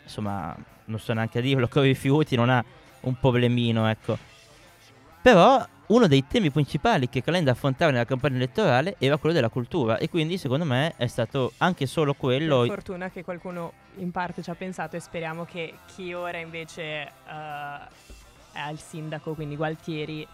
insomma, 0.04 0.56
non 0.86 1.00
so 1.00 1.14
neanche 1.14 1.40
a 1.40 1.42
dirlo, 1.42 1.68
con 1.68 1.84
i 1.84 1.88
rifiuti 1.88 2.36
non 2.36 2.50
ha 2.50 2.64
un 3.02 3.20
problemino, 3.20 3.90
ecco. 3.90 4.18
Però 5.22 5.66
uno 5.88 6.08
dei 6.08 6.26
temi 6.28 6.52
principali 6.52 7.10
che 7.10 7.24
Calenda 7.24 7.52
affrontava 7.52 7.92
nella 7.92 8.06
campagna 8.06 8.36
elettorale 8.36 8.96
era 9.00 9.18
quello 9.18 9.34
della 9.34 9.50
cultura 9.50 9.98
e 9.98 10.08
quindi 10.08 10.38
secondo 10.38 10.64
me 10.64 10.94
è 10.98 11.08
stato 11.08 11.54
anche 11.58 11.88
solo 11.88 12.14
quello... 12.14 12.60
Per 12.60 12.70
fortuna 12.70 13.10
che 13.10 13.24
qualcuno 13.24 13.74
in 13.98 14.12
parte 14.12 14.44
ci 14.44 14.52
ha 14.52 14.56
pensato 14.56 14.96
e 14.96 15.00
speriamo 15.00 15.46
che 15.46 15.74
chi 15.88 16.14
ora 16.14 16.38
invece 16.38 16.84
è 16.84 17.12
al 18.66 18.80
sindaco, 18.80 19.34
quindi 19.34 19.56
Gualtieri, 19.56 20.28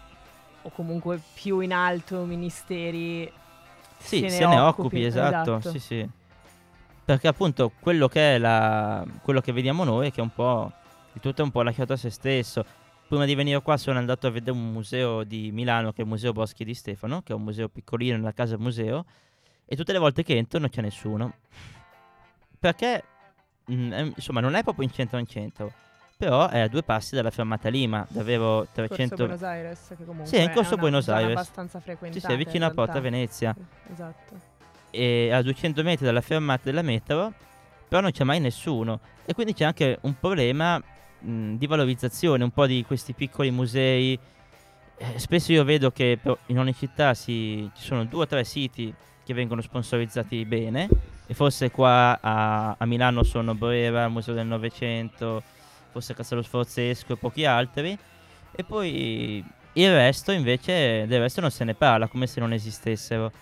o 0.62 0.70
comunque 0.70 1.20
più 1.34 1.60
in 1.60 1.72
alto 1.72 2.24
ministeri, 2.24 3.30
Sì, 3.98 4.28
se 4.28 4.46
ne 4.46 4.58
occupi, 4.58 5.04
esatto, 5.04 5.56
esatto. 5.56 5.70
sì 5.70 5.78
sì. 5.78 6.08
Perché 7.04 7.28
appunto 7.28 7.70
quello 7.78 8.08
che 8.08 8.34
è 8.34 8.38
la... 8.38 9.04
quello 9.22 9.40
che 9.40 9.52
vediamo 9.52 9.84
noi 9.84 10.08
è 10.08 10.10
che 10.10 10.20
è 10.20 10.22
un 10.22 10.32
po'... 10.34 10.72
il 11.12 11.20
tutto 11.20 11.40
è 11.40 11.44
un 11.44 11.52
po' 11.52 11.62
lasciato 11.62 11.92
a 11.92 11.96
se 11.96 12.10
stesso. 12.10 12.64
Prima 13.06 13.24
di 13.24 13.36
venire 13.36 13.62
qua 13.62 13.76
sono 13.76 13.98
andato 13.98 14.26
a 14.26 14.30
vedere 14.30 14.50
un 14.50 14.72
museo 14.72 15.22
di 15.22 15.52
Milano 15.52 15.92
che 15.92 15.98
è 15.98 16.04
il 16.04 16.08
Museo 16.08 16.32
Boschi 16.32 16.64
di 16.64 16.74
Stefano, 16.74 17.22
che 17.22 17.32
è 17.32 17.36
un 17.36 17.42
museo 17.42 17.68
piccolino 17.68 18.16
nella 18.16 18.32
casa 18.32 18.58
museo, 18.58 19.04
e 19.64 19.76
tutte 19.76 19.92
le 19.92 19.98
volte 19.98 20.24
che 20.24 20.36
entro 20.36 20.58
non 20.58 20.68
c'è 20.68 20.80
nessuno. 20.80 21.34
Perché, 22.58 23.04
mm, 23.70 23.92
è- 23.92 24.12
insomma, 24.16 24.40
non 24.40 24.56
è 24.56 24.64
proprio 24.64 24.84
in 24.84 24.92
centro 24.92 25.18
in 25.18 25.26
centro, 25.26 25.72
però 26.16 26.48
è 26.48 26.60
a 26.60 26.68
due 26.68 26.82
passi 26.82 27.14
dalla 27.14 27.30
fermata 27.30 27.68
Lima, 27.68 28.06
davvero 28.08 28.66
Corso 28.74 28.86
300... 28.86 29.16
Buenos 29.16 29.42
Aires, 29.42 29.80
che 29.88 30.04
comunque 30.04 30.26
Sì, 30.26 30.36
è 30.36 30.42
in 30.42 30.50
corso 30.50 30.72
una 30.72 30.80
Buenos 30.80 31.08
Aires. 31.08 31.32
abbastanza 31.32 31.78
Sì, 31.78 31.84
frequentata. 31.84 32.26
sì, 32.28 32.32
è 32.32 32.36
vicino 32.38 32.64
in 32.64 32.70
a 32.70 32.74
Porta. 32.74 33.00
Venezia. 33.00 33.54
Esatto. 33.92 34.54
e 34.90 35.30
a 35.30 35.42
200 35.42 35.82
metri 35.82 36.06
dalla 36.06 36.22
fermata 36.22 36.62
della 36.64 36.80
metro, 36.80 37.32
però 37.86 38.00
non 38.00 38.12
c'è 38.12 38.24
mai 38.24 38.40
nessuno. 38.40 39.00
E 39.26 39.34
quindi 39.34 39.52
c'è 39.52 39.64
anche 39.66 39.98
un 40.02 40.18
problema 40.18 40.82
mh, 41.18 41.56
di 41.56 41.66
valorizzazione, 41.66 42.42
un 42.42 42.50
po' 42.50 42.66
di 42.66 42.82
questi 42.86 43.12
piccoli 43.12 43.50
musei. 43.50 44.18
Eh, 44.96 45.18
spesso 45.18 45.52
io 45.52 45.64
vedo 45.64 45.90
che 45.90 46.18
in 46.46 46.58
ogni 46.58 46.74
città 46.74 47.12
si- 47.12 47.70
ci 47.74 47.82
sono 47.82 48.04
due 48.06 48.22
o 48.22 48.26
tre 48.26 48.42
siti 48.44 48.92
che 49.22 49.34
vengono 49.34 49.60
sponsorizzati 49.60 50.46
bene, 50.46 50.88
e 51.26 51.34
forse 51.34 51.70
qua 51.70 52.18
a, 52.22 52.74
a 52.78 52.86
Milano 52.86 53.22
sono 53.22 53.54
Brera, 53.54 54.04
il 54.06 54.12
Museo 54.12 54.32
del 54.32 54.46
Novecento, 54.46 55.42
forse 55.96 56.14
Castello 56.14 56.42
Sforzesco 56.42 57.14
e 57.14 57.16
pochi 57.16 57.44
altri. 57.46 57.96
E 58.52 58.64
poi 58.64 59.42
il 59.72 59.92
resto 59.94 60.30
invece 60.32 61.06
del 61.06 61.20
resto 61.20 61.40
non 61.40 61.50
se 61.50 61.64
ne 61.64 61.74
parla, 61.74 62.06
come 62.08 62.26
se 62.26 62.38
non 62.40 62.52
esistessero. 62.52 63.32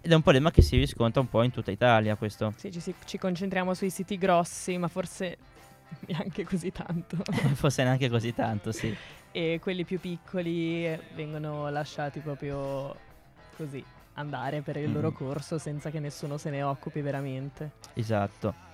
Ed 0.00 0.10
è 0.10 0.14
un 0.14 0.22
problema 0.22 0.50
che 0.50 0.62
si 0.62 0.76
riscontra 0.78 1.20
un 1.20 1.28
po' 1.28 1.42
in 1.42 1.50
tutta 1.50 1.70
Italia 1.70 2.16
questo. 2.16 2.54
Sì, 2.56 2.72
ci, 2.72 2.94
ci 3.04 3.18
concentriamo 3.18 3.74
sui 3.74 3.90
siti 3.90 4.16
grossi, 4.16 4.78
ma 4.78 4.88
forse 4.88 5.36
neanche 6.08 6.44
così 6.44 6.72
tanto. 6.72 7.16
Forse 7.54 7.82
neanche 7.84 8.08
così 8.08 8.32
tanto, 8.34 8.72
sì. 8.72 8.94
e 9.32 9.58
quelli 9.60 9.84
più 9.84 10.00
piccoli 10.00 10.86
eh, 10.86 11.00
vengono 11.14 11.68
lasciati 11.68 12.20
proprio 12.20 12.96
così 13.56 13.84
andare 14.14 14.62
per 14.62 14.76
il 14.76 14.90
loro 14.92 15.10
Mm. 15.10 15.14
corso 15.14 15.58
senza 15.58 15.90
che 15.90 15.98
nessuno 16.00 16.38
se 16.38 16.48
ne 16.50 16.62
occupi 16.62 17.00
veramente. 17.02 17.72
Esatto. 17.94 18.68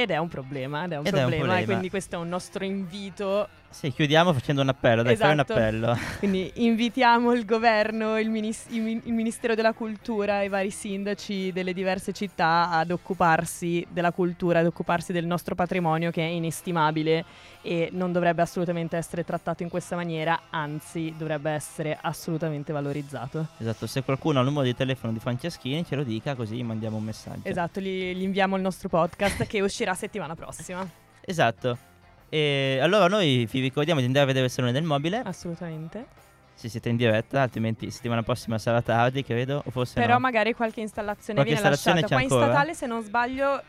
Ed 0.00 0.12
è 0.12 0.16
un 0.16 0.28
problema, 0.28 0.84
ed 0.84 0.92
è 0.92 0.96
un, 0.96 1.06
Ed 1.06 1.12
è 1.12 1.16
un 1.16 1.20
problema, 1.22 1.42
problema. 1.42 1.60
e 1.60 1.64
quindi 1.64 1.90
questo 1.90 2.14
è 2.14 2.18
un 2.20 2.28
nostro 2.28 2.62
invito. 2.62 3.48
Sì, 3.70 3.92
chiudiamo 3.92 4.32
facendo 4.32 4.62
un 4.62 4.68
appello, 4.70 5.02
dai, 5.02 5.14
fai 5.14 5.32
un 5.32 5.40
Esatto. 5.40 5.52
appello. 5.52 5.96
Quindi 6.18 6.50
invitiamo 6.54 7.32
il 7.32 7.44
governo, 7.44 8.18
il, 8.18 8.30
minis- 8.30 8.66
il 8.70 8.80
mi- 8.80 9.00
il 9.04 9.12
Ministero 9.12 9.54
della 9.54 9.72
Cultura, 9.72 10.42
i 10.42 10.48
vari 10.48 10.70
sindaci 10.70 11.52
delle 11.52 11.72
diverse 11.74 12.12
città 12.12 12.70
ad 12.70 12.90
occuparsi 12.90 13.86
della 13.90 14.10
cultura, 14.10 14.60
ad 14.60 14.66
occuparsi 14.66 15.12
del 15.12 15.26
nostro 15.26 15.54
patrimonio 15.54 16.10
che 16.10 16.22
è 16.22 16.28
inestimabile 16.28 17.24
e 17.62 17.90
non 17.92 18.10
dovrebbe 18.10 18.40
assolutamente 18.42 18.96
essere 18.96 19.22
trattato 19.22 19.62
in 19.62 19.68
questa 19.68 19.94
maniera, 19.96 20.40
anzi 20.50 21.14
dovrebbe 21.16 21.50
essere 21.50 21.96
assolutamente 22.00 22.72
valorizzato. 22.72 23.46
Esatto, 23.58 23.86
se 23.86 24.02
qualcuno 24.02 24.38
ha 24.38 24.42
il 24.42 24.48
numero 24.48 24.64
di 24.64 24.74
telefono 24.74 25.12
di 25.12 25.18
Franceschini 25.20 25.84
ce 25.84 25.94
lo 25.94 26.02
dica 26.04 26.34
così 26.34 26.56
gli 26.56 26.64
mandiamo 26.64 26.96
un 26.96 27.04
messaggio. 27.04 27.40
Esatto, 27.46 27.80
gli, 27.80 28.14
gli 28.14 28.22
inviamo 28.22 28.56
il 28.56 28.62
nostro 28.62 28.88
podcast 28.88 29.46
che 29.46 29.60
uscirà 29.60 29.94
settimana 29.94 30.34
prossima. 30.34 30.88
Esatto. 31.20 31.87
E 32.28 32.78
allora 32.82 33.08
noi 33.08 33.46
vi 33.50 33.60
ricordiamo 33.60 34.00
di 34.00 34.06
andare 34.06 34.24
a 34.24 34.26
vedere 34.28 34.46
il 34.46 34.50
salone 34.50 34.72
del 34.72 34.82
mobile, 34.82 35.22
Assolutamente. 35.24 36.06
se 36.54 36.68
siete 36.68 36.88
in 36.90 36.96
diretta, 36.96 37.40
altrimenti 37.42 37.90
settimana 37.90 38.22
prossima 38.22 38.58
sarà 38.58 38.82
tardi, 38.82 39.24
credo, 39.24 39.62
o 39.64 39.70
forse 39.70 40.00
Però 40.00 40.14
no. 40.14 40.20
magari 40.20 40.52
qualche 40.52 40.80
installazione 40.80 41.40
Qualche 41.42 41.54
viene 41.54 41.68
installazione 41.74 42.00
lasciata. 42.02 42.36
Qua 42.36 42.36
in 42.38 42.44
statale, 42.50 42.74
se 42.74 42.86
non 42.86 43.02
sbaglio, 43.02 43.62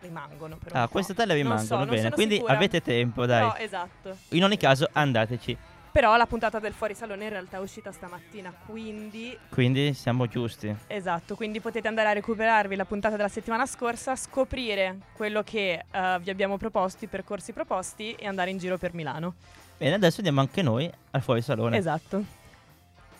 rimangono. 0.00 0.56
Per 0.56 0.72
un 0.72 0.78
Ah, 0.80 0.88
tele 0.88 1.34
Non 1.34 1.36
rimangono, 1.42 1.84
so, 1.84 1.90
bene. 1.90 2.10
Quindi 2.10 2.34
sicura. 2.36 2.52
avete 2.52 2.80
tempo, 2.82 3.26
dai. 3.26 3.42
No, 3.42 3.56
esatto. 3.56 4.16
In 4.30 4.44
ogni 4.44 4.56
caso 4.56 4.88
andateci. 4.92 5.56
Però 5.96 6.14
la 6.18 6.26
puntata 6.26 6.58
del 6.58 6.74
fuorisalone 6.74 7.24
in 7.24 7.30
realtà 7.30 7.56
è 7.56 7.60
uscita 7.60 7.90
stamattina, 7.90 8.52
quindi 8.66 9.34
Quindi 9.48 9.94
siamo 9.94 10.26
giusti. 10.26 10.76
esatto, 10.88 11.34
quindi 11.34 11.58
potete 11.58 11.88
andare 11.88 12.08
a 12.08 12.12
recuperarvi 12.12 12.76
la 12.76 12.84
puntata 12.84 13.16
della 13.16 13.30
settimana 13.30 13.64
scorsa, 13.64 14.14
scoprire 14.14 14.98
quello 15.14 15.42
che 15.42 15.86
eh, 15.90 16.18
vi 16.20 16.28
abbiamo 16.28 16.58
proposto, 16.58 17.06
i 17.06 17.08
percorsi 17.08 17.54
proposti 17.54 18.12
e 18.12 18.26
andare 18.26 18.50
in 18.50 18.58
giro 18.58 18.76
per 18.76 18.92
Milano. 18.92 19.36
Bene, 19.78 19.94
adesso 19.94 20.16
andiamo 20.18 20.40
anche 20.40 20.60
noi 20.60 20.92
al 21.12 21.22
fuorisalone. 21.22 21.78
Esatto. 21.78 22.22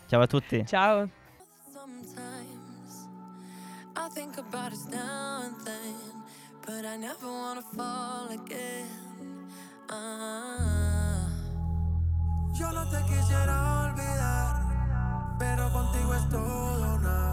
Ciao 0.06 0.20
a 0.20 0.26
tutti. 0.26 0.66
Ciao. 0.66 1.08
Sometimes 1.72 3.08
I 3.96 4.06
think 4.12 4.36
about 4.36 4.72
us 4.72 4.84
now 4.90 5.44
and 5.44 5.64
then, 5.64 6.24
but 6.66 6.84
I 6.84 6.98
never 6.98 7.26
wanna 7.26 7.62
fall 7.74 8.28
again. 8.28 9.48
Ah. 9.88 11.05
Yo 12.58 12.72
no 12.72 12.88
te 12.88 13.02
quisiera 13.02 13.82
olvidar, 13.82 15.36
pero 15.38 15.70
contigo 15.72 16.14
es 16.14 16.28
todo 16.30 16.98
nada. 17.00 17.26